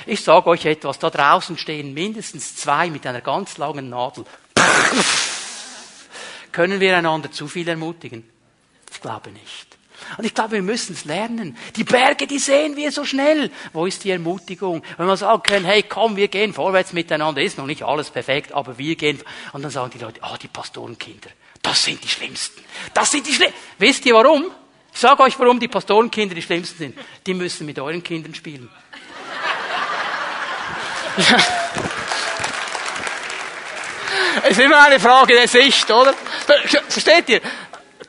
Ich 0.07 0.23
sage 0.23 0.47
euch 0.49 0.65
etwas, 0.65 0.99
da 0.99 1.11
draußen 1.11 1.57
stehen 1.59 1.95
mindestens 1.95 2.57
zwei 2.57 2.91
mit 2.91 3.07
einer 3.07 3.21
ganz 3.21 3.59
langen 3.59 3.89
Nadel. 3.89 4.25
Können 6.53 6.81
wir 6.81 6.97
einander 6.97 7.31
zu 7.31 7.49
viel 7.49 7.69
ermutigen? 7.69 8.29
Ich 8.91 9.01
glaube 9.01 9.31
nicht. 9.31 9.73
Und 10.19 10.25
ich 10.25 10.35
glaube, 10.35 10.53
wir 10.53 10.63
müssen 10.63 10.95
es 10.95 11.05
lernen. 11.05 11.57
Die 11.77 11.85
Berge, 11.85 12.27
die 12.27 12.39
sehen 12.39 12.77
wir 12.77 12.93
so 12.93 13.05
schnell. 13.05 13.51
Wo 13.73 13.87
ist 13.87 14.05
die 14.05 14.11
Ermutigung? 14.11 14.83
Wenn 14.97 15.07
wir 15.07 15.17
sagen 15.17 15.43
können, 15.43 15.65
hey, 15.65 15.85
komm, 15.85 16.17
wir 16.17 16.29
gehen 16.29 16.53
vorwärts 16.53 16.93
miteinander, 16.93 17.41
ist 17.41 17.57
noch 17.57 17.67
nicht 17.67 17.83
alles 17.83 18.11
perfekt, 18.11 18.53
aber 18.53 18.79
wir 18.79 18.97
gehen. 18.97 19.21
Und 19.53 19.63
dann 19.63 19.71
sagen 19.71 19.91
die 19.95 19.99
Leute, 19.99 20.23
ah, 20.23 20.33
oh, 20.35 20.37
die 20.41 20.49
Pastorenkinder, 20.49 21.31
das 21.63 21.85
sind 21.85 22.03
die 22.03 22.09
Schlimmsten. 22.09 22.61
Das 22.95 23.11
sind 23.11 23.27
die 23.27 23.33
Schlimmsten. 23.33 23.59
Wisst 23.79 24.05
ihr 24.05 24.15
warum? 24.15 24.47
Ich 24.93 25.01
sage 25.01 25.23
euch, 25.23 25.39
warum 25.39 25.59
die 25.59 25.69
Pastorenkinder 25.69 26.35
die 26.35 26.43
Schlimmsten 26.43 26.79
sind. 26.79 26.99
Die 27.27 27.35
müssen 27.35 27.65
mit 27.65 27.79
euren 27.79 28.03
Kindern 28.03 28.35
spielen. 28.35 28.69
Es 34.45 34.51
ist 34.53 34.61
immer 34.61 34.83
eine 34.87 34.99
Frage 34.99 35.35
der 35.35 35.49
Sicht, 35.49 35.91
oder? 35.91 36.15
Versteht 36.89 37.29
ihr? 37.29 37.41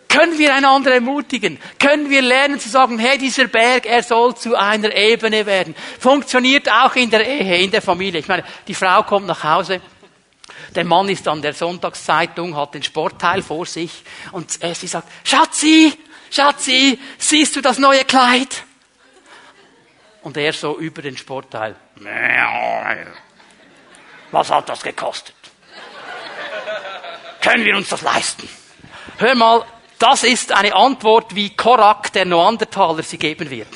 Können 0.08 0.38
wir 0.38 0.54
einander 0.54 0.93
ermutigen? 0.93 1.60
Können 1.80 2.10
wir 2.10 2.22
lernen 2.22 2.60
zu 2.60 2.70
sagen, 2.70 2.99
hey, 2.99 3.18
dieser 3.18 3.47
Berg, 3.47 3.86
er 3.86 4.04
soll 4.04 4.36
zu 4.36 4.56
einer 4.56 4.95
Ebene 4.95 5.45
werden? 5.45 5.76
Funktioniert 5.99 6.70
auch 6.70 6.95
in 6.95 7.10
der 7.10 7.28
Ehe, 7.28 7.64
in 7.64 7.72
der 7.72 7.82
Familie. 7.82 8.20
Ich 8.20 8.28
meine, 8.28 8.43
die 8.68 8.76
Frau 8.76 9.04
kommt 9.04 9.26
nach 9.26 9.43
Hause, 9.43 9.82
der 10.76 10.86
Mann 10.86 11.10
ist 11.10 11.28
an 11.28 11.41
der 11.41 11.54
Sonntagszeitung, 11.54 12.56
hat 12.56 12.74
den 12.74 12.84
Sportteil 12.84 13.41
vor 13.41 13.66
sich 13.66 14.04
und 14.32 14.64
äh, 14.64 14.74
sie 14.76 14.88
sagt, 14.88 15.08
Schatzi, 15.24 15.93
Schatzi, 16.30 16.99
siehst 17.18 17.56
du 17.56 17.62
das 17.62 17.80
neue 17.80 18.06
Kleid? 18.06 18.64
Und 20.24 20.38
er 20.38 20.54
so 20.54 20.78
über 20.80 21.02
den 21.02 21.18
Sportteil. 21.18 21.76
Was 24.32 24.50
hat 24.50 24.70
das 24.70 24.82
gekostet? 24.82 25.36
Können 27.42 27.66
wir 27.66 27.76
uns 27.76 27.90
das 27.90 28.02
leisten? 28.02 28.48
Hör 29.18 29.36
mal, 29.36 29.66
das 30.00 30.24
ist 30.24 30.52
eine 30.52 30.74
Antwort, 30.74 31.36
wie 31.36 31.56
Korak, 31.56 32.12
der 32.14 32.26
Neandertaler, 32.26 33.04
sie 33.04 33.18
geben 33.18 33.50
wird. 33.50 33.68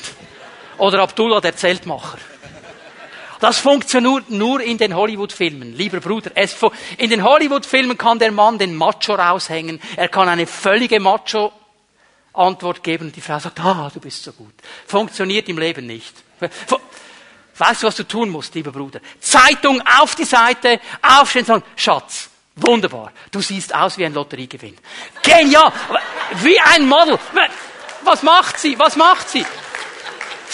Oder 0.78 1.00
Abdullah, 1.00 1.40
der 1.40 1.54
Zeltmacher. 1.54 2.18
Das 3.40 3.58
funktioniert 3.58 4.30
nur 4.30 4.60
in 4.60 4.78
den 4.78 4.96
Hollywood-Filmen, 4.96 5.74
lieber 5.74 6.00
Bruder. 6.00 6.32
in 6.96 7.10
den 7.10 7.22
Hollywood-Filmen 7.22 7.96
kann 7.96 8.18
der 8.18 8.32
Mann 8.32 8.58
den 8.58 8.74
Macho 8.74 9.14
raushängen. 9.14 9.80
Er 9.96 10.08
kann 10.08 10.28
eine 10.28 10.46
völlige 10.46 10.98
Macho-Antwort 10.98 12.82
geben 12.82 13.06
und 13.06 13.16
die 13.16 13.20
Frau 13.20 13.38
sagt, 13.38 13.60
ah, 13.60 13.90
du 13.92 14.00
bist 14.00 14.24
so 14.24 14.32
gut. 14.32 14.54
Funktioniert 14.86 15.48
im 15.48 15.58
Leben 15.58 15.86
nicht. 15.86 16.14
Weißt 17.56 17.82
du, 17.82 17.86
was 17.86 17.96
du 17.96 18.04
tun 18.04 18.28
musst, 18.28 18.54
lieber 18.54 18.70
Bruder? 18.70 19.00
Zeitung 19.20 19.82
auf 20.00 20.14
die 20.14 20.24
Seite, 20.24 20.80
aufstehen 21.02 21.40
und 21.42 21.46
sagen, 21.46 21.64
Schatz, 21.74 22.30
Wunderbar. 22.60 23.12
Du 23.30 23.40
siehst 23.40 23.72
aus 23.74 23.98
wie 23.98 24.04
ein 24.04 24.14
Lotteriegewinn. 24.14 24.76
Genial. 25.22 25.72
Wie 26.42 26.58
ein 26.58 26.86
Model. 26.88 27.18
Was 28.02 28.22
macht 28.22 28.58
sie? 28.58 28.76
Was 28.78 28.96
macht 28.96 29.28
sie? 29.28 29.46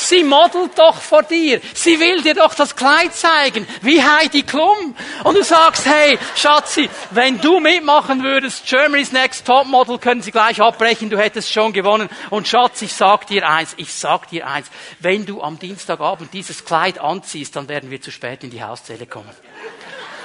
Sie 0.05 0.23
modelt 0.23 0.79
doch 0.79 1.01
vor 1.01 1.23
dir. 1.23 1.61
Sie 1.73 1.99
will 1.99 2.21
dir 2.21 2.35
doch 2.35 2.55
das 2.55 2.77
Kleid 2.77 3.15
zeigen, 3.15 3.67
wie 3.81 4.03
Heidi 4.03 4.43
Klum. 4.43 4.95
Und 5.25 5.35
du 5.35 5.43
sagst, 5.43 5.87
hey, 5.87 6.19
Schatzi, 6.37 6.91
wenn 7.11 7.41
du 7.41 7.59
mitmachen 7.59 8.23
würdest, 8.23 8.67
Germany's 8.67 9.13
Next 9.13 9.47
Top 9.47 9.67
Model, 9.67 9.99
können 9.99 10.21
sie 10.21 10.31
gleich 10.31 10.61
abbrechen, 10.61 11.09
du 11.09 11.17
hättest 11.17 11.51
schon 11.51 11.73
gewonnen. 11.73 12.11
Und 12.29 12.47
Schatz, 12.47 12.83
ich 12.83 12.93
sag 12.93 13.27
dir 13.29 13.49
eins, 13.49 13.73
ich 13.79 13.95
sag 13.95 14.29
dir 14.29 14.47
eins, 14.47 14.67
wenn 15.01 15.25
du 15.25 15.43
am 15.43 15.59
Dienstagabend 15.59 16.35
dieses 16.35 16.67
Kleid 16.67 16.99
anziehst, 16.99 17.57
dann 17.57 17.69
werden 17.71 17.91
wir 17.91 18.03
zu 18.03 18.11
spät 18.11 18.45
in 18.45 18.51
die 18.51 18.63
Hauszelle 18.63 19.07
kommen. 19.07 19.31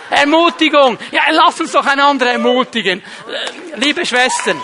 Ermutigung. 0.10 0.98
Ja, 1.12 1.22
lass 1.32 1.62
uns 1.62 1.72
doch 1.72 1.86
einander 1.86 2.30
ermutigen. 2.30 3.02
Liebe 3.76 4.06
Schwestern. 4.06 4.60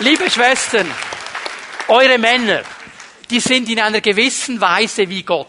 Liebe 0.00 0.28
Schwestern, 0.30 0.92
eure 1.92 2.18
Männer, 2.18 2.62
die 3.30 3.40
sind 3.40 3.68
in 3.68 3.80
einer 3.80 4.00
gewissen 4.00 4.60
Weise 4.60 5.08
wie 5.08 5.22
Gott. 5.22 5.48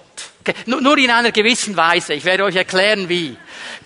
Nur 0.65 0.97
in 0.97 1.09
einer 1.09 1.31
gewissen 1.31 1.75
Weise. 1.75 2.13
Ich 2.13 2.25
werde 2.25 2.43
euch 2.43 2.55
erklären, 2.55 3.07
wie. 3.07 3.37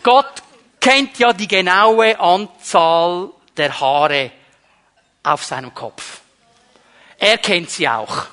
Gott 0.01 0.41
kennt 0.79 1.19
ja 1.19 1.33
die 1.33 1.47
genaue 1.47 2.19
Anzahl 2.19 3.29
der 3.55 3.79
Haare 3.79 4.31
auf 5.21 5.43
seinem 5.43 5.73
Kopf. 5.73 6.21
Er 7.19 7.37
kennt 7.37 7.69
sie 7.69 7.87
auch. 7.87 8.25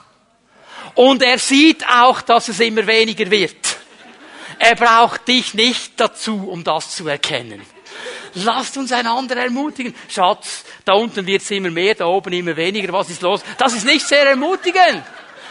Und 0.95 1.23
er 1.23 1.39
sieht 1.39 1.87
auch, 1.87 2.23
dass 2.23 2.49
es 2.49 2.61
immer 2.61 2.87
weniger 2.87 3.31
wird. 3.31 3.77
Er 4.59 4.77
braucht 4.77 5.29
dich 5.29 5.53
nicht 5.55 5.93
dazu, 5.99 6.49
um 6.49 6.65
das 6.65 6.97
zu 6.97 7.09
erkennen. 7.09 7.61
Lasst 8.35 8.77
uns 8.77 8.91
einander 8.93 9.37
ermutigen. 9.37 9.95
Schatz, 10.09 10.65
da 10.85 10.95
unten 10.95 11.27
wird 11.27 11.43
es 11.43 11.51
immer 11.51 11.71
mehr, 11.71 11.95
da 11.95 12.07
oben 12.07 12.33
immer 12.33 12.57
weniger. 12.57 12.93
Was 12.93 13.11
ist 13.11 13.23
los? 13.23 13.43
Das 13.59 13.73
ist 13.75 13.87
nicht 13.87 14.07
sehr 14.07 14.29
ermutigend. 14.29 15.03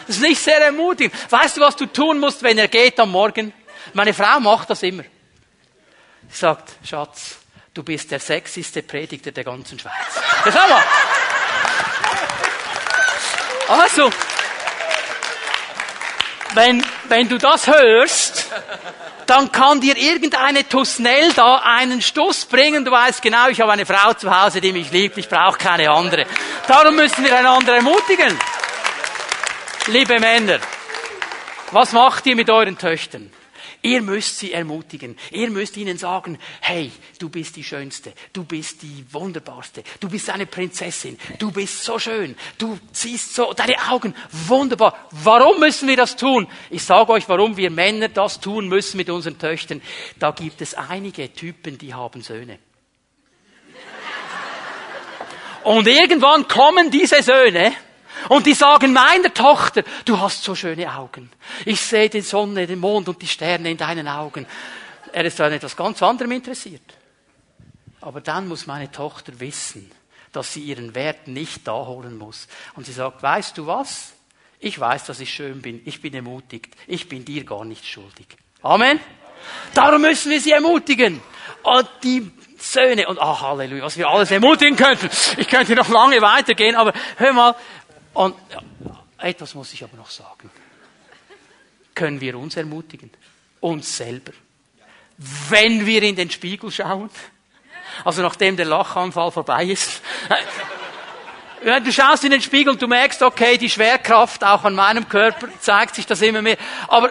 Das 0.06 0.16
ist 0.16 0.22
nicht 0.22 0.40
sehr 0.40 0.60
ermutigend. 0.60 1.14
Weißt 1.30 1.56
du, 1.56 1.62
was 1.62 1.76
du 1.76 1.86
tun 1.86 2.18
musst, 2.18 2.42
wenn 2.42 2.58
er 2.58 2.68
geht 2.68 3.00
am 3.00 3.10
Morgen? 3.10 3.52
Meine 3.94 4.12
Frau 4.12 4.38
macht 4.40 4.70
das 4.70 4.82
immer. 4.82 5.04
Sie 6.28 6.38
sagt, 6.38 6.72
Schatz, 6.84 7.38
du 7.72 7.82
bist 7.82 8.10
der 8.10 8.20
sexyste 8.20 8.82
Predigter 8.82 9.32
der 9.32 9.44
ganzen 9.44 9.78
Schweiz. 9.78 9.94
Ja, 10.44 10.52
schau 10.52 10.68
mal. 10.68 10.84
Also, 13.68 14.10
wenn, 16.54 16.84
wenn 17.08 17.28
du 17.28 17.38
das 17.38 17.66
hörst, 17.66 18.46
dann 19.26 19.50
kann 19.50 19.80
dir 19.80 19.96
irgendeine 19.96 20.68
Tusnell 20.68 21.32
da 21.32 21.56
einen 21.56 22.02
Stoß 22.02 22.46
bringen. 22.46 22.84
Du 22.84 22.90
weißt 22.90 23.22
genau, 23.22 23.48
ich 23.48 23.60
habe 23.60 23.72
eine 23.72 23.86
Frau 23.86 24.14
zu 24.14 24.30
Hause, 24.30 24.60
die 24.60 24.72
mich 24.72 24.90
liebt, 24.90 25.16
ich 25.18 25.28
brauche 25.28 25.58
keine 25.58 25.90
andere. 25.90 26.26
Darum 26.66 26.96
müssen 26.96 27.24
wir 27.24 27.36
einander 27.36 27.76
ermutigen. 27.76 28.38
Liebe 29.86 30.18
Männer, 30.18 30.58
was 31.70 31.92
macht 31.92 32.26
ihr 32.26 32.36
mit 32.36 32.48
euren 32.50 32.78
Töchtern? 32.78 33.30
Ihr 33.84 34.00
müsst 34.00 34.38
sie 34.38 34.50
ermutigen. 34.50 35.14
Ihr 35.30 35.50
müsst 35.50 35.76
ihnen 35.76 35.98
sagen, 35.98 36.38
hey, 36.62 36.90
du 37.18 37.28
bist 37.28 37.54
die 37.54 37.62
Schönste, 37.62 38.14
du 38.32 38.42
bist 38.42 38.80
die 38.80 39.04
Wunderbarste, 39.10 39.84
du 40.00 40.08
bist 40.08 40.30
eine 40.30 40.46
Prinzessin, 40.46 41.18
du 41.38 41.50
bist 41.50 41.84
so 41.84 41.98
schön, 41.98 42.34
du 42.56 42.78
siehst 42.92 43.34
so, 43.34 43.52
deine 43.52 43.76
Augen, 43.90 44.14
wunderbar. 44.30 45.06
Warum 45.10 45.60
müssen 45.60 45.86
wir 45.86 45.98
das 45.98 46.16
tun? 46.16 46.48
Ich 46.70 46.82
sage 46.82 47.12
euch, 47.12 47.28
warum 47.28 47.58
wir 47.58 47.70
Männer 47.70 48.08
das 48.08 48.40
tun 48.40 48.68
müssen 48.68 48.96
mit 48.96 49.10
unseren 49.10 49.38
Töchtern. 49.38 49.82
Da 50.18 50.30
gibt 50.30 50.62
es 50.62 50.72
einige 50.72 51.30
Typen, 51.34 51.76
die 51.76 51.92
haben 51.92 52.22
Söhne. 52.22 52.58
Und 55.62 55.86
irgendwann 55.86 56.48
kommen 56.48 56.90
diese 56.90 57.22
Söhne, 57.22 57.74
und 58.28 58.46
die 58.46 58.54
sagen 58.54 58.92
meiner 58.92 59.32
Tochter, 59.32 59.82
du 60.04 60.18
hast 60.18 60.42
so 60.42 60.54
schöne 60.54 60.92
Augen. 60.94 61.30
Ich 61.64 61.80
sehe 61.80 62.08
die 62.08 62.20
Sonne, 62.20 62.66
den 62.66 62.78
Mond 62.78 63.08
und 63.08 63.20
die 63.20 63.26
Sterne 63.26 63.70
in 63.70 63.76
deinen 63.76 64.08
Augen. 64.08 64.46
Er 65.12 65.24
ist 65.24 65.40
an 65.40 65.52
etwas 65.52 65.76
ganz 65.76 66.02
anderem 66.02 66.32
interessiert. 66.32 66.82
Aber 68.00 68.20
dann 68.20 68.48
muss 68.48 68.66
meine 68.66 68.90
Tochter 68.90 69.38
wissen, 69.40 69.90
dass 70.32 70.52
sie 70.52 70.60
ihren 70.60 70.94
Wert 70.94 71.28
nicht 71.28 71.66
da 71.66 71.72
holen 71.72 72.18
muss. 72.18 72.48
Und 72.74 72.86
sie 72.86 72.92
sagt, 72.92 73.22
weißt 73.22 73.56
du 73.56 73.66
was? 73.66 74.12
Ich 74.58 74.78
weiß, 74.78 75.04
dass 75.04 75.20
ich 75.20 75.32
schön 75.32 75.62
bin. 75.62 75.80
Ich 75.84 76.00
bin 76.00 76.14
ermutigt. 76.14 76.74
Ich 76.86 77.08
bin 77.08 77.24
dir 77.24 77.44
gar 77.44 77.64
nicht 77.64 77.86
schuldig. 77.86 78.26
Amen. 78.62 78.98
Darum 79.74 80.02
müssen 80.02 80.30
wir 80.30 80.40
sie 80.40 80.52
ermutigen. 80.52 81.20
Und 81.62 81.88
die 82.02 82.30
Söhne 82.58 83.06
und 83.08 83.18
ach 83.20 83.42
Halleluja, 83.42 83.84
was 83.84 83.96
wir 83.96 84.08
alles 84.08 84.30
ermutigen 84.30 84.76
könnten. 84.76 85.10
Ich 85.36 85.48
könnte 85.48 85.74
noch 85.74 85.88
lange 85.88 86.20
weitergehen, 86.22 86.76
aber 86.76 86.92
hör 87.16 87.32
mal, 87.32 87.54
und 88.14 88.34
etwas 89.18 89.54
muss 89.54 89.72
ich 89.72 89.84
aber 89.84 89.96
noch 89.96 90.10
sagen. 90.10 90.50
Können 91.94 92.20
wir 92.20 92.38
uns 92.38 92.56
ermutigen? 92.56 93.10
Uns 93.60 93.96
selber. 93.96 94.32
Wenn 95.48 95.86
wir 95.86 96.02
in 96.02 96.16
den 96.16 96.30
Spiegel 96.30 96.70
schauen, 96.70 97.10
also 98.04 98.22
nachdem 98.22 98.56
der 98.56 98.66
Lachanfall 98.66 99.30
vorbei 99.30 99.66
ist, 99.66 100.02
Du 101.64 101.92
schaust 101.92 102.22
in 102.24 102.30
den 102.30 102.42
Spiegel 102.42 102.74
und 102.74 102.82
du 102.82 102.86
merkst, 102.86 103.22
okay, 103.22 103.56
die 103.56 103.70
Schwerkraft 103.70 104.44
auch 104.44 104.64
an 104.64 104.74
meinem 104.74 105.08
Körper 105.08 105.48
zeigt 105.60 105.94
sich 105.94 106.04
das 106.04 106.20
immer 106.20 106.42
mehr. 106.42 106.58
Aber 106.88 107.10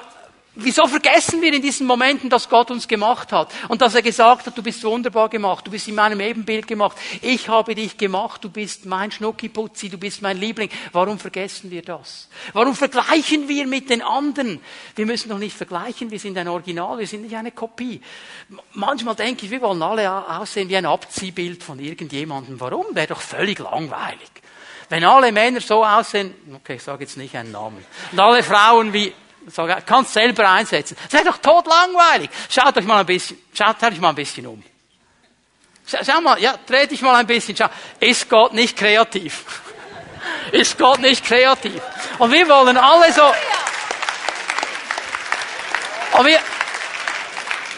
Wieso 0.56 0.86
vergessen 0.86 1.41
wir 1.41 1.51
in 1.51 1.64
diesen 1.64 1.88
Momenten, 1.88 2.30
dass 2.30 2.47
Gott 2.47 2.70
uns 2.70 2.88
gemacht 2.88 3.32
hat 3.32 3.51
und 3.70 3.82
dass 3.82 3.95
er 3.95 4.04
gesagt 4.04 4.45
hat, 4.45 4.56
du 4.56 4.62
bist 4.62 4.84
wunderbar 4.84 5.28
gemacht, 5.28 5.66
du 5.66 5.72
bist 5.72 5.88
in 5.88 5.95
meinem 5.95 6.20
Ebenbild 6.20 6.68
gemacht, 6.68 6.95
ich 7.24 7.49
habe 7.49 7.74
dich 7.74 7.97
gemacht, 7.97 8.43
du 8.43 8.51
bist 8.51 8.86
mein 8.86 9.12
Schnuckiputzi, 9.12 9.89
du 9.89 9.97
bist 9.97 10.22
mein 10.22 10.38
Liebling. 10.38 10.70
Warum 10.91 11.18
vergessen 11.18 11.72
wir 11.72 11.82
das? 11.82 12.30
Warum 12.54 12.76
vergleichen 12.76 13.47
wir 13.47 13.66
mit 13.66 13.89
den 13.89 14.04
anderen? 14.04 14.60
Wir 14.95 15.08
müssen 15.08 15.30
doch 15.30 15.39
nicht 15.39 15.58
vergleichen, 15.58 16.12
wir 16.12 16.20
sind 16.20 16.38
ein 16.38 16.47
Original, 16.47 16.99
wir 16.99 17.08
sind 17.08 17.24
nicht 17.24 17.36
eine 17.36 17.51
Kopie. 17.51 17.99
Manchmal 18.74 19.16
denke 19.16 19.45
ich, 19.45 19.51
wir 19.51 19.62
wollen 19.62 19.82
alle 19.82 20.39
aussehen 20.39 20.70
wie 20.70 20.78
ein 20.78 20.86
Abziehbild 20.86 21.64
von 21.64 21.80
irgendjemandem. 21.80 22.60
Warum? 22.60 22.86
Wäre 22.91 23.08
doch 23.08 23.22
völlig 23.22 23.58
langweilig. 23.58 24.30
Wenn 24.89 25.04
alle 25.04 25.32
Männer 25.32 25.62
so 25.62 25.84
aussehen, 25.84 26.36
okay, 26.54 26.76
ich 26.76 26.84
sage 26.84 27.06
jetzt 27.06 27.18
nicht 27.18 27.36
einen 27.36 27.51
Namen, 27.51 27.84
und 28.12 28.20
alle 28.20 28.43
Frauen 28.43 28.93
wie 28.93 29.12
Sag, 29.48 29.86
kannst 29.86 30.14
selber 30.14 30.50
einsetzen. 30.50 30.98
Ist 31.12 31.28
doch 31.28 31.38
tot 31.38 31.66
langweilig. 31.68 32.30
Schaut 32.50 32.78
euch 32.78 32.86
mal 32.86 33.00
ein 33.00 33.06
bisschen, 33.06 33.38
schaut 33.54 33.82
euch 33.84 34.00
mal 34.00 34.10
ein 34.10 34.16
bisschen 34.16 34.48
um. 34.48 34.64
Schau 35.86 36.22
mal, 36.22 36.39
ja, 36.39 36.56
dreh 36.66 36.88
dich 36.88 37.02
mal 37.02 37.16
ein 37.16 37.28
bisschen, 37.28 37.56
schau. 37.58 37.68
Ist 38.00 38.30
Gott 38.30 38.54
nicht 38.54 38.78
kreativ? 38.78 39.44
Ist 40.52 40.78
Gott 40.78 41.00
nicht 41.00 41.26
kreativ? 41.26 41.82
Und 42.20 42.32
wir 42.32 42.48
wollen 42.48 42.78
alle 42.78 43.12
so, 43.12 43.34
und 46.14 46.26
wir, 46.28 46.39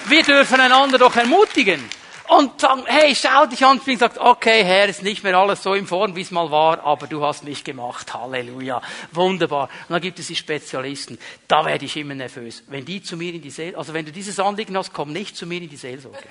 wir 0.06 0.24
dürfen 0.24 0.60
einander 0.60 0.98
doch 0.98 1.16
ermutigen 1.16 1.90
und 2.30 2.60
sagen, 2.60 2.84
hey, 2.86 3.16
schau 3.16 3.46
dich 3.46 3.66
an. 3.66 3.80
Und 3.80 4.00
sagt, 4.00 4.18
okay, 4.18 4.64
Herr, 4.64 4.88
ist 4.88 5.04
nicht 5.04 5.24
mehr 5.24 5.38
alles 5.38 5.64
so 5.64 5.74
in 5.74 5.88
Form, 5.88 6.16
wie 6.16 6.22
es 6.22 6.32
mal 6.32 6.52
war, 6.52 6.84
aber 6.84 7.08
du 7.08 7.24
hast 7.24 7.44
mich 7.44 7.64
gemacht. 7.64 8.14
Halleluja. 8.14 8.82
Wunderbar. 9.12 9.70
Und 9.88 9.94
dann 9.94 10.02
gibt 10.02 10.20
es 10.20 10.28
die 10.28 10.36
Spezialisten. 10.36 11.18
Da 11.48 11.66
werde 11.66 11.86
ich 11.86 11.96
immer 11.98 12.16
nervös. 12.16 12.64
Wenn 12.68 12.86
die 12.86 13.04
zu 13.04 13.18
mir 13.18 13.34
in 13.34 13.42
die 13.42 13.50
Seelsorge, 13.50 13.78
also 13.78 13.94
wenn 13.94 14.06
du 14.06 14.12
dieses 14.12 14.40
Anliegen 14.40 14.78
hast, 14.78 14.94
komm 14.94 15.14
nicht 15.14 15.38
zu 15.38 15.46
mir 15.46 15.62
in 15.62 15.70
die 15.70 15.78
Seelsorge. 15.78 16.18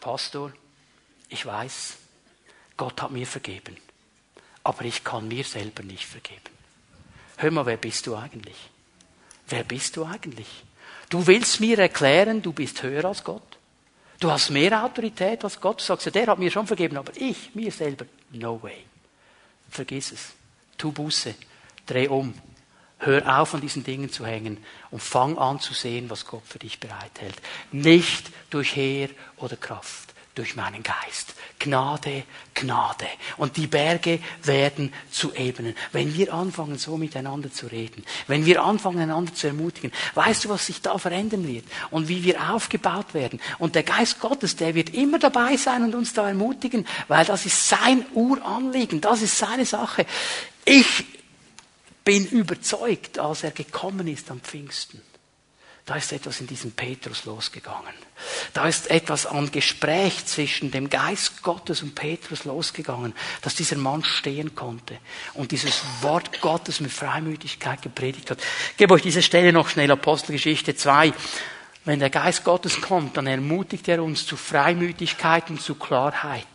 Pastor, 0.00 0.52
ich 1.28 1.44
weiß, 1.44 1.96
Gott 2.76 3.00
hat 3.02 3.10
mir 3.10 3.26
vergeben. 3.26 3.76
Aber 4.64 4.84
ich 4.84 5.04
kann 5.04 5.28
mir 5.28 5.44
selber 5.44 5.82
nicht 5.82 6.04
vergeben. 6.04 6.40
Hör 7.36 7.50
mal, 7.50 7.66
wer 7.66 7.76
bist 7.76 8.06
du 8.06 8.16
eigentlich? 8.16 8.56
Wer 9.48 9.64
bist 9.64 9.96
du 9.96 10.04
eigentlich? 10.04 10.48
Du 11.08 11.26
willst 11.26 11.60
mir 11.60 11.78
erklären, 11.78 12.42
du 12.42 12.52
bist 12.52 12.82
höher 12.82 13.04
als 13.04 13.24
Gott? 13.24 13.49
Du 14.20 14.30
hast 14.30 14.50
mehr 14.50 14.84
Autorität 14.84 15.42
als 15.42 15.60
Gott. 15.60 15.80
Du 15.80 15.84
sagst, 15.84 16.04
ja, 16.04 16.12
der 16.12 16.26
hat 16.26 16.38
mir 16.38 16.50
schon 16.50 16.66
vergeben, 16.66 16.98
aber 16.98 17.12
ich, 17.16 17.54
mir 17.54 17.72
selber, 17.72 18.04
no 18.32 18.62
way. 18.62 18.84
Vergiss 19.70 20.12
es. 20.12 20.32
Tu 20.76 20.92
Buße. 20.92 21.34
Dreh 21.86 22.06
um. 22.06 22.34
Hör 22.98 23.40
auf, 23.40 23.54
an 23.54 23.62
diesen 23.62 23.82
Dingen 23.82 24.10
zu 24.10 24.26
hängen 24.26 24.62
und 24.90 25.02
fang 25.02 25.38
an 25.38 25.58
zu 25.58 25.72
sehen, 25.72 26.10
was 26.10 26.26
Gott 26.26 26.42
für 26.44 26.58
dich 26.58 26.78
bereithält. 26.78 27.34
Nicht 27.72 28.30
durch 28.50 28.76
Heer 28.76 29.08
oder 29.38 29.56
Kraft 29.56 30.09
durch 30.40 30.56
meinen 30.56 30.82
Geist. 30.82 31.34
Gnade, 31.58 32.24
Gnade. 32.54 33.06
Und 33.36 33.58
die 33.58 33.66
Berge 33.66 34.20
werden 34.42 34.90
zu 35.10 35.34
Ebenen. 35.34 35.74
Wenn 35.92 36.14
wir 36.14 36.32
anfangen, 36.32 36.78
so 36.78 36.96
miteinander 36.96 37.52
zu 37.52 37.66
reden, 37.66 38.06
wenn 38.26 38.46
wir 38.46 38.62
anfangen, 38.64 39.00
einander 39.00 39.34
zu 39.34 39.48
ermutigen, 39.48 39.92
weißt 40.14 40.46
du, 40.46 40.48
was 40.48 40.64
sich 40.64 40.80
da 40.80 40.96
verändern 40.96 41.46
wird 41.46 41.66
und 41.90 42.08
wie 42.08 42.24
wir 42.24 42.54
aufgebaut 42.54 43.12
werden. 43.12 43.38
Und 43.58 43.74
der 43.74 43.82
Geist 43.82 44.18
Gottes, 44.18 44.56
der 44.56 44.74
wird 44.74 44.94
immer 44.94 45.18
dabei 45.18 45.58
sein 45.58 45.82
und 45.84 45.94
uns 45.94 46.14
da 46.14 46.26
ermutigen, 46.26 46.86
weil 47.08 47.26
das 47.26 47.44
ist 47.44 47.68
sein 47.68 48.06
Uranliegen, 48.14 49.02
das 49.02 49.20
ist 49.20 49.36
seine 49.36 49.66
Sache. 49.66 50.06
Ich 50.64 51.04
bin 52.02 52.24
überzeugt, 52.24 53.18
als 53.18 53.42
er 53.42 53.50
gekommen 53.50 54.08
ist 54.08 54.30
am 54.30 54.40
Pfingsten, 54.40 55.02
da 55.90 55.96
ist 55.96 56.12
etwas 56.12 56.40
in 56.40 56.46
diesem 56.46 56.70
Petrus 56.70 57.24
losgegangen. 57.24 57.92
Da 58.52 58.68
ist 58.68 58.88
etwas 58.92 59.26
an 59.26 59.50
Gespräch 59.50 60.24
zwischen 60.24 60.70
dem 60.70 60.88
Geist 60.88 61.42
Gottes 61.42 61.82
und 61.82 61.96
Petrus 61.96 62.44
losgegangen, 62.44 63.12
dass 63.42 63.56
dieser 63.56 63.74
Mann 63.74 64.04
stehen 64.04 64.54
konnte 64.54 64.98
und 65.34 65.50
dieses 65.50 65.82
Wort 66.00 66.40
Gottes 66.40 66.78
mit 66.78 66.92
Freimütigkeit 66.92 67.82
gepredigt 67.82 68.30
hat. 68.30 68.38
Ich 68.70 68.76
gebe 68.76 68.94
euch 68.94 69.02
diese 69.02 69.20
Stelle 69.20 69.52
noch 69.52 69.68
schnell, 69.68 69.90
Apostelgeschichte 69.90 70.76
2. 70.76 71.12
Wenn 71.84 71.98
der 71.98 72.10
Geist 72.10 72.44
Gottes 72.44 72.80
kommt, 72.80 73.16
dann 73.16 73.26
ermutigt 73.26 73.88
er 73.88 74.02
uns 74.02 74.26
zu 74.26 74.36
Freimütigkeit 74.36 75.48
und 75.48 75.62
zu 75.62 75.74
Klarheit. 75.76 76.46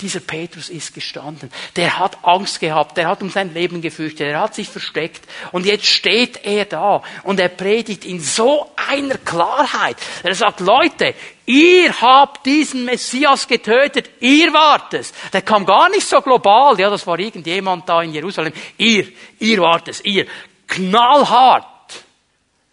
Dieser 0.00 0.20
Petrus 0.20 0.68
ist 0.68 0.94
gestanden. 0.94 1.50
Der 1.76 1.98
hat 1.98 2.18
Angst 2.24 2.60
gehabt. 2.60 2.96
Der 2.96 3.06
hat 3.06 3.22
um 3.22 3.30
sein 3.30 3.52
Leben 3.52 3.82
gefürchtet. 3.82 4.28
Er 4.28 4.40
hat 4.40 4.54
sich 4.54 4.68
versteckt. 4.68 5.22
Und 5.52 5.66
jetzt 5.66 5.86
steht 5.86 6.44
er 6.44 6.64
da 6.64 7.02
und 7.22 7.38
er 7.38 7.48
predigt 7.48 8.04
in 8.04 8.20
so 8.20 8.70
einer 8.88 9.18
Klarheit. 9.18 9.96
Er 10.22 10.34
sagt, 10.34 10.60
Leute, 10.60 11.14
ihr 11.46 12.00
habt 12.00 12.46
diesen 12.46 12.84
Messias 12.84 13.46
getötet. 13.46 14.10
Ihr 14.20 14.52
wart 14.52 14.94
es. 14.94 15.12
Der 15.32 15.42
kam 15.42 15.66
gar 15.66 15.90
nicht 15.90 16.06
so 16.06 16.20
global. 16.20 16.78
Ja, 16.80 16.90
das 16.90 17.06
war 17.06 17.18
irgendjemand 17.18 17.88
da 17.88 18.02
in 18.02 18.12
Jerusalem. 18.12 18.52
Ihr, 18.78 19.08
ihr 19.38 19.58
wart 19.60 19.88
es. 19.88 20.00
Ihr. 20.04 20.26
Knallhart. 20.66 21.66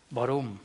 Warum? 0.10 0.60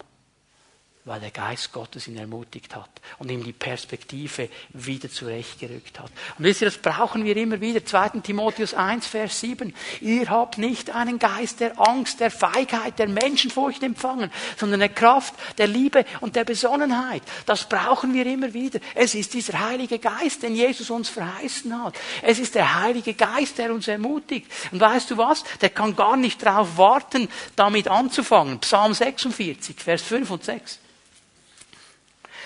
Weil 1.05 1.19
der 1.19 1.33
Geist 1.33 1.73
Gottes 1.73 2.07
ihn 2.07 2.17
ermutigt 2.17 2.77
hat 2.77 2.89
und 3.19 3.29
ihm 3.29 3.43
die 3.43 3.53
Perspektive 3.53 4.49
wieder 4.69 5.11
zurechtgerückt 5.11 5.99
hat. 5.99 6.13
Und 6.39 6.45
wisst 6.45 6.63
ihr, 6.63 6.67
das 6.67 6.79
brauchen 6.79 7.25
wir 7.25 7.37
immer 7.37 7.61
wieder. 7.61 7.85
2. 7.85 8.21
Timotheus 8.21 8.73
1, 8.73 9.09
Vers 9.09 9.41
7. 9.41 9.75
Ihr 10.01 10.31
habt 10.31 10.59
nicht 10.59 10.95
einen 10.95 11.19
Geist 11.19 11.59
der 11.59 11.81
Angst, 11.81 12.21
der 12.21 12.31
Feigheit, 12.31 13.01
der 13.01 13.09
Menschenfurcht 13.09 13.83
empfangen, 13.83 14.31
sondern 14.57 14.79
der 14.79 14.91
Kraft, 14.91 15.35
der 15.59 15.67
Liebe 15.67 16.05
und 16.21 16.37
der 16.37 16.45
Besonnenheit. 16.45 17.23
Das 17.47 17.69
brauchen 17.69 18.15
wir 18.15 18.25
immer 18.27 18.55
wieder. 18.55 18.79
Es 18.95 19.17
ist 19.17 19.35
dieser 19.35 19.59
Heilige 19.59 19.99
Geist, 19.99 20.45
den 20.45 20.55
Jesus 20.55 20.89
uns 20.89 21.09
verheißen 21.09 21.83
hat. 21.83 21.99
Es 22.23 22.39
ist 22.39 22.55
der 22.55 22.81
Heilige 22.81 23.15
Geist, 23.15 23.59
der 23.59 23.75
uns 23.75 23.89
ermutigt. 23.89 24.47
Und 24.71 24.79
weißt 24.79 25.11
du 25.11 25.17
was? 25.17 25.43
Der 25.61 25.71
kann 25.71 25.97
gar 25.97 26.17
nicht 26.17 26.47
darauf 26.47 26.77
warten, 26.79 27.29
damit 27.57 27.89
anzufangen. 27.89 28.61
Psalm 28.61 28.95
46, 28.95 29.81
Vers 29.81 30.03
5 30.03 30.31
und 30.31 30.45
6. 30.45 30.79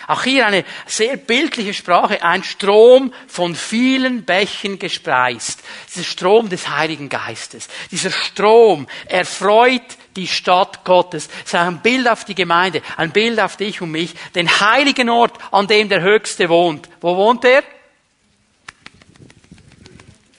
Auch 0.07 0.23
hier 0.23 0.47
eine 0.47 0.65
sehr 0.87 1.17
bildliche 1.17 1.75
Sprache, 1.75 2.23
ein 2.23 2.45
Strom 2.45 3.13
von 3.27 3.57
vielen 3.57 4.25
Bächen 4.25 4.79
gespreist. 4.79 5.63
Dieser 5.93 6.05
Strom 6.05 6.49
des 6.49 6.69
Heiligen 6.69 7.09
Geistes. 7.09 7.69
Dieser 7.91 8.13
Strom 8.13 8.87
erfreut 9.07 9.83
die 10.15 10.29
Stadt 10.29 10.85
Gottes. 10.85 11.29
Das 11.29 11.47
ist 11.47 11.55
ein 11.55 11.83
Bild 11.83 12.09
auf 12.09 12.25
die 12.25 12.37
Gemeinde, 12.37 12.83
ein 12.97 13.11
Bild 13.11 13.41
auf 13.41 13.57
dich 13.57 13.81
und 13.83 13.91
mich. 13.91 14.15
Den 14.35 14.49
heiligen 14.61 15.11
Ort, 15.11 15.39
an 15.51 15.67
dem 15.67 15.89
der 15.89 16.03
Höchste 16.03 16.49
wohnt. 16.49 16.89
Wo 17.01 17.17
wohnt 17.17 17.45
er? 17.45 17.65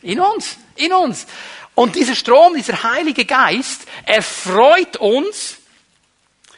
In 0.02 0.22
uns, 0.22 0.58
in 0.76 0.94
uns. 0.94 1.28
Und 1.76 1.96
dieser 1.96 2.16
Strom, 2.16 2.56
dieser 2.56 2.84
Heilige 2.84 3.26
Geist 3.26 3.86
erfreut 4.06 4.96
uns. 4.98 5.58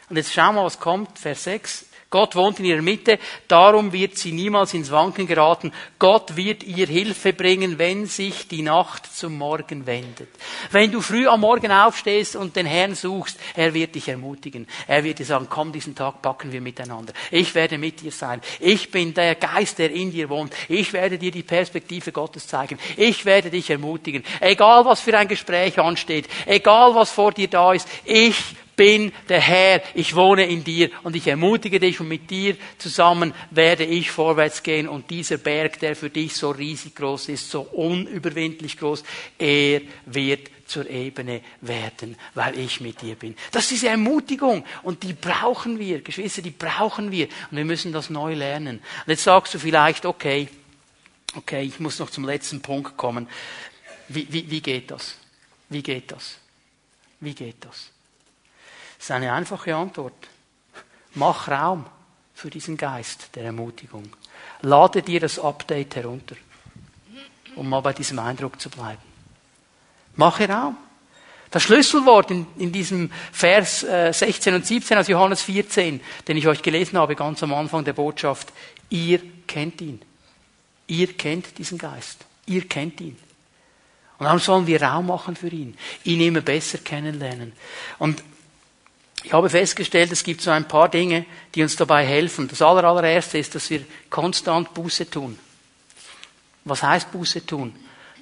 Und 0.10 0.18
jetzt 0.18 0.32
schauen 0.32 0.56
wir, 0.56 0.64
was 0.64 0.80
kommt, 0.80 1.18
Vers 1.18 1.44
6. 1.46 1.89
Gott 2.12 2.36
wohnt 2.36 2.60
in 2.60 2.66
ihrer 2.66 2.82
Mitte, 2.82 3.20
darum 3.48 3.94
wird 3.94 4.18
sie 4.18 4.32
niemals 4.32 4.74
ins 4.74 4.90
Wanken 4.90 5.28
geraten. 5.28 5.72
Gott 6.00 6.36
wird 6.36 6.64
ihr 6.64 6.88
Hilfe 6.88 7.34
bringen, 7.34 7.78
wenn 7.78 8.08
sich 8.08 8.48
die 8.48 8.64
Nacht 8.64 9.16
zum 9.16 9.38
Morgen 9.38 9.86
wendet. 9.86 10.30
Wenn 10.72 10.92
du 10.92 11.02
früh 11.02 11.28
am 11.28 11.42
Morgen 11.42 11.72
aufstehst 11.72 12.36
und 12.36 12.56
den 12.56 12.66
Herrn 12.66 12.96
suchst, 12.96 13.40
er 13.56 13.76
wird 13.76 13.94
dich 13.94 14.08
ermutigen. 14.08 14.66
Er 14.88 15.04
wird 15.04 15.20
dir 15.20 15.26
sagen, 15.26 15.46
komm, 15.48 15.72
diesen 15.72 15.94
Tag 15.94 16.24
packen 16.24 16.52
wir 16.52 16.62
miteinander. 16.62 17.14
Ich 17.30 17.54
werde 17.54 17.78
mit 17.78 18.02
dir 18.02 18.12
sein. 18.12 18.42
Ich 18.60 18.90
bin 18.90 19.14
der 19.14 19.36
Geist, 19.36 19.78
der 19.78 19.92
in 19.92 20.12
dir 20.12 20.30
wohnt. 20.30 20.52
Ich 20.68 20.94
werde 20.94 21.20
dir 21.20 21.32
die 21.32 21.44
Perspektive 21.44 22.12
Gottes 22.12 22.48
zeigen. 22.48 22.80
Ich 22.98 23.24
werde 23.26 23.52
dich 23.52 23.70
ermutigen. 23.70 24.24
Egal 24.40 24.84
was 24.86 25.02
für 25.02 25.16
ein 25.16 25.28
Gespräch 25.28 25.78
ansteht, 25.78 26.28
egal 26.48 26.96
was 26.96 27.12
vor 27.12 27.34
dir 27.34 27.50
da 27.50 27.72
ist, 27.74 27.88
ich 28.04 28.36
bin 28.80 29.12
der 29.28 29.42
Herr, 29.42 29.82
ich 29.94 30.16
wohne 30.16 30.46
in 30.46 30.64
dir 30.64 30.90
und 31.04 31.14
ich 31.14 31.28
ermutige 31.28 31.82
dich 31.82 32.00
und 32.00 32.08
mit 32.08 32.30
dir 32.30 32.56
zusammen 32.78 33.34
werde 33.52 33.84
ich 33.84 34.10
vorwärts 34.10 34.64
gehen 34.64 34.88
und 34.88 35.10
dieser 35.10 35.36
Berg, 35.36 35.82
der 35.82 35.98
für 35.98 36.10
dich 36.10 36.38
so 36.38 36.52
riesig 36.52 36.96
groß 36.96 37.28
ist, 37.28 37.52
so 37.52 37.60
unüberwindlich 37.60 38.78
groß, 38.78 39.04
er 39.38 39.82
wird 40.06 40.50
zur 40.66 40.90
Ebene 40.90 41.42
werden, 41.60 42.16
weil 42.36 42.58
ich 42.58 42.80
mit 42.80 43.02
dir 43.02 43.16
bin. 43.16 43.36
Das 43.52 43.64
ist 43.64 43.72
diese 43.72 43.90
Ermutigung 43.90 44.64
und 44.84 45.04
die 45.04 45.12
brauchen 45.12 45.78
wir, 45.78 46.00
Geschwister, 46.00 46.42
die 46.42 46.52
brauchen 46.52 47.12
wir 47.12 47.28
und 47.52 47.58
wir 47.58 47.66
müssen 47.66 47.92
das 47.92 48.10
neu 48.10 48.34
lernen. 48.34 48.78
Und 48.78 49.10
jetzt 49.10 49.26
sagst 49.26 49.54
du 49.54 49.60
vielleicht, 49.60 50.06
okay, 50.06 50.48
okay, 51.36 51.64
ich 51.64 51.82
muss 51.82 52.00
noch 52.00 52.12
zum 52.12 52.24
letzten 52.24 52.62
Punkt 52.62 52.96
kommen. 52.96 53.28
Wie, 54.08 54.26
wie, 54.32 54.50
wie 54.50 54.62
geht 54.62 54.90
das? 54.90 55.18
Wie 55.68 55.84
geht 55.84 56.14
das? 56.14 56.38
Wie 57.20 57.34
geht 57.34 57.58
das? 57.66 57.92
Ist 59.00 59.12
eine 59.12 59.32
einfache 59.34 59.76
Antwort. 59.76 60.28
Mach 61.16 61.48
Raum 61.48 61.86
für 62.34 62.50
diesen 62.50 62.78
Geist 62.78 63.30
der 63.36 63.46
Ermutigung. 63.46 64.10
Lade 64.62 65.02
dir 65.02 65.20
das 65.20 65.40
Update 65.40 65.96
herunter. 65.96 66.36
um 67.56 67.68
mal 67.68 67.82
bei 67.82 67.94
diesem 67.94 68.20
Eindruck 68.20 68.62
zu 68.62 68.70
bleiben. 68.70 69.02
Mache 70.16 70.48
Raum. 70.48 70.78
Das 71.52 71.64
Schlüsselwort 71.64 72.30
in, 72.30 72.46
in 72.58 72.72
diesem 72.72 73.12
Vers 73.32 73.84
äh, 73.84 74.14
16 74.14 74.54
und 74.54 74.66
17 74.66 74.98
aus 74.98 75.08
Johannes 75.08 75.42
14, 75.42 76.00
den 76.28 76.38
ich 76.38 76.48
euch 76.48 76.62
gelesen 76.62 77.00
habe, 77.00 77.16
ganz 77.16 77.42
am 77.42 77.54
Anfang 77.54 77.84
der 77.84 77.94
Botschaft, 77.94 78.54
ihr 78.90 79.20
kennt 79.48 79.82
ihn. 79.82 80.00
Ihr 80.88 81.14
kennt 81.14 81.58
diesen 81.58 81.78
Geist. 81.78 82.26
Ihr 82.46 82.68
kennt 82.68 83.02
ihn. 83.02 83.18
Und 84.20 84.26
dann 84.26 84.40
sollen 84.40 84.68
wir 84.68 84.82
Raum 84.82 85.08
machen 85.08 85.36
für 85.36 85.50
ihn, 85.50 85.78
ihn 86.04 86.22
immer 86.22 86.42
besser 86.42 86.78
kennenlernen. 86.78 87.54
Und 87.98 88.24
ich 89.24 89.34
habe 89.34 89.50
festgestellt, 89.50 90.12
es 90.12 90.24
gibt 90.24 90.42
so 90.42 90.52
ein 90.52 90.68
paar 90.68 90.90
Dinge, 90.90 91.26
die 91.54 91.62
uns 91.62 91.76
dabei 91.76 92.06
helfen. 92.06 92.48
Das 92.48 92.62
allererste 92.62 93.38
ist, 93.38 93.54
dass 93.56 93.70
wir 93.70 93.82
konstant 94.10 94.74
Buße 94.74 95.10
tun. 95.10 95.38
Was 96.66 96.84
heißt 96.84 97.12
Buße 97.12 97.46
tun? 97.46 97.74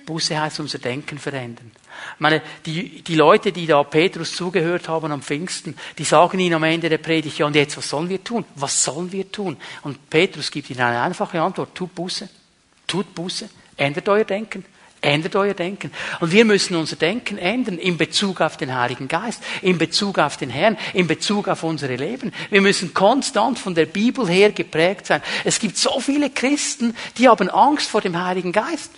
Buße 0.05 0.39
heißt 0.39 0.59
unser 0.59 0.79
Denken 0.79 1.19
verändern. 1.19 1.71
Ich 2.15 2.19
meine, 2.19 2.41
die, 2.65 3.01
die 3.01 3.15
Leute, 3.15 3.51
die 3.51 3.67
da 3.67 3.83
Petrus 3.83 4.35
zugehört 4.35 4.87
haben 4.87 5.11
am 5.11 5.21
Pfingsten, 5.21 5.75
die 5.97 6.03
sagen 6.03 6.39
ihnen 6.39 6.55
am 6.55 6.63
Ende 6.63 6.89
der 6.89 6.99
Predigt, 6.99 7.37
ja 7.37 7.45
und 7.45 7.55
jetzt, 7.55 7.77
was 7.77 7.89
sollen 7.89 8.07
wir 8.07 8.23
tun? 8.23 8.45
Was 8.55 8.83
sollen 8.83 9.11
wir 9.11 9.29
tun? 9.31 9.57
Und 9.83 10.09
Petrus 10.09 10.49
gibt 10.49 10.69
ihnen 10.69 10.81
eine 10.81 11.01
einfache 11.01 11.41
Antwort, 11.41 11.75
tut 11.75 11.93
Buße. 11.93 12.29
Tut 12.87 13.13
Buße. 13.13 13.49
Ändert 13.75 14.07
euer 14.07 14.23
Denken. 14.23 14.63
Ändert 15.01 15.35
euer 15.35 15.53
Denken. 15.53 15.91
Und 16.19 16.31
wir 16.31 16.43
müssen 16.43 16.75
unser 16.75 16.95
Denken 16.95 17.37
ändern 17.37 17.77
in 17.77 17.97
Bezug 17.97 18.41
auf 18.41 18.57
den 18.57 18.75
Heiligen 18.75 19.07
Geist, 19.07 19.43
in 19.61 19.77
Bezug 19.77 20.17
auf 20.17 20.37
den 20.37 20.49
Herrn, 20.49 20.77
in 20.93 21.07
Bezug 21.07 21.47
auf 21.47 21.63
unsere 21.63 21.95
Leben. 21.95 22.33
Wir 22.49 22.61
müssen 22.61 22.93
konstant 22.93 23.59
von 23.59 23.75
der 23.75 23.85
Bibel 23.85 24.27
her 24.27 24.51
geprägt 24.51 25.05
sein. 25.05 25.21
Es 25.43 25.59
gibt 25.59 25.77
so 25.77 25.99
viele 25.99 26.29
Christen, 26.29 26.95
die 27.17 27.29
haben 27.29 27.49
Angst 27.49 27.89
vor 27.89 28.01
dem 28.01 28.21
Heiligen 28.21 28.51
Geist. 28.51 28.91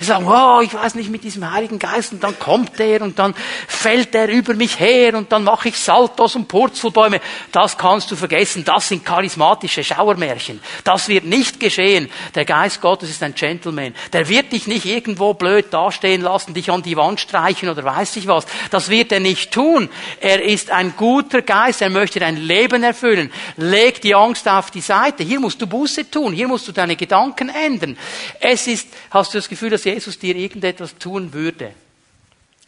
Sie 0.00 0.04
sagen, 0.04 0.26
oh, 0.26 0.60
ich 0.62 0.74
weiß 0.74 0.96
nicht 0.96 1.10
mit 1.10 1.22
diesem 1.22 1.48
Heiligen 1.48 1.78
Geist 1.78 2.12
und 2.12 2.22
dann 2.22 2.36
kommt 2.40 2.80
er 2.80 3.02
und 3.02 3.20
dann 3.20 3.34
fällt 3.68 4.16
er 4.16 4.28
über 4.28 4.54
mich 4.54 4.80
her 4.80 5.14
und 5.14 5.30
dann 5.30 5.44
mache 5.44 5.68
ich 5.68 5.78
Saltos 5.78 6.34
und 6.34 6.48
Purzelbäume. 6.48 7.20
Das 7.52 7.78
kannst 7.78 8.10
du 8.10 8.16
vergessen, 8.16 8.64
das 8.64 8.88
sind 8.88 9.04
charismatische 9.04 9.84
Schauermärchen. 9.84 10.60
Das 10.82 11.08
wird 11.08 11.24
nicht 11.24 11.60
geschehen. 11.60 12.10
Der 12.34 12.44
Geist 12.44 12.80
Gottes 12.80 13.10
ist 13.10 13.22
ein 13.22 13.36
Gentleman. 13.36 13.94
Der 14.12 14.28
wird 14.28 14.52
dich 14.52 14.66
nicht 14.66 14.86
irgendwo 14.86 15.34
blöd 15.34 15.66
dastehen 15.70 16.20
lassen, 16.20 16.52
dich 16.52 16.68
an 16.68 16.82
die 16.82 16.96
Wand 16.96 17.20
streichen 17.20 17.68
oder 17.68 17.84
weiß 17.84 18.16
ich 18.16 18.26
was. 18.26 18.44
Das 18.72 18.88
wird 18.88 19.12
er 19.12 19.20
nicht 19.20 19.52
tun. 19.52 19.88
Er 20.20 20.42
ist 20.42 20.72
ein 20.72 20.94
guter 20.96 21.42
Geist, 21.42 21.80
er 21.80 21.90
möchte 21.90 22.18
dein 22.18 22.36
Leben 22.38 22.82
erfüllen. 22.82 23.30
Leg 23.56 24.00
die 24.00 24.16
Angst 24.16 24.48
auf 24.48 24.72
die 24.72 24.80
Seite. 24.80 25.22
Hier 25.22 25.38
musst 25.38 25.62
du 25.62 25.68
Buße 25.68 26.10
tun, 26.10 26.32
hier 26.32 26.48
musst 26.48 26.66
du 26.66 26.72
deine 26.72 26.96
Gedanken 26.96 27.50
ändern. 27.50 27.96
Es 28.40 28.66
ist, 28.66 28.88
hast 29.10 29.32
du 29.32 29.38
das 29.38 29.48
Gefühl, 29.48 29.75
dass 29.76 29.84
Jesus 29.84 30.18
dir 30.18 30.34
irgendetwas 30.34 30.96
tun 30.96 31.34
würde, 31.34 31.74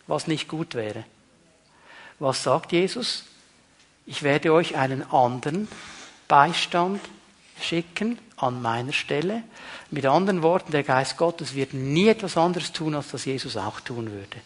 was 0.06 0.26
nicht 0.26 0.46
gut 0.46 0.74
wäre. 0.74 1.04
Was 2.18 2.42
sagt 2.42 2.72
Jesus? 2.72 3.24
Ich 4.04 4.22
werde 4.22 4.52
euch 4.52 4.76
einen 4.76 5.10
anderen 5.10 5.68
Beistand 6.28 7.00
schicken 7.62 8.18
an 8.36 8.60
meiner 8.60 8.92
Stelle. 8.92 9.42
Mit 9.90 10.04
anderen 10.04 10.42
Worten, 10.42 10.70
der 10.70 10.82
Geist 10.82 11.16
Gottes 11.16 11.54
wird 11.54 11.72
nie 11.72 12.08
etwas 12.08 12.36
anderes 12.36 12.72
tun, 12.72 12.94
als 12.94 13.08
das 13.08 13.24
Jesus 13.24 13.56
auch 13.56 13.80
tun 13.80 14.10
würde. 14.10 14.36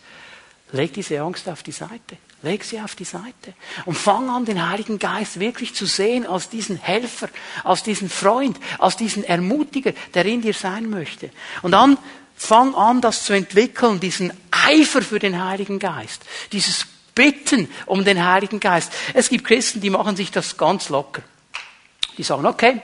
Leg 0.71 0.93
diese 0.95 1.21
Angst 1.21 1.49
auf 1.49 1.65
die 1.65 1.73
Seite. 1.73 2.17
Leg 2.43 2.63
sie 2.63 2.81
auf 2.81 2.95
die 2.95 3.05
Seite. 3.05 3.55
Und 3.87 3.99
fang 3.99 4.31
an, 4.31 4.45
den 4.45 4.69
Heiligen 4.69 5.01
Geist 5.01 5.41
wirklich 5.41 5.75
zu 5.75 5.87
sehen 5.87 6.29
als 6.29 6.49
diesen 6.49 6.77
Helfer, 6.77 7.29
als 7.65 7.83
diesen 7.83 8.09
Freund, 8.09 8.57
als 8.79 8.97
diesen 8.97 9.25
Ermutiger, 9.25 9.93
der 10.15 10.27
in 10.27 10.43
dir 10.43 10.55
sein 10.55 10.89
möchte. 10.89 11.31
Und 11.63 11.73
dann 11.73 11.99
Fang 12.43 12.75
an, 12.75 13.01
das 13.01 13.25
zu 13.25 13.33
entwickeln, 13.33 14.01
diesen 14.01 14.33
Eifer 14.51 15.01
für 15.03 15.19
den 15.19 15.43
Heiligen 15.45 15.79
Geist, 15.79 16.23
dieses 16.51 16.87
Bitten 17.15 17.69
um 17.87 18.05
den 18.05 18.25
Heiligen 18.25 18.59
Geist. 18.59 18.93
Es 19.15 19.29
gibt 19.29 19.45
Christen, 19.45 19.81
die 19.81 19.91
machen 19.91 20.17
sich 20.17 20.31
das 20.31 20.57
ganz 20.57 20.89
locker. 20.89 21.23
Die 22.19 22.23
sagen, 22.23 22.47
okay, 22.47 22.83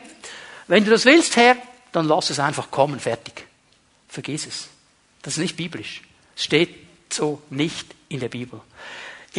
wenn 0.69 0.85
du 0.85 0.91
das 0.91 1.05
willst, 1.05 1.37
Herr, 1.37 1.57
dann 1.93 2.07
lass 2.07 2.31
es 2.31 2.39
einfach 2.39 2.71
kommen, 2.71 3.01
fertig. 3.01 3.47
Vergiss 4.09 4.47
es. 4.47 4.69
Das 5.23 5.35
ist 5.35 5.41
nicht 5.41 5.57
biblisch. 5.57 6.03
Es 6.37 6.45
steht 6.45 6.75
so 7.13 7.43
nicht 7.51 7.95
in 8.09 8.21
der 8.21 8.29
Bibel. 8.29 8.61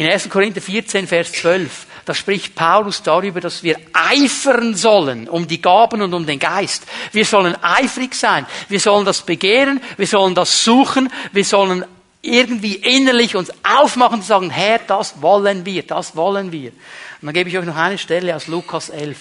In 0.00 0.06
1. 0.06 0.30
Korinther 0.30 0.62
14, 0.62 1.06
Vers 1.06 1.30
12, 1.30 1.86
da 2.06 2.14
spricht 2.14 2.54
Paulus 2.54 3.02
darüber, 3.02 3.38
dass 3.38 3.62
wir 3.62 3.78
eifern 3.92 4.74
sollen 4.74 5.28
um 5.28 5.46
die 5.46 5.60
Gaben 5.60 6.00
und 6.00 6.14
um 6.14 6.24
den 6.24 6.38
Geist. 6.38 6.84
Wir 7.12 7.26
sollen 7.26 7.54
eifrig 7.62 8.14
sein. 8.14 8.46
Wir 8.70 8.80
sollen 8.80 9.04
das 9.04 9.20
begehren. 9.20 9.78
Wir 9.98 10.06
sollen 10.06 10.34
das 10.34 10.64
suchen. 10.64 11.12
Wir 11.32 11.44
sollen 11.44 11.84
irgendwie 12.22 12.76
innerlich 12.76 13.36
uns 13.36 13.52
aufmachen 13.62 14.20
und 14.20 14.24
sagen, 14.24 14.48
Herr, 14.48 14.78
das 14.78 15.20
wollen 15.20 15.66
wir, 15.66 15.82
das 15.82 16.16
wollen 16.16 16.50
wir. 16.50 16.70
Und 16.70 17.26
dann 17.26 17.34
gebe 17.34 17.50
ich 17.50 17.58
euch 17.58 17.66
noch 17.66 17.76
eine 17.76 17.98
Stelle 17.98 18.34
aus 18.34 18.46
Lukas 18.46 18.88
11. 18.88 19.18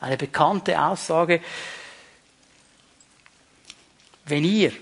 Eine 0.00 0.18
bekannte 0.18 0.78
Aussage. 0.78 1.40
Wenn 4.26 4.44
ihr, 4.44 4.72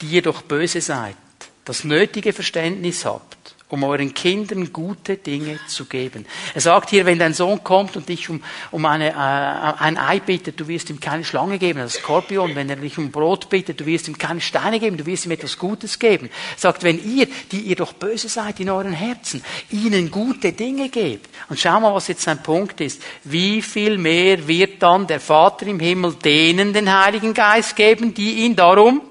die 0.00 0.06
ihr 0.06 0.22
doch 0.22 0.42
böse 0.42 0.80
seid, 0.80 1.16
das 1.64 1.82
nötige 1.82 2.32
Verständnis 2.32 3.04
habt, 3.04 3.37
um 3.70 3.84
euren 3.84 4.14
Kindern 4.14 4.72
gute 4.72 5.16
Dinge 5.16 5.58
zu 5.66 5.84
geben. 5.84 6.24
Er 6.54 6.60
sagt 6.62 6.88
hier, 6.88 7.04
wenn 7.04 7.18
dein 7.18 7.34
Sohn 7.34 7.62
kommt 7.62 7.96
und 7.96 8.08
dich 8.08 8.30
um, 8.30 8.42
um 8.70 8.86
eine, 8.86 9.10
äh, 9.10 9.12
ein 9.12 9.98
Ei 9.98 10.20
bittet, 10.20 10.58
du 10.58 10.68
wirst 10.68 10.88
ihm 10.88 11.00
keine 11.00 11.22
Schlange 11.22 11.58
geben, 11.58 11.80
das 11.80 11.94
Skorpion. 11.94 12.54
Wenn 12.54 12.70
er 12.70 12.76
dich 12.76 12.96
um 12.96 13.10
Brot 13.10 13.50
bittet, 13.50 13.80
du 13.80 13.86
wirst 13.86 14.08
ihm 14.08 14.16
keine 14.16 14.40
Steine 14.40 14.80
geben, 14.80 14.96
du 14.96 15.04
wirst 15.04 15.26
ihm 15.26 15.32
etwas 15.32 15.58
Gutes 15.58 15.98
geben. 15.98 16.30
Er 16.54 16.58
sagt, 16.58 16.82
wenn 16.82 16.98
ihr, 17.04 17.26
die 17.52 17.60
ihr 17.60 17.76
doch 17.76 17.92
böse 17.92 18.28
seid 18.28 18.58
in 18.58 18.70
euren 18.70 18.92
Herzen, 18.92 19.44
ihnen 19.70 20.10
gute 20.10 20.52
Dinge 20.52 20.88
gebt. 20.88 21.28
Und 21.50 21.60
schau 21.60 21.78
mal, 21.78 21.94
was 21.94 22.08
jetzt 22.08 22.22
sein 22.22 22.42
Punkt 22.42 22.80
ist. 22.80 23.02
Wie 23.24 23.60
viel 23.60 23.98
mehr 23.98 24.48
wird 24.48 24.82
dann 24.82 25.06
der 25.06 25.20
Vater 25.20 25.66
im 25.66 25.80
Himmel 25.80 26.14
denen 26.14 26.72
den 26.72 26.90
Heiligen 26.90 27.34
Geist 27.34 27.76
geben, 27.76 28.14
die 28.14 28.44
ihn 28.44 28.56
darum 28.56 29.02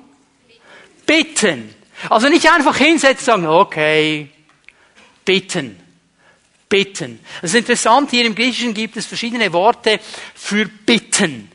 bitten? 1.06 1.76
Also 2.10 2.28
nicht 2.30 2.52
einfach 2.52 2.78
hinsetzen 2.78 3.34
und 3.34 3.42
sagen, 3.44 3.48
okay, 3.48 4.30
bitten. 5.28 5.78
Bitten. 6.70 7.20
Das 7.42 7.52
ist 7.52 7.58
interessant, 7.58 8.10
hier 8.12 8.26
im 8.26 8.34
Griechischen 8.34 8.74
gibt 8.74 8.98
es 8.98 9.06
verschiedene 9.06 9.52
Worte 9.54 10.00
für 10.34 10.66
bitten. 10.66 11.52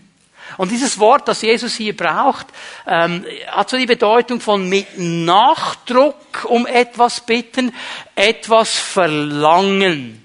Und 0.58 0.70
dieses 0.70 0.98
Wort, 0.98 1.28
das 1.28 1.42
Jesus 1.42 1.74
hier 1.74 1.96
braucht, 1.96 2.46
ähm, 2.86 3.24
hat 3.46 3.70
so 3.70 3.78
die 3.78 3.86
Bedeutung 3.86 4.40
von 4.40 4.68
mit 4.68 4.86
Nachdruck 4.98 6.44
um 6.44 6.66
etwas 6.66 7.24
bitten, 7.24 7.74
etwas 8.14 8.78
verlangen. 8.78 10.22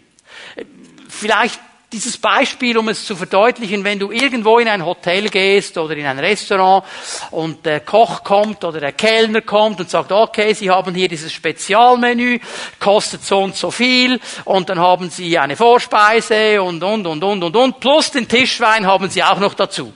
Vielleicht 1.08 1.60
dieses 1.92 2.18
Beispiel, 2.18 2.78
um 2.78 2.90
es 2.90 3.06
zu 3.06 3.16
verdeutlichen, 3.16 3.84
wenn 3.86 3.98
du 3.98 4.12
irgendwo 4.12 4.60
in 4.60 4.68
ein 4.68 4.86
Hotel 4.86 5.30
gehst 5.30 5.78
oder 5.78 5.96
in 5.96 6.06
ein 6.06 6.20
Restaurant 6.20 6.84
und 7.32 7.66
der 7.66 7.80
Koch 7.80 8.26
kommt 8.26 8.66
oder 8.66 8.82
der 8.82 8.92
Kellner 8.92 9.42
kommt 9.42 9.80
und 9.80 9.90
sagt, 9.90 10.12
okay, 10.12 10.54
Sie 10.54 10.70
haben 10.70 10.94
hier 10.94 11.08
dieses 11.08 11.32
Spezialmenü, 11.32 12.40
kostet 12.80 13.24
so 13.24 13.40
und 13.40 13.56
so 13.56 13.72
viel 13.72 14.20
und 14.44 14.68
dann 14.68 14.80
haben 14.80 15.10
Sie 15.10 15.38
eine 15.40 15.56
Vorspeise 15.56 16.62
und, 16.62 16.84
und, 16.84 17.08
und, 17.08 17.24
und, 17.24 17.44
und, 17.44 17.56
und, 17.56 17.80
plus 17.80 18.12
den 18.12 18.28
Tischwein 18.28 18.86
haben 18.86 19.10
Sie 19.10 19.24
auch 19.24 19.40
noch 19.40 19.54
dazu. 19.54 19.94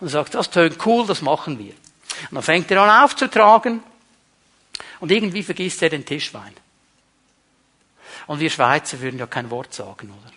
Und 0.00 0.08
er 0.08 0.10
sagt, 0.10 0.34
das 0.34 0.50
tönt 0.50 0.76
cool, 0.84 1.06
das 1.06 1.22
machen 1.22 1.58
wir. 1.58 1.72
Und 2.30 2.34
dann 2.34 2.42
fängt 2.42 2.70
er 2.70 2.82
an 2.82 3.04
aufzutragen 3.04 3.82
und 5.00 5.10
irgendwie 5.10 5.42
vergisst 5.42 5.82
er 5.82 5.88
den 5.88 6.04
Tischwein. 6.04 6.52
Und 8.26 8.40
wir 8.40 8.50
Schweizer 8.50 9.00
würden 9.00 9.18
ja 9.18 9.26
kein 9.26 9.50
Wort 9.50 9.72
sagen, 9.72 10.10
oder? 10.10 10.33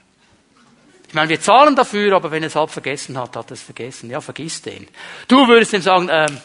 Ich 1.08 1.14
meine, 1.14 1.30
wir 1.30 1.40
zahlen 1.40 1.76
dafür, 1.76 2.16
aber 2.16 2.32
wenn 2.32 2.44
er 2.44 2.48
es 2.48 2.56
halb 2.56 2.70
vergessen 2.70 3.18
hat, 3.18 3.36
hat 3.36 3.50
er 3.50 3.54
es 3.54 3.62
vergessen. 3.62 4.10
Ja, 4.10 4.20
vergiss 4.20 4.62
den. 4.62 4.88
Du 5.28 5.48
würdest 5.48 5.74
ihm 5.74 5.82
sagen, 5.82 6.10
ähm, 6.12 6.38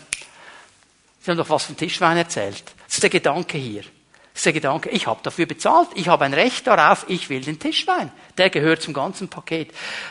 Sie 1.22 1.30
haben 1.30 1.38
doch 1.38 1.48
was 1.50 1.66
vom 1.66 1.76
Tischwein 1.76 2.16
erzählt. 2.16 2.64
Das 2.84 2.94
ist 2.94 3.02
der 3.02 3.10
Gedanke 3.10 3.56
hier. 3.56 3.84
Ist 4.34 4.46
der 4.46 4.54
Gedanke, 4.54 4.88
ich 4.88 5.06
habe 5.06 5.20
dafür 5.22 5.44
bezahlt, 5.44 5.88
ich 5.94 6.08
habe 6.08 6.24
ein 6.24 6.32
Recht 6.32 6.66
darauf, 6.66 7.04
ich 7.08 7.28
will 7.28 7.42
den 7.42 7.58
Tischwein. 7.58 8.10
Der 8.38 8.48
gehört 8.48 8.80
zum 8.80 8.94
ganzen 8.94 9.28
Paket. 9.28 9.70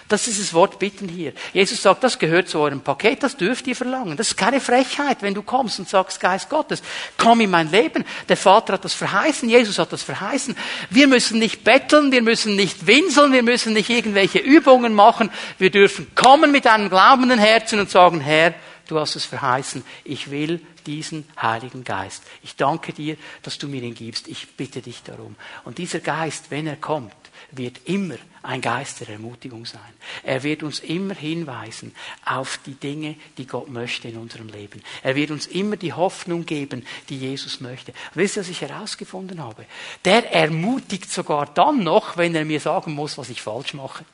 Das 0.09 0.27
ist 0.27 0.39
das 0.39 0.53
Wort 0.53 0.77
bitten 0.77 1.09
hier. 1.09 1.33
Jesus 1.53 1.81
sagt, 1.81 2.03
das 2.03 2.19
gehört 2.19 2.47
zu 2.47 2.59
eurem 2.59 2.81
Paket, 2.81 3.23
das 3.23 3.35
dürft 3.35 3.65
ihr 3.65 3.75
verlangen. 3.75 4.17
Das 4.17 4.27
ist 4.27 4.37
keine 4.37 4.61
Frechheit, 4.61 5.23
wenn 5.23 5.33
du 5.33 5.41
kommst 5.41 5.79
und 5.79 5.89
sagst, 5.89 6.19
Geist 6.19 6.49
Gottes, 6.49 6.83
komm 7.17 7.41
in 7.41 7.49
mein 7.49 7.71
Leben. 7.71 8.05
Der 8.29 8.37
Vater 8.37 8.73
hat 8.73 8.85
das 8.85 8.93
verheißen, 8.93 9.49
Jesus 9.49 9.79
hat 9.79 9.91
das 9.91 10.03
verheißen. 10.03 10.55
Wir 10.91 11.07
müssen 11.07 11.39
nicht 11.39 11.63
betteln, 11.63 12.11
wir 12.11 12.21
müssen 12.21 12.55
nicht 12.55 12.85
winseln, 12.85 13.33
wir 13.33 13.43
müssen 13.43 13.73
nicht 13.73 13.89
irgendwelche 13.89 14.37
Übungen 14.37 14.93
machen. 14.93 15.31
Wir 15.57 15.71
dürfen 15.71 16.13
kommen 16.13 16.51
mit 16.51 16.67
einem 16.67 16.89
glaubenden 16.89 17.39
Herzen 17.39 17.79
und 17.79 17.89
sagen, 17.89 18.19
Herr, 18.19 18.53
du 18.91 18.99
hast 18.99 19.15
es 19.15 19.25
verheißen, 19.25 19.83
ich 20.03 20.29
will 20.31 20.61
diesen 20.85 21.25
Heiligen 21.41 21.83
Geist. 21.83 22.23
Ich 22.43 22.55
danke 22.55 22.91
dir, 22.93 23.15
dass 23.43 23.57
du 23.57 23.67
mir 23.67 23.81
ihn 23.81 23.95
gibst. 23.95 24.27
Ich 24.27 24.55
bitte 24.55 24.81
dich 24.81 25.03
darum. 25.03 25.35
Und 25.63 25.77
dieser 25.77 25.99
Geist, 25.99 26.51
wenn 26.51 26.67
er 26.67 26.75
kommt, 26.75 27.13
wird 27.51 27.81
immer 27.85 28.15
ein 28.43 28.61
Geist 28.61 29.01
der 29.01 29.09
Ermutigung 29.09 29.65
sein. 29.65 29.81
Er 30.23 30.43
wird 30.43 30.63
uns 30.63 30.79
immer 30.79 31.13
hinweisen 31.13 31.93
auf 32.25 32.59
die 32.65 32.73
Dinge, 32.73 33.15
die 33.37 33.45
Gott 33.45 33.69
möchte 33.69 34.07
in 34.07 34.17
unserem 34.17 34.47
Leben. 34.47 34.81
Er 35.03 35.15
wird 35.15 35.31
uns 35.31 35.47
immer 35.47 35.77
die 35.77 35.93
Hoffnung 35.93 36.45
geben, 36.45 36.85
die 37.09 37.17
Jesus 37.17 37.61
möchte. 37.61 37.93
Wisst 38.13 38.37
ihr, 38.37 38.41
was 38.41 38.49
ich 38.49 38.61
herausgefunden 38.61 39.41
habe? 39.41 39.65
Der 40.05 40.31
ermutigt 40.33 41.11
sogar 41.11 41.45
dann 41.45 41.83
noch, 41.83 42.17
wenn 42.17 42.35
er 42.35 42.45
mir 42.45 42.59
sagen 42.59 42.93
muss, 42.93 43.17
was 43.17 43.29
ich 43.29 43.41
falsch 43.41 43.73
mache. 43.73 44.05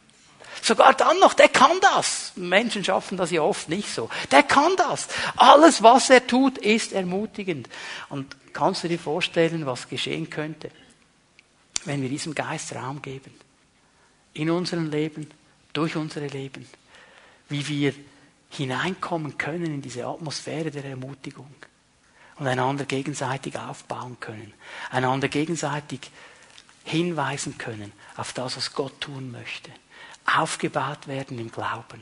Sogar 0.62 0.94
dann 0.94 1.20
noch, 1.20 1.34
der 1.34 1.50
kann 1.50 1.80
das. 1.82 2.34
Menschen 2.36 2.84
schaffen 2.84 3.18
das 3.18 3.32
ja 3.32 3.42
oft 3.42 3.70
nicht 3.70 3.90
so. 3.90 4.10
Der 4.32 4.44
kann 4.44 4.76
das. 4.78 5.08
Alles, 5.36 5.84
was 5.84 6.10
er 6.10 6.26
tut, 6.26 6.58
ist 6.58 6.94
ermutigend. 6.94 7.70
Und 8.10 8.36
kannst 8.54 8.84
du 8.84 8.88
dir 8.88 9.00
vorstellen, 9.00 9.66
was 9.66 9.90
geschehen 9.90 10.30
könnte, 10.30 10.70
wenn 11.86 12.02
wir 12.02 12.10
diesem 12.10 12.36
Geist 12.36 12.76
Raum 12.76 13.02
geben? 13.02 13.34
In 14.34 14.50
unserem 14.50 14.90
Leben, 14.90 15.30
durch 15.74 15.96
unsere 15.96 16.28
Leben. 16.28 16.68
Wie 17.50 17.68
wir 17.68 17.94
hineinkommen 18.50 19.38
können 19.38 19.66
in 19.66 19.82
diese 19.82 20.06
Atmosphäre 20.06 20.72
der 20.72 20.86
Ermutigung 20.86 21.54
und 22.38 22.48
einander 22.48 22.86
gegenseitig 22.86 23.58
aufbauen 23.58 24.18
können, 24.20 24.54
einander 24.90 25.28
gegenseitig 25.28 26.12
hinweisen 26.84 27.58
können 27.58 27.92
auf 28.16 28.32
das, 28.34 28.58
was 28.58 28.74
Gott 28.74 29.02
tun 29.02 29.32
möchte 29.32 29.72
aufgebaut 30.28 31.08
werden 31.08 31.40
im 31.40 31.52
Glauben 31.52 32.02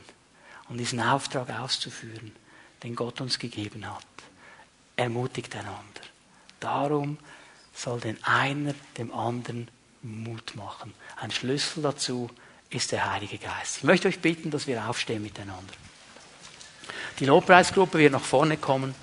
und 0.68 0.78
diesen 0.78 1.00
Auftrag 1.00 1.50
auszuführen, 1.50 2.34
den 2.82 2.94
Gott 2.94 3.20
uns 3.20 3.38
gegeben 3.38 3.86
hat. 3.88 4.04
Ermutigt 4.96 5.54
einander. 5.54 6.00
Darum 6.60 7.18
soll 7.74 8.00
den 8.00 8.22
einer 8.24 8.74
dem 8.98 9.12
anderen 9.12 9.68
Mut 10.02 10.56
machen. 10.56 10.94
Ein 11.16 11.30
Schlüssel 11.30 11.82
dazu 11.82 12.30
ist 12.70 12.92
der 12.92 13.10
Heilige 13.10 13.38
Geist. 13.38 13.78
Ich 13.78 13.84
möchte 13.84 14.08
euch 14.08 14.20
bitten, 14.20 14.50
dass 14.50 14.66
wir 14.66 14.88
aufstehen 14.88 15.22
miteinander. 15.22 15.74
Die 17.18 17.26
Lobpreisgruppe 17.26 17.98
wird 17.98 18.12
nach 18.12 18.20
vorne 18.20 18.56
kommen. 18.56 18.94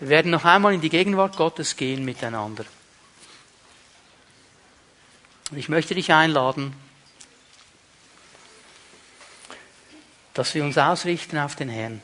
Wir 0.00 0.08
werden 0.08 0.30
noch 0.30 0.44
einmal 0.44 0.74
in 0.74 0.80
die 0.80 0.88
Gegenwart 0.88 1.36
Gottes 1.36 1.76
gehen 1.76 2.04
miteinander. 2.04 2.64
Und 5.50 5.58
ich 5.58 5.68
möchte 5.68 5.94
dich 5.94 6.12
einladen, 6.12 6.74
dass 10.38 10.54
wir 10.54 10.62
uns 10.62 10.78
ausrichten 10.78 11.36
auf 11.36 11.56
den 11.56 11.68
Herrn. 11.68 12.00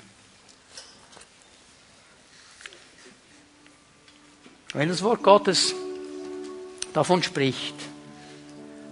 Wenn 4.73 4.89
das 4.89 5.05
Wort 5.05 5.23
Gottes 5.23 5.73
davon 6.93 7.23
spricht, 7.23 7.77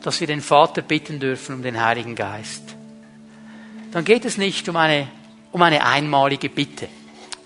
dass 0.00 0.20
wir 0.20 0.28
den 0.28 0.42
Vater 0.42 0.82
bitten 0.82 1.18
dürfen 1.18 1.56
um 1.56 1.62
den 1.64 1.84
Heiligen 1.84 2.14
Geist, 2.14 2.62
dann 3.90 4.04
geht 4.04 4.24
es 4.24 4.38
nicht 4.38 4.68
um 4.68 4.76
eine, 4.76 5.08
um 5.50 5.60
eine 5.60 5.84
einmalige 5.84 6.48
Bitte. 6.48 6.88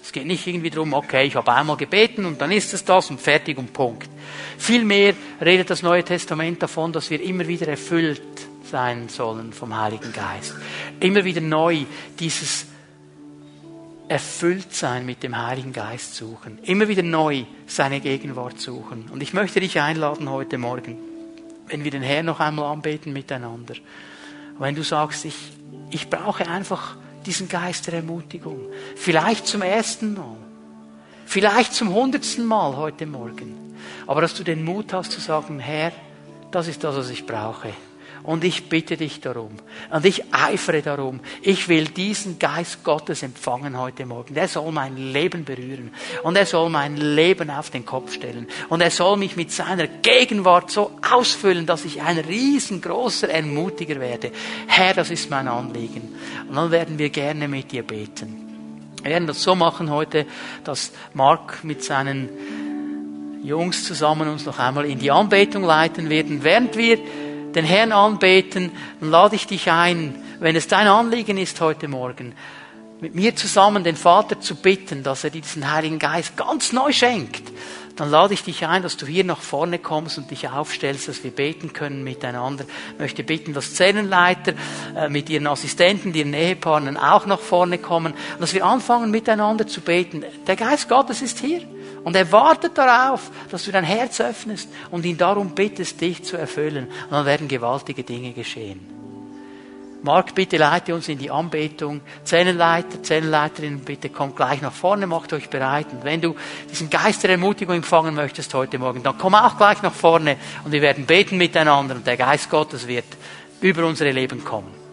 Es 0.03 0.13
geht 0.13 0.27
nicht 0.27 0.47
irgendwie 0.47 0.69
darum, 0.69 0.93
okay, 0.93 1.25
ich 1.25 1.35
habe 1.35 1.51
einmal 1.51 1.79
gebeten 1.79 2.27
und 2.27 2.43
dann 2.43 2.53
ist 2.53 2.75
es 2.75 2.85
das 2.85 3.09
und 3.09 3.23
fertig 3.23 3.57
und 3.57 3.73
Punkt. 3.73 4.11
Vielmehr 4.59 5.15
redet 5.41 5.71
das 5.71 5.83
Neue 5.83 6.05
Testament 6.05 6.63
davon, 6.63 6.93
dass 6.93 7.09
wir 7.09 7.23
immer 7.23 7.49
wieder 7.49 7.69
erfüllt 7.69 8.21
sein 8.71 9.09
sollen 9.09 9.53
vom 9.53 9.77
Heiligen 9.77 10.13
Geist. 10.13 10.55
Immer 11.01 11.25
wieder 11.25 11.41
neu 11.41 11.85
dieses 12.19 12.67
Erfülltsein 14.09 15.05
mit 15.05 15.23
dem 15.23 15.37
Heiligen 15.37 15.73
Geist 15.73 16.15
suchen. 16.15 16.59
Immer 16.63 16.89
wieder 16.89 17.03
neu 17.03 17.45
seine 17.67 18.01
Gegenwart 18.01 18.61
suchen. 18.61 19.09
Und 19.13 19.23
ich 19.23 19.35
möchte 19.35 19.61
dich 19.61 19.81
einladen 19.81 20.31
heute 20.31 20.59
Morgen, 20.59 20.97
wenn 21.67 21.83
wir 21.83 21.91
den 21.91 22.03
Herrn 22.03 22.27
noch 22.27 22.39
einmal 22.39 22.73
anbeten 22.73 23.13
miteinander. 23.13 23.75
Wenn 24.59 24.75
du 24.75 24.85
sagst, 24.85 25.25
ich, 25.25 25.37
ich 25.91 26.09
brauche 26.09 26.49
einfach 26.49 26.97
diesen 27.27 27.49
Geist 27.49 27.89
der 27.89 27.95
Ermutigung. 27.95 28.61
Vielleicht 28.95 29.47
zum 29.47 29.63
ersten 29.63 30.15
Mal. 30.15 30.37
Vielleicht 31.25 31.75
zum 31.75 31.93
hundertsten 31.93 32.47
Mal 32.47 32.77
heute 32.77 33.07
Morgen. 33.07 33.77
Aber 34.07 34.21
dass 34.21 34.35
du 34.35 34.45
den 34.45 34.65
Mut 34.65 34.93
hast 34.93 35.11
zu 35.11 35.21
sagen, 35.21 35.59
Herr, 35.59 35.91
das 36.53 36.69
ist 36.69 36.85
das, 36.85 36.95
was 36.97 37.11
ich 37.11 37.27
brauche. 37.27 37.71
Und 38.23 38.45
ich 38.45 38.69
bitte 38.69 38.97
dich 38.97 39.21
darum. 39.21 39.53
Und 39.91 40.05
ich 40.05 40.25
eifere 40.33 40.83
darum. 40.83 41.21
Ich 41.43 41.69
will 41.69 41.85
diesen 41.85 42.39
Geist 42.39 42.83
Gottes 42.83 43.23
empfangen 43.23 43.79
heute 43.79 44.07
Morgen. 44.07 44.35
Der 44.35 44.49
soll 44.49 44.73
mein 44.73 44.97
Leben 44.97 45.45
berühren. 45.45 45.93
Und 46.23 46.37
er 46.37 46.47
soll 46.47 46.69
mein 46.71 46.97
Leben 46.97 47.51
auf 47.51 47.71
den 47.71 47.87
Kopf 47.87 48.13
stellen. 48.13 48.49
Und 48.69 48.81
er 48.81 48.91
soll 48.91 49.17
mich 49.17 49.37
mit 49.37 49.53
seiner 49.53 49.87
Gegenwart 49.87 50.71
so 50.71 50.93
ausfüllen, 51.09 51.67
dass 51.67 51.85
ich 51.85 52.03
ein 52.03 52.19
riesengroßer 52.19 53.29
Ermutiger 53.29 54.01
werde. 54.01 54.33
Herr, 54.67 54.95
das 54.95 55.11
ist 55.11 55.31
mein 55.31 55.49
Anliegen. 55.49 56.17
Und 56.49 56.57
dann 56.57 56.71
werden 56.71 56.99
wir 56.99 57.11
gerne 57.11 57.49
mit 57.49 57.73
dir 57.73 57.83
beten. 57.83 58.47
Wir 59.03 59.13
werden 59.13 59.29
das 59.29 59.43
so 59.43 59.55
machen 59.55 59.91
heute, 59.91 60.27
dass 60.65 60.93
Mark 61.15 61.63
mit 61.63 61.85
seinen 61.85 62.29
Jungs 63.45 63.85
zusammen 63.85 64.29
uns 64.29 64.45
noch 64.45 64.59
einmal 64.59 64.85
in 64.87 64.99
die 64.99 65.13
Anbetung 65.13 65.63
leiten 65.63 66.11
werden, 66.11 66.43
während 66.43 66.77
wir 66.77 66.99
den 67.57 67.65
Herrn 67.65 67.91
anbeten, 67.91 68.71
dann 69.01 69.11
lade 69.11 69.35
ich 69.35 69.47
dich 69.47 69.71
ein, 69.71 70.23
wenn 70.39 70.55
es 70.55 70.69
dein 70.69 70.87
Anliegen 70.87 71.39
ist 71.39 71.61
heute 71.61 71.89
Morgen, 71.89 72.35
mit 73.01 73.15
mir 73.15 73.35
zusammen 73.35 73.83
den 73.83 73.97
Vater 73.97 74.41
zu 74.41 74.55
bitten, 74.57 75.03
dass 75.03 75.25
er 75.25 75.31
diesen 75.31 75.71
Heiligen 75.71 75.99
Geist 75.99 76.37
ganz 76.37 76.73
neu 76.73 76.93
schenkt, 76.93 77.43
dann 77.97 78.11
lade 78.11 78.35
ich 78.35 78.43
dich 78.43 78.67
ein, 78.67 78.83
dass 78.83 78.99
du 78.99 79.07
hier 79.07 79.25
nach 79.25 79.41
vorne 79.41 79.79
kommst 79.79 80.19
und 80.19 80.31
dich 80.31 80.49
aufstellst, 80.49 81.09
dass 81.09 81.25
wir 81.25 81.31
beten 81.31 81.73
können 81.73 82.05
miteinander. 82.05 82.67
Ich 82.93 82.99
möchte 82.99 83.25
bitten, 83.25 83.55
dass 83.55 83.75
Zellenleiter 83.75 84.53
äh, 84.95 85.09
mit 85.09 85.31
ihren 85.31 85.47
Assistenten, 85.47 86.13
ihren 86.15 86.35
Ehepartnern 86.35 86.99
auch 86.99 87.25
nach 87.25 87.41
vorne 87.41 87.79
kommen 87.79 88.13
dass 88.39 88.53
wir 88.53 88.67
anfangen 88.67 89.11
miteinander 89.11 89.67
zu 89.67 89.81
beten. 89.81 90.25
Der 90.47 90.57
Geist 90.57 90.91
Gottes 90.91 91.23
ist 91.23 91.39
hier. 91.39 91.63
Und 92.07 92.15
er 92.15 92.31
wartet 92.31 92.79
darauf, 92.79 93.33
dass 93.51 93.65
du 93.65 93.73
dein 93.73 93.83
Herz 93.83 94.21
öffnest 94.21 94.69
und 94.93 95.05
ihn 95.05 95.19
darum 95.19 95.57
bittest, 95.57 96.01
dich 96.01 96.23
zu 96.23 96.37
erfüllen. 96.37 96.87
Und 96.87 97.11
dann 97.11 97.27
werden 97.27 97.49
gewaltige 97.49 98.05
Dinge 98.05 98.31
geschehen. 98.31 98.79
Mark, 100.05 100.33
bitte 100.33 100.57
leite 100.57 100.95
uns 100.95 101.09
in 101.09 101.19
die 101.19 101.33
Anbetung. 101.33 102.01
Zellenleiter, 102.23 103.03
Zellenleiterin, 103.03 103.81
bitte 103.81 104.09
kommt 104.09 104.37
gleich 104.37 104.63
nach 104.63 104.73
vorne, 104.73 105.09
macht 105.09 105.33
euch 105.33 105.51
bereit. 105.51 105.89
Und 105.91 106.05
wenn 106.05 106.21
du 106.21 106.37
diesen 106.71 106.91
Geist 106.91 107.25
der 107.25 107.31
Ermutigung 107.31 107.75
empfangen 107.75 108.15
möchtest 108.15 108.55
heute 108.55 108.79
Morgen, 108.79 109.03
dann 109.03 109.19
komm 109.19 109.35
auch 109.35 109.57
gleich 109.57 109.83
nach 109.83 109.93
vorne 109.93 110.37
und 110.65 110.71
wir 110.71 110.83
werden 110.83 111.07
beten 111.07 111.37
miteinander 111.37 111.97
und 111.97 112.07
der 112.07 112.17
Geist 112.17 112.49
Gottes 112.49 112.87
wird 112.87 113.17
über 113.61 113.85
unsere 113.85 114.13
Leben 114.13 114.45
kommen. 114.45 114.86